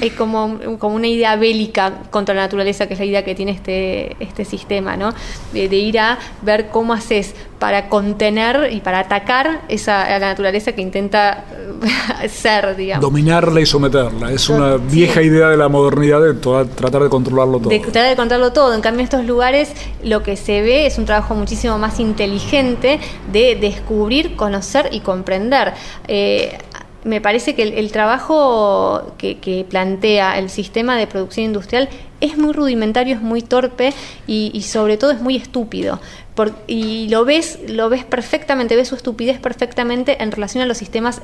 es 0.00 0.12
como, 0.12 0.58
como 0.78 0.94
una 0.94 1.08
idea 1.08 1.34
bélica 1.34 2.02
contra 2.10 2.32
la 2.32 2.42
naturaleza, 2.42 2.86
que 2.86 2.94
es 2.94 3.00
la 3.00 3.06
idea 3.06 3.24
que 3.24 3.34
tiene 3.34 3.50
este, 3.50 4.16
este 4.20 4.44
sistema, 4.44 4.96
¿no? 4.96 5.12
De, 5.52 5.64
ir 5.64 5.98
a 5.98 6.16
ver 6.42 6.68
cómo 6.68 6.92
haces 6.92 7.34
para 7.58 7.88
contener 7.88 8.72
y 8.72 8.80
para 8.80 9.00
atacar 9.00 9.62
esa, 9.68 10.02
a 10.02 10.18
la 10.20 10.28
naturaleza 10.28 10.72
que 10.72 10.82
intenta 10.82 11.44
ser, 12.28 12.76
digamos. 12.76 13.02
Dominarla 13.02 13.60
y 13.60 13.66
someterla. 13.66 14.30
Es 14.30 14.48
una 14.48 14.76
vieja 14.76 15.22
idea 15.22 15.48
de 15.48 15.56
la 15.56 15.68
modernidad 15.68 16.20
de 16.20 16.34
tratar 16.34 17.02
de 17.02 17.08
controlarlo 17.08 17.58
todo. 17.58 17.70
De 17.70 17.80
tratar 17.80 18.10
de 18.10 18.16
controlarlo 18.16 18.52
todo. 18.52 18.74
En 18.74 18.80
cambio, 18.80 19.00
en 19.00 19.04
estos 19.04 19.24
lugares 19.24 19.72
lo 20.02 20.22
que 20.22 20.36
se 20.36 20.62
ve 20.62 20.86
es 20.86 20.98
un 20.98 21.04
trabajo 21.04 21.34
muchísimo 21.34 21.78
más 21.78 22.00
inteligente 22.00 23.00
de 23.32 23.56
descubrir, 23.56 24.36
conocer 24.36 24.88
y 24.92 25.00
comprender. 25.00 25.72
Eh, 26.08 26.58
me 27.04 27.20
parece 27.20 27.54
que 27.54 27.62
el, 27.62 27.90
trabajo 27.90 29.14
que, 29.18 29.66
plantea 29.68 30.38
el 30.38 30.50
sistema 30.50 30.96
de 30.96 31.06
producción 31.06 31.46
industrial 31.46 31.88
es 32.20 32.38
muy 32.38 32.52
rudimentario, 32.52 33.16
es 33.16 33.22
muy 33.22 33.42
torpe 33.42 33.92
y, 34.26 34.62
sobre 34.62 34.96
todo 34.96 35.10
es 35.10 35.20
muy 35.20 35.36
estúpido. 35.36 36.00
y 36.66 37.08
lo 37.08 37.24
ves, 37.24 37.58
lo 37.68 37.88
ves 37.88 38.04
perfectamente, 38.04 38.76
ves 38.76 38.88
su 38.88 38.94
estupidez 38.94 39.38
perfectamente 39.40 40.22
en 40.22 40.30
relación 40.30 40.62
a 40.62 40.66
los 40.66 40.78
sistemas 40.78 41.22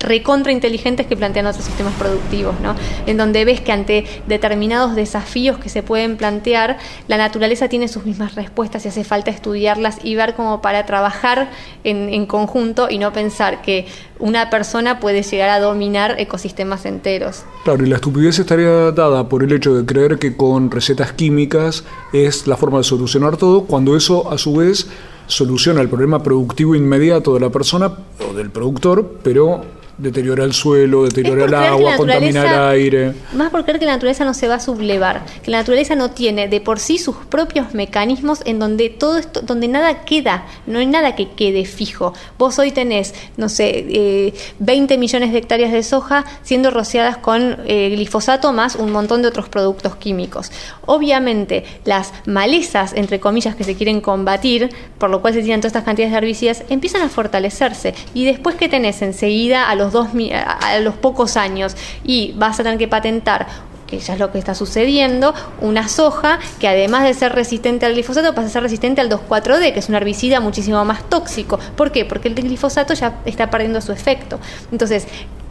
recontra 0.00 0.52
inteligentes 0.52 1.06
que 1.06 1.16
plantean 1.16 1.46
otros 1.46 1.64
sistemas 1.64 1.94
productivos, 1.94 2.58
¿no? 2.60 2.74
En 3.06 3.16
donde 3.16 3.44
ves 3.44 3.60
que 3.60 3.72
ante 3.72 4.04
determinados 4.26 4.94
desafíos 4.94 5.58
que 5.58 5.68
se 5.68 5.82
pueden 5.82 6.16
plantear, 6.16 6.78
la 7.08 7.16
naturaleza 7.16 7.68
tiene 7.68 7.88
sus 7.88 8.04
mismas 8.04 8.34
respuestas 8.34 8.84
y 8.84 8.88
hace 8.88 9.04
falta 9.04 9.30
estudiarlas 9.30 9.98
y 10.02 10.14
ver 10.14 10.34
cómo 10.34 10.60
para 10.60 10.86
trabajar 10.86 11.50
en, 11.84 12.08
en 12.08 12.26
conjunto 12.26 12.88
y 12.90 12.98
no 12.98 13.12
pensar 13.12 13.62
que 13.62 13.86
una 14.18 14.50
persona 14.50 15.00
puede 15.00 15.22
llegar 15.22 15.50
a 15.50 15.60
dominar 15.60 16.16
ecosistemas 16.18 16.84
enteros. 16.86 17.44
Claro, 17.64 17.84
y 17.84 17.88
la 17.88 17.96
estupidez 17.96 18.38
estaría 18.38 18.92
dada 18.92 19.28
por 19.28 19.42
el 19.42 19.52
hecho 19.52 19.74
de 19.74 19.84
creer 19.84 20.18
que 20.18 20.36
con 20.36 20.70
recetas 20.70 21.12
químicas 21.12 21.84
es 22.12 22.46
la 22.46 22.56
forma 22.56 22.78
de 22.78 22.84
solucionar 22.84 23.36
todo, 23.36 23.64
cuando 23.64 23.96
eso 23.96 24.32
a 24.32 24.38
su 24.38 24.56
vez 24.56 24.88
soluciona 25.26 25.80
el 25.80 25.88
problema 25.88 26.22
productivo 26.22 26.74
inmediato 26.74 27.34
de 27.34 27.40
la 27.40 27.50
persona 27.50 27.92
o 28.28 28.34
del 28.34 28.50
productor, 28.50 29.18
pero 29.22 29.64
deteriora 30.02 30.44
el 30.44 30.52
suelo, 30.52 31.04
deteriora 31.04 31.44
el 31.44 31.54
agua, 31.54 31.96
contamina 31.96 32.42
el 32.42 32.80
aire. 32.80 33.14
Más 33.34 33.50
por 33.50 33.64
creer 33.64 33.78
que 33.78 33.86
la 33.86 33.92
naturaleza 33.92 34.24
no 34.24 34.34
se 34.34 34.48
va 34.48 34.56
a 34.56 34.60
sublevar, 34.60 35.24
que 35.42 35.50
la 35.50 35.58
naturaleza 35.58 35.94
no 35.94 36.10
tiene 36.10 36.48
de 36.48 36.60
por 36.60 36.80
sí 36.80 36.98
sus 36.98 37.16
propios 37.16 37.72
mecanismos 37.72 38.42
en 38.44 38.58
donde 38.58 38.90
todo 38.90 39.16
esto, 39.16 39.42
donde 39.42 39.68
nada 39.68 40.04
queda, 40.04 40.46
no 40.66 40.80
hay 40.80 40.86
nada 40.86 41.14
que 41.14 41.30
quede 41.30 41.64
fijo. 41.64 42.14
Vos 42.36 42.58
hoy 42.58 42.72
tenés, 42.72 43.14
no 43.36 43.48
sé, 43.48 43.86
eh, 43.88 44.34
20 44.58 44.98
millones 44.98 45.32
de 45.32 45.38
hectáreas 45.38 45.72
de 45.72 45.82
soja 45.82 46.24
siendo 46.42 46.70
rociadas 46.70 47.16
con 47.16 47.58
eh, 47.66 47.90
glifosato 47.90 48.52
más 48.52 48.74
un 48.74 48.90
montón 48.90 49.22
de 49.22 49.28
otros 49.28 49.48
productos 49.48 49.96
químicos. 49.96 50.50
Obviamente, 50.86 51.64
las 51.84 52.12
malezas, 52.26 52.92
entre 52.94 53.20
comillas, 53.20 53.54
que 53.54 53.64
se 53.64 53.76
quieren 53.76 54.00
combatir, 54.00 54.70
por 54.98 55.10
lo 55.10 55.22
cual 55.22 55.34
se 55.34 55.42
tiran 55.42 55.60
todas 55.60 55.70
estas 55.70 55.84
cantidades 55.84 56.12
de 56.12 56.18
herbicidas, 56.18 56.64
empiezan 56.68 57.02
a 57.02 57.08
fortalecerse. 57.08 57.94
Y 58.14 58.24
después 58.24 58.56
que 58.56 58.68
tenés 58.68 59.00
enseguida 59.02 59.70
a 59.70 59.74
los 59.76 59.91
a 59.94 60.78
los 60.80 60.94
pocos 60.94 61.36
años 61.36 61.76
y 62.04 62.32
vas 62.36 62.58
a 62.60 62.62
tener 62.62 62.78
que 62.78 62.88
patentar 62.88 63.46
que 63.92 63.98
ya 63.98 64.14
es 64.14 64.18
lo 64.18 64.32
que 64.32 64.38
está 64.38 64.54
sucediendo, 64.54 65.34
una 65.60 65.86
soja 65.86 66.38
que 66.58 66.66
además 66.66 67.04
de 67.04 67.12
ser 67.12 67.34
resistente 67.34 67.84
al 67.84 67.92
glifosato 67.92 68.34
pasa 68.34 68.46
a 68.46 68.50
ser 68.50 68.62
resistente 68.62 69.02
al 69.02 69.10
2,4-D, 69.10 69.74
que 69.74 69.80
es 69.80 69.88
un 69.90 69.94
herbicida 69.94 70.40
muchísimo 70.40 70.82
más 70.86 71.06
tóxico. 71.10 71.58
¿Por 71.76 71.92
qué? 71.92 72.06
Porque 72.06 72.28
el 72.28 72.34
glifosato 72.34 72.94
ya 72.94 73.20
está 73.26 73.50
perdiendo 73.50 73.82
su 73.82 73.92
efecto. 73.92 74.40
Entonces, 74.72 75.06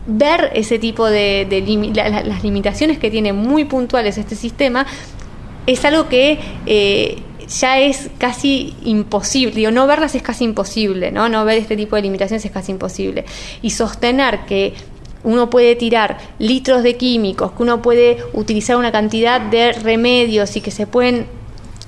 ver 0.08 0.50
ese 0.56 0.80
tipo 0.80 1.06
de, 1.06 1.92
las 1.94 2.44
limitaciones 2.44 2.98
que 2.98 3.12
tiene 3.12 3.32
muy 3.32 3.66
puntuales 3.66 4.18
este 4.18 4.36
sistema 4.36 4.88
es 5.68 5.86
algo 5.86 6.10
que 6.10 6.40
eh, 6.66 7.22
ya 7.60 7.80
es 7.80 8.10
casi 8.18 8.76
imposible, 8.84 9.56
digo, 9.56 9.72
no 9.72 9.88
verlas 9.88 10.16
es 10.16 10.22
casi 10.22 10.46
imposible, 10.46 11.12
¿no? 11.12 11.30
No 11.30 11.44
ver 11.46 11.58
este 11.58 11.76
tipo 11.76 11.96
de 11.96 12.04
limitaciones 12.04 12.46
es 12.46 12.52
casi 12.52 12.72
imposible. 12.72 13.26
Y 13.62 13.72
sostener 13.72 14.46
que 14.46 14.74
uno 15.24 15.50
puede 15.50 15.76
tirar 15.76 16.18
litros 16.40 16.84
de 16.84 16.96
químicos, 16.96 17.52
que 17.52 17.64
uno 17.64 17.82
puede 17.82 18.18
utilizar 18.34 18.78
una 18.78 18.92
cantidad 18.92 19.42
de 19.42 19.74
remedios 19.74 20.56
y 20.56 20.62
que 20.62 20.72
se 20.72 20.88
pueden 20.88 21.28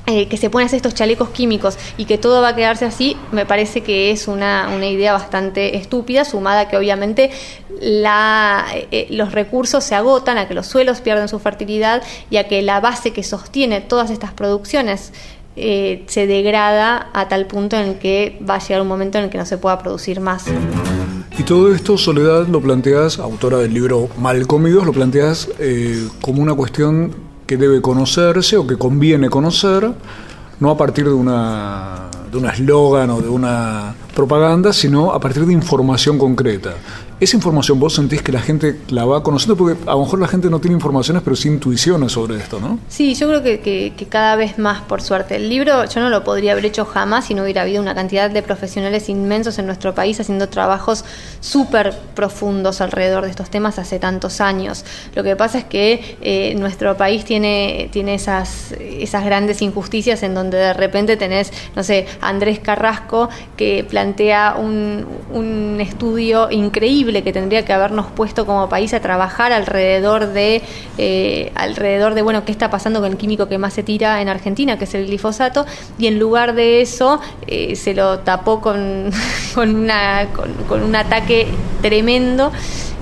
eh, 0.05 0.27
que 0.27 0.35
se 0.35 0.49
pueden 0.49 0.65
hacer 0.65 0.75
estos 0.75 0.95
chalecos 0.95 1.29
químicos 1.29 1.77
y 1.95 2.03
que 2.03 2.17
todo 2.17 2.41
va 2.41 2.49
a 2.49 2.55
quedarse 2.57 2.83
así, 2.83 3.15
me 3.31 3.45
parece 3.45 3.83
que 3.83 4.11
es 4.11 4.27
una, 4.27 4.69
una 4.75 4.85
idea 4.87 5.13
bastante 5.13 5.77
estúpida, 5.77 6.25
sumada 6.25 6.67
que 6.67 6.75
obviamente 6.75 7.31
la, 7.79 8.65
eh, 8.91 9.07
los 9.11 9.31
recursos 9.31 9.81
se 9.81 9.95
agotan, 9.95 10.37
a 10.37 10.45
que 10.45 10.53
los 10.53 10.67
suelos 10.67 10.99
pierden 10.99 11.29
su 11.29 11.39
fertilidad 11.39 12.03
y 12.29 12.35
a 12.35 12.49
que 12.49 12.61
la 12.61 12.81
base 12.81 13.13
que 13.13 13.23
sostiene 13.23 13.79
todas 13.79 14.09
estas 14.09 14.33
producciones 14.33 15.13
eh, 15.55 16.03
se 16.07 16.27
degrada 16.27 17.09
a 17.13 17.27
tal 17.27 17.45
punto 17.47 17.77
en 17.77 17.95
que 17.99 18.39
va 18.47 18.55
a 18.55 18.59
llegar 18.59 18.81
un 18.81 18.87
momento 18.87 19.17
en 19.17 19.25
el 19.25 19.29
que 19.29 19.37
no 19.37 19.45
se 19.45 19.57
pueda 19.57 19.77
producir 19.79 20.19
más. 20.19 20.45
Y 21.37 21.43
todo 21.43 21.73
esto, 21.73 21.97
Soledad, 21.97 22.47
lo 22.47 22.61
planteas, 22.61 23.19
autora 23.19 23.57
del 23.57 23.73
libro 23.73 24.09
Mal 24.19 24.45
Comidos, 24.47 24.85
lo 24.85 24.93
planteas 24.93 25.49
eh, 25.59 26.07
como 26.21 26.41
una 26.41 26.53
cuestión 26.53 27.11
que 27.47 27.57
debe 27.57 27.81
conocerse 27.81 28.57
o 28.57 28.67
que 28.67 28.77
conviene 28.77 29.29
conocer, 29.29 29.91
no 30.59 30.69
a 30.69 30.77
partir 30.77 31.05
de 31.05 31.13
una 31.13 32.09
de 32.31 32.37
un 32.37 32.45
eslogan 32.47 33.09
o 33.11 33.21
de 33.21 33.29
una 33.29 33.93
propaganda, 34.13 34.73
sino 34.73 35.11
a 35.11 35.19
partir 35.19 35.45
de 35.45 35.53
información 35.53 36.17
concreta. 36.17 36.75
¿Esa 37.23 37.37
información 37.37 37.79
vos 37.79 37.93
sentís 37.93 38.21
que 38.21 38.33
la 38.33 38.41
gente 38.41 38.81
la 38.89 39.05
va 39.05 39.23
conociendo? 39.23 39.55
Porque 39.55 39.79
a 39.85 39.93
lo 39.93 40.01
mejor 40.01 40.19
la 40.19 40.27
gente 40.27 40.49
no 40.49 40.59
tiene 40.59 40.75
informaciones, 40.75 41.23
pero 41.23 41.37
sí 41.37 41.47
intuiciones 41.47 42.11
sobre 42.11 42.35
esto, 42.35 42.59
¿no? 42.59 42.79
Sí, 42.89 43.15
yo 43.15 43.29
creo 43.29 43.41
que, 43.41 43.61
que, 43.95 44.05
cada 44.07 44.35
vez 44.35 44.59
más, 44.59 44.81
por 44.81 45.01
suerte. 45.01 45.37
El 45.37 45.47
libro 45.47 45.85
yo 45.85 46.01
no 46.01 46.09
lo 46.09 46.25
podría 46.25 46.51
haber 46.51 46.65
hecho 46.65 46.83
jamás 46.83 47.27
si 47.27 47.33
no 47.33 47.43
hubiera 47.43 47.61
habido 47.61 47.81
una 47.81 47.95
cantidad 47.95 48.29
de 48.29 48.41
profesionales 48.41 49.07
inmensos 49.07 49.57
en 49.57 49.67
nuestro 49.67 49.95
país 49.95 50.19
haciendo 50.19 50.49
trabajos 50.49 51.05
súper 51.39 51.97
profundos 52.13 52.81
alrededor 52.81 53.23
de 53.23 53.29
estos 53.29 53.49
temas 53.49 53.79
hace 53.79 53.99
tantos 53.99 54.41
años. 54.41 54.83
Lo 55.15 55.23
que 55.23 55.37
pasa 55.37 55.59
es 55.59 55.63
que 55.63 56.17
eh, 56.19 56.55
nuestro 56.55 56.97
país 56.97 57.23
tiene, 57.23 57.89
tiene 57.93 58.15
esas, 58.15 58.73
esas 58.73 59.23
grandes 59.23 59.61
injusticias 59.61 60.23
en 60.23 60.33
donde 60.33 60.57
de 60.57 60.73
repente 60.73 61.15
tenés, 61.15 61.53
no 61.73 61.83
sé, 61.83 62.05
Andrés 62.19 62.59
Carrasco 62.59 63.29
que 63.55 63.85
plantea 63.89 64.02
un, 64.57 65.05
un 65.31 65.77
estudio 65.79 66.49
increíble 66.51 67.23
que 67.23 67.33
tendría 67.33 67.65
que 67.65 67.73
habernos 67.73 68.07
puesto 68.07 68.45
como 68.45 68.69
país 68.69 68.93
a 68.93 68.99
trabajar 68.99 69.51
alrededor 69.51 70.33
de, 70.33 70.61
eh, 70.97 71.51
alrededor 71.55 72.13
de, 72.13 72.21
bueno, 72.21 72.45
qué 72.45 72.51
está 72.51 72.69
pasando 72.69 72.99
con 72.99 73.11
el 73.11 73.17
químico 73.17 73.47
que 73.47 73.57
más 73.57 73.73
se 73.73 73.83
tira 73.83 74.21
en 74.21 74.29
Argentina, 74.29 74.77
que 74.77 74.85
es 74.85 74.93
el 74.95 75.07
glifosato, 75.07 75.65
y 75.97 76.07
en 76.07 76.19
lugar 76.19 76.53
de 76.53 76.81
eso 76.81 77.19
eh, 77.47 77.75
se 77.75 77.93
lo 77.93 78.19
tapó 78.19 78.61
con, 78.61 79.09
con, 79.55 79.75
una, 79.75 80.27
con, 80.35 80.53
con 80.67 80.83
un 80.83 80.95
ataque 80.95 81.47
tremendo 81.81 82.51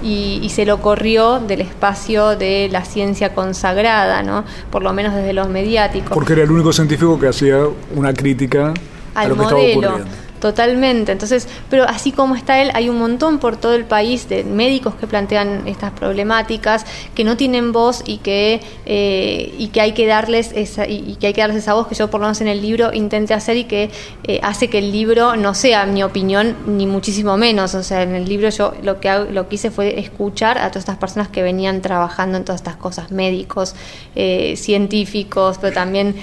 y, 0.04 0.40
y, 0.42 0.50
se 0.50 0.66
lo 0.66 0.82
corrió 0.82 1.40
del 1.40 1.62
espacio 1.62 2.36
de 2.36 2.70
la 2.72 2.84
ciencia 2.84 3.36
consagrada, 3.36 4.24
¿no? 4.24 4.44
por 4.72 4.82
lo 4.82 4.94
menos 4.94 5.14
desde 5.14 5.34
los 5.34 5.48
mediáticos. 5.48 6.12
Porque 6.12 6.34
era 6.34 6.44
el 6.44 6.52
único 6.52 6.74
científico 6.74 7.20
que 7.20 7.28
hacía 7.28 7.60
una 7.96 8.14
crítica 8.14 8.74
al 9.14 9.26
a 9.26 9.30
lo 9.30 9.36
que 9.36 9.42
modelo. 9.42 9.60
estaba 9.60 9.94
ocurriendo. 9.94 10.31
Totalmente. 10.42 11.12
Entonces, 11.12 11.48
pero 11.70 11.84
así 11.84 12.12
como 12.12 12.36
está 12.36 12.64
él, 12.64 12.72
hay 12.74 12.90
un 12.90 12.98
montón 12.98 13.38
por 13.38 13.58
todo 13.58 13.76
el 13.76 13.86
país 13.86 14.28
de 14.28 14.44
médicos 14.44 14.96
que 14.96 15.06
plantean 15.06 15.68
estas 15.68 15.92
problemáticas, 15.92 16.84
que 17.14 17.24
no 17.24 17.38
tienen 17.38 17.72
voz 17.72 18.02
y 18.08 18.18
que 18.18 18.60
eh, 18.88 19.54
y 19.60 19.68
que 19.68 19.82
hay 19.82 19.92
que 19.92 20.08
darles 20.08 20.52
esa 20.56 20.88
y, 20.88 21.16
que 21.20 21.28
hay 21.28 21.34
que 21.34 21.42
darles 21.42 21.58
esa 21.58 21.76
voz 21.76 21.86
que 21.86 21.94
yo 21.94 22.10
por 22.10 22.22
lo 22.22 22.26
menos 22.26 22.42
en 22.42 22.48
el 22.48 22.60
libro 22.60 22.92
intenté 22.92 23.36
hacer 23.36 23.56
y 23.56 23.66
que 23.66 23.92
eh, 24.24 24.40
hace 24.42 24.68
que 24.68 24.80
el 24.80 24.92
libro 24.92 25.36
no 25.36 25.54
sea 25.54 25.86
mi 25.86 26.02
opinión 26.02 26.56
ni 26.66 26.88
muchísimo 26.88 27.38
menos. 27.38 27.76
O 27.76 27.84
sea, 27.84 28.02
en 28.02 28.16
el 28.16 28.26
libro 28.26 28.50
yo 28.50 28.74
lo 28.82 29.00
que 29.00 29.10
hago, 29.10 29.32
lo 29.32 29.48
que 29.48 29.56
hice 29.56 29.70
fue 29.70 30.00
escuchar 30.00 30.58
a 30.58 30.70
todas 30.70 30.78
estas 30.78 30.98
personas 30.98 31.28
que 31.28 31.44
venían 31.44 31.84
trabajando 31.84 32.38
en 32.40 32.46
todas 32.46 32.62
estas 32.62 32.78
cosas, 32.78 33.12
médicos, 33.12 33.76
eh, 34.16 34.56
científicos, 34.58 35.60
pero 35.62 35.72
también 35.72 36.16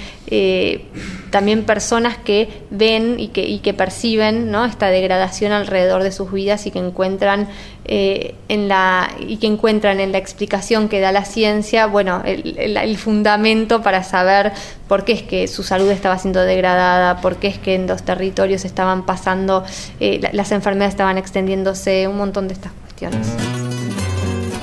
también 1.30 1.64
personas 1.64 2.16
que 2.16 2.48
ven 2.70 3.18
y 3.18 3.28
que, 3.28 3.46
y 3.46 3.60
que 3.60 3.74
perciben 3.74 4.50
¿no? 4.50 4.64
esta 4.64 4.88
degradación 4.88 5.52
alrededor 5.52 6.02
de 6.02 6.12
sus 6.12 6.32
vidas 6.32 6.66
y 6.66 6.70
que 6.70 6.78
encuentran 6.78 7.48
eh, 7.84 8.34
en 8.48 8.68
la 8.68 9.10
y 9.18 9.38
que 9.38 9.46
encuentran 9.46 10.00
en 10.00 10.12
la 10.12 10.18
explicación 10.18 10.88
que 10.88 11.00
da 11.00 11.12
la 11.12 11.24
ciencia 11.24 11.86
bueno 11.86 12.22
el, 12.24 12.96
fundamento 12.98 13.82
para 13.82 14.02
saber 14.02 14.52
por 14.88 15.04
qué 15.04 15.12
es 15.12 15.22
que 15.22 15.48
su 15.48 15.62
salud 15.62 15.90
estaba 15.90 16.18
siendo 16.18 16.42
degradada 16.42 17.20
por 17.20 17.36
qué 17.36 17.48
es 17.48 17.58
que 17.58 17.74
en 17.74 17.86
los 17.86 18.02
territorios 18.02 18.64
estaban 18.64 19.06
pasando 19.06 19.64
eh, 20.00 20.20
las 20.32 20.52
enfermedades 20.52 20.94
estaban 20.94 21.16
extendiéndose 21.16 22.08
un 22.08 22.18
montón 22.18 22.48
de 22.48 22.54
estas 22.54 22.72
cuestiones 22.72 23.67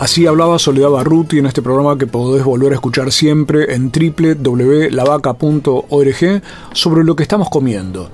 Así 0.06 0.28
hablaba 0.28 0.60
Soledad 0.60 0.91
Barruti 0.91 1.39
en 1.39 1.47
este 1.47 1.64
programa 1.64 1.97
que 1.97 2.06
podés 2.06 2.43
volver 2.43 2.74
a 2.74 2.76
escuchar 2.76 3.12
siempre 3.12 3.74
en 3.74 3.91
www.lavaca.org 3.91 6.43
sobre 6.74 7.03
lo 7.03 7.16
que 7.16 7.24
estamos 7.24 7.49
comiendo. 7.49 8.12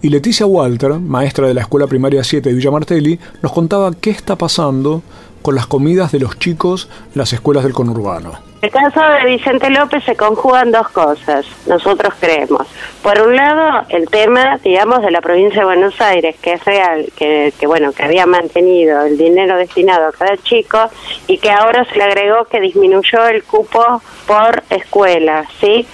Y 0.00 0.08
Leticia 0.08 0.46
Walter, 0.46 0.94
maestra 0.94 1.46
de 1.46 1.52
la 1.52 1.60
Escuela 1.60 1.86
Primaria 1.86 2.24
7 2.24 2.48
de 2.48 2.54
Villa 2.54 2.70
Martelli, 2.70 3.20
nos 3.42 3.52
contaba 3.52 3.92
qué 3.92 4.08
está 4.08 4.36
pasando 4.36 5.02
con 5.42 5.54
las 5.54 5.66
comidas 5.66 6.12
de 6.12 6.20
los 6.20 6.38
chicos 6.38 6.88
en 7.12 7.18
las 7.18 7.34
escuelas 7.34 7.64
del 7.64 7.74
conurbano. 7.74 8.53
El 8.64 8.70
caso 8.70 8.98
de 8.98 9.26
Vicente 9.26 9.68
López 9.68 10.02
se 10.04 10.16
conjugan 10.16 10.72
dos 10.72 10.88
cosas, 10.88 11.44
nosotros 11.66 12.14
creemos. 12.18 12.66
Por 13.02 13.20
un 13.20 13.36
lado, 13.36 13.84
el 13.90 14.08
tema, 14.08 14.58
digamos, 14.64 15.02
de 15.02 15.10
la 15.10 15.20
provincia 15.20 15.58
de 15.58 15.66
Buenos 15.66 16.00
Aires, 16.00 16.34
que 16.40 16.54
es 16.54 16.64
real, 16.64 17.12
que, 17.14 17.52
que 17.60 17.66
bueno, 17.66 17.92
que 17.92 18.04
había 18.04 18.24
mantenido 18.24 19.04
el 19.04 19.18
dinero 19.18 19.58
destinado 19.58 20.06
a 20.06 20.12
cada 20.12 20.38
chico 20.38 20.78
y 21.26 21.36
que 21.36 21.50
ahora 21.50 21.84
se 21.84 21.94
le 21.98 22.04
agregó 22.04 22.46
que 22.46 22.58
disminuyó 22.58 23.28
el 23.28 23.44
cupo 23.44 24.00
por 24.26 24.62
escuela, 24.70 25.44
¿sí? 25.60 25.86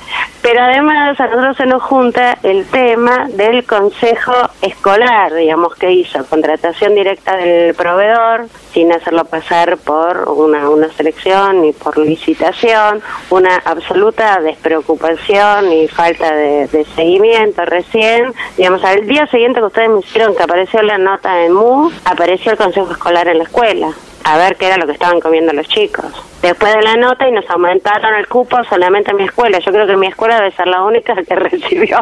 Pero 0.43 0.63
además 0.63 1.21
a 1.21 1.27
nosotros 1.27 1.57
se 1.57 1.67
nos 1.67 1.83
junta 1.83 2.39
el 2.43 2.67
tema 2.67 3.29
del 3.29 3.65
consejo 3.67 4.33
escolar, 4.63 5.35
digamos, 5.35 5.75
que 5.75 5.93
hizo 5.93 6.25
contratación 6.25 6.95
directa 6.95 7.37
del 7.37 7.75
proveedor, 7.75 8.47
sin 8.73 8.91
hacerlo 8.93 9.27
pasar 9.27 9.77
por 9.77 10.29
una, 10.29 10.71
una 10.71 10.89
selección 10.93 11.61
ni 11.61 11.73
por 11.73 11.99
licitación 11.99 13.03
una 13.31 13.57
absoluta 13.57 14.41
despreocupación 14.41 15.73
y 15.73 15.89
falta 15.89 16.35
de, 16.35 16.87
seguimiento. 16.97 17.65
Recién, 17.65 18.33
digamos, 18.57 18.83
al 18.85 19.07
día 19.07 19.27
siguiente 19.27 19.61
que 19.61 19.67
ustedes 19.67 19.91
me 19.91 20.01
hicieron 20.01 20.35
que 20.35 20.43
apareció 20.43 20.83
la 20.83 20.99
nota 20.99 21.45
en 21.45 21.53
MU, 21.53 21.91
apareció 22.05 22.53
el 22.53 22.59
consejo 22.59 22.93
escolar 22.93 23.29
en 23.29 23.39
la 23.39 23.45
escuela 23.45 23.93
a 24.25 24.37
ver 24.37 24.57
qué 24.57 24.67
era 24.67 24.77
lo 24.77 24.87
que 24.87 24.93
estaban 24.93 25.21
comiendo 25.21 25.53
los 25.53 25.67
chicos. 25.69 26.07
Después 26.43 26.75
de 26.75 26.83
la 26.83 26.97
nota 26.97 27.29
y 27.29 27.33
nos 27.33 27.49
aumentaron 27.51 28.15
el 28.15 28.27
cupo 28.27 28.57
solamente 28.69 29.11
en 29.11 29.19
mi 29.19 29.25
escuela. 29.25 29.59
Yo 29.59 29.73
creo 29.73 29.87
que 29.87 29.97
mi 29.97 30.07
escuela 30.07 30.37
debe 30.37 30.53
ser 30.53 30.67
la 30.67 30.83
única 30.83 31.15
que 31.15 31.35
recibió 31.37 31.99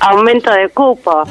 aumento 0.00 0.52
de 0.52 0.68
cupo. 0.68 1.24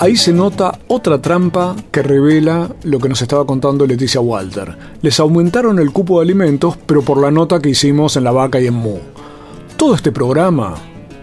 Ahí 0.00 0.16
se 0.16 0.32
nota 0.32 0.78
otra 0.86 1.20
trampa 1.20 1.74
que 1.90 2.02
revela 2.02 2.68
lo 2.84 3.00
que 3.00 3.08
nos 3.08 3.20
estaba 3.20 3.44
contando 3.44 3.84
Leticia 3.84 4.20
Walter. 4.20 4.76
Les 5.02 5.18
aumentaron 5.18 5.80
el 5.80 5.92
cupo 5.92 6.18
de 6.18 6.26
alimentos, 6.26 6.76
pero 6.86 7.02
por 7.02 7.20
la 7.20 7.32
nota 7.32 7.58
que 7.58 7.70
hicimos 7.70 8.16
en 8.16 8.24
La 8.24 8.30
Vaca 8.30 8.60
y 8.60 8.68
en 8.68 8.74
Mu. 8.74 8.98
Todo 9.76 9.94
este 9.94 10.12
programa 10.12 10.76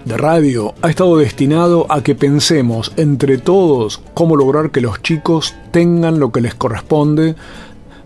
de 0.04 0.18
radio 0.18 0.74
ha 0.82 0.90
estado 0.90 1.18
destinado 1.18 1.88
a 1.90 2.04
que 2.04 2.16
pensemos 2.16 2.92
entre 2.98 3.38
todos 3.38 4.02
cómo 4.14 4.36
lograr 4.36 4.72
que 4.72 4.82
los 4.82 5.02
chicos 5.02 5.56
tengan 5.72 6.20
lo 6.20 6.32
que 6.32 6.42
les 6.42 6.54
corresponde 6.54 7.36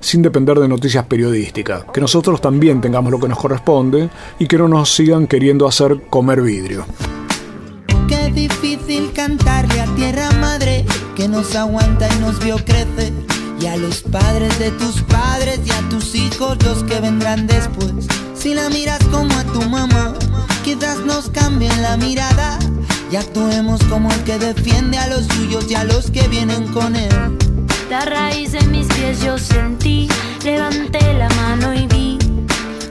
sin 0.02 0.22
depender 0.22 0.60
de 0.60 0.68
noticias 0.68 1.06
periodísticas, 1.06 1.86
que 1.94 2.02
nosotros 2.02 2.42
también 2.42 2.82
tengamos 2.82 3.12
lo 3.12 3.20
que 3.20 3.28
nos 3.28 3.38
corresponde 3.38 4.10
y 4.40 4.48
que 4.48 4.58
no 4.58 4.68
nos 4.68 4.94
sigan 4.94 5.28
queriendo 5.28 5.68
hacer 5.68 6.02
comer 6.10 6.42
vidrio. 6.42 6.86
Qué 8.08 8.32
difícil 8.32 9.12
cantarle 9.14 9.82
a 9.82 9.86
tierra 9.96 10.32
madre 10.40 10.86
que 11.16 11.28
nos 11.28 11.56
aguanta 11.56 12.08
y 12.16 12.20
nos 12.20 12.44
vio 12.44 12.58
crecer. 12.58 13.14
Y 13.62 13.66
a 13.66 13.76
los 13.76 14.02
padres 14.04 14.58
de 14.58 14.72
tus 14.72 15.02
padres 15.02 15.60
y 15.66 15.72
a 15.72 15.90
tus 15.90 16.16
hijos 16.16 16.58
los 16.64 16.82
que 16.84 17.02
vendrán 17.02 17.46
después. 17.46 17.92
Si 18.34 18.54
la 18.54 18.70
miras 18.70 19.04
como 19.12 19.34
a 19.36 19.44
tu 19.44 19.62
mamá, 19.64 20.14
quizás 20.64 21.00
nos 21.00 21.30
cambien 21.30 21.82
la 21.82 21.98
mirada 21.98 22.58
y 23.12 23.18
actuemos 23.18 23.84
como 23.86 24.10
el 24.12 24.24
que 24.24 24.40
defiende 24.40 24.98
a 24.98 25.08
los 25.08 25.26
suyos 25.26 25.70
y 25.70 25.76
a 25.76 25.84
los 25.84 26.10
que 26.10 26.28
vienen 26.30 26.68
con 26.68 26.96
él. 26.96 27.10
La 27.90 28.02
raíz 28.02 28.52
de 28.52 28.62
mis 28.68 28.86
pies 28.88 29.20
yo 29.22 29.36
sentí, 29.40 30.08
levanté 30.44 31.02
la 31.14 31.28
mano 31.30 31.74
y 31.74 31.88
vi 31.88 32.20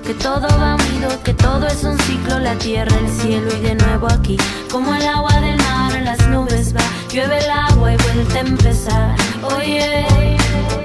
que 0.05 0.12
todo 0.14 0.49
va 0.59 0.74
unido, 0.74 1.09
que 1.22 1.32
todo 1.34 1.68
es 1.68 1.84
un 1.84 1.96
ciclo, 2.01 2.40
la 2.40 2.55
tierra, 2.57 2.96
el 2.99 3.09
cielo 3.09 3.49
y 3.57 3.61
de 3.61 3.74
nuevo 3.76 4.09
aquí, 4.09 4.36
como 4.72 4.92
el 4.96 5.07
agua 5.07 5.40
del 5.40 5.57
mar 5.59 5.94
en 5.94 6.05
las 6.05 6.26
nubes 6.26 6.74
va, 6.74 6.80
llueve 7.12 7.38
el 7.38 7.51
agua 7.51 7.92
y 7.92 7.96
vuelve 7.96 8.38
a 8.38 8.40
empezar. 8.40 9.14
Oye. 9.57 10.05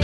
Y 0.00 0.03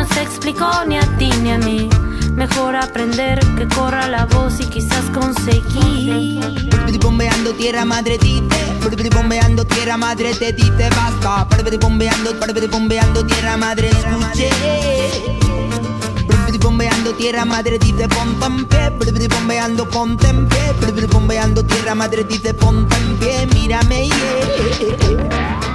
nos 0.00 0.16
explicó 0.16 0.70
ni 0.86 0.96
a 0.96 1.02
ti 1.18 1.30
ni 1.42 1.50
a 1.50 1.58
mí. 1.58 1.88
Mejor 2.34 2.74
aprender 2.74 3.38
que 3.56 3.68
corra 3.68 4.08
la 4.08 4.24
voz 4.24 4.58
y 4.60 4.64
quizás 4.64 5.04
conseguir. 5.10 6.40
Bombeando 7.00 7.52
tierra 7.52 7.84
madre 7.84 8.16
dice, 8.18 9.10
bombeando 9.14 9.64
tierra 9.66 9.96
madre 9.98 10.32
te 10.34 10.52
dice 10.52 10.88
basta. 10.96 11.46
Bombeando, 11.80 12.34
bombeando 12.70 13.26
tierra 13.26 13.56
madre 13.56 13.90
escuché 13.90 14.50
bombeando 16.58 17.12
tierra 17.14 17.44
madre 17.44 17.78
dice 17.78 18.08
ponte 18.08 18.46
en 18.46 18.66
pie 18.66 19.28
bombeando 19.28 19.88
ponte 19.88 20.28
en 20.28 20.48
pie 20.48 21.06
bombeando 21.12 21.64
tierra 21.64 21.94
madre 21.94 22.24
dice 22.24 22.52
ponte 22.54 22.96
en 22.96 23.16
pie 23.18 23.46
mírame 23.54 24.08
yeah. 24.08 25.69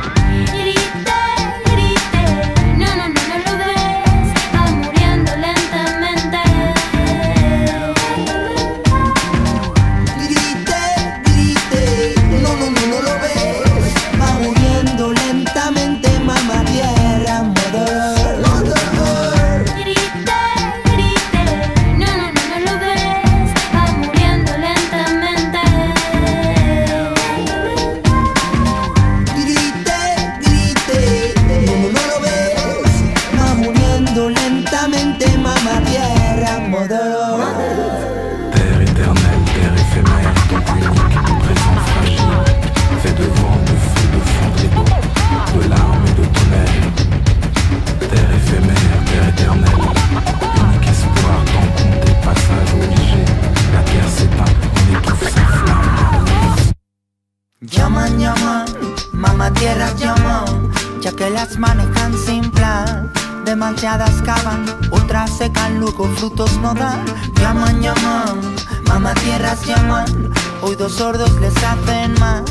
Oídos 70.75 70.93
sordos 70.95 71.31
les 71.39 71.55
hacen 71.63 72.13
mal. 72.19 72.43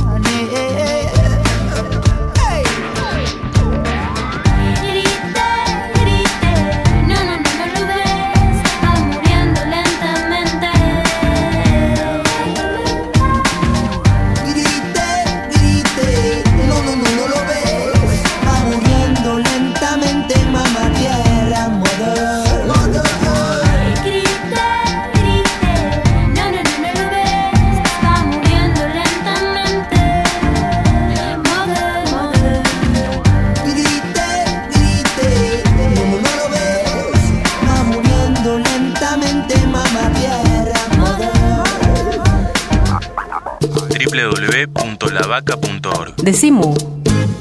Decimu. 46.24 46.74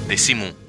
Decimu 0.08 0.63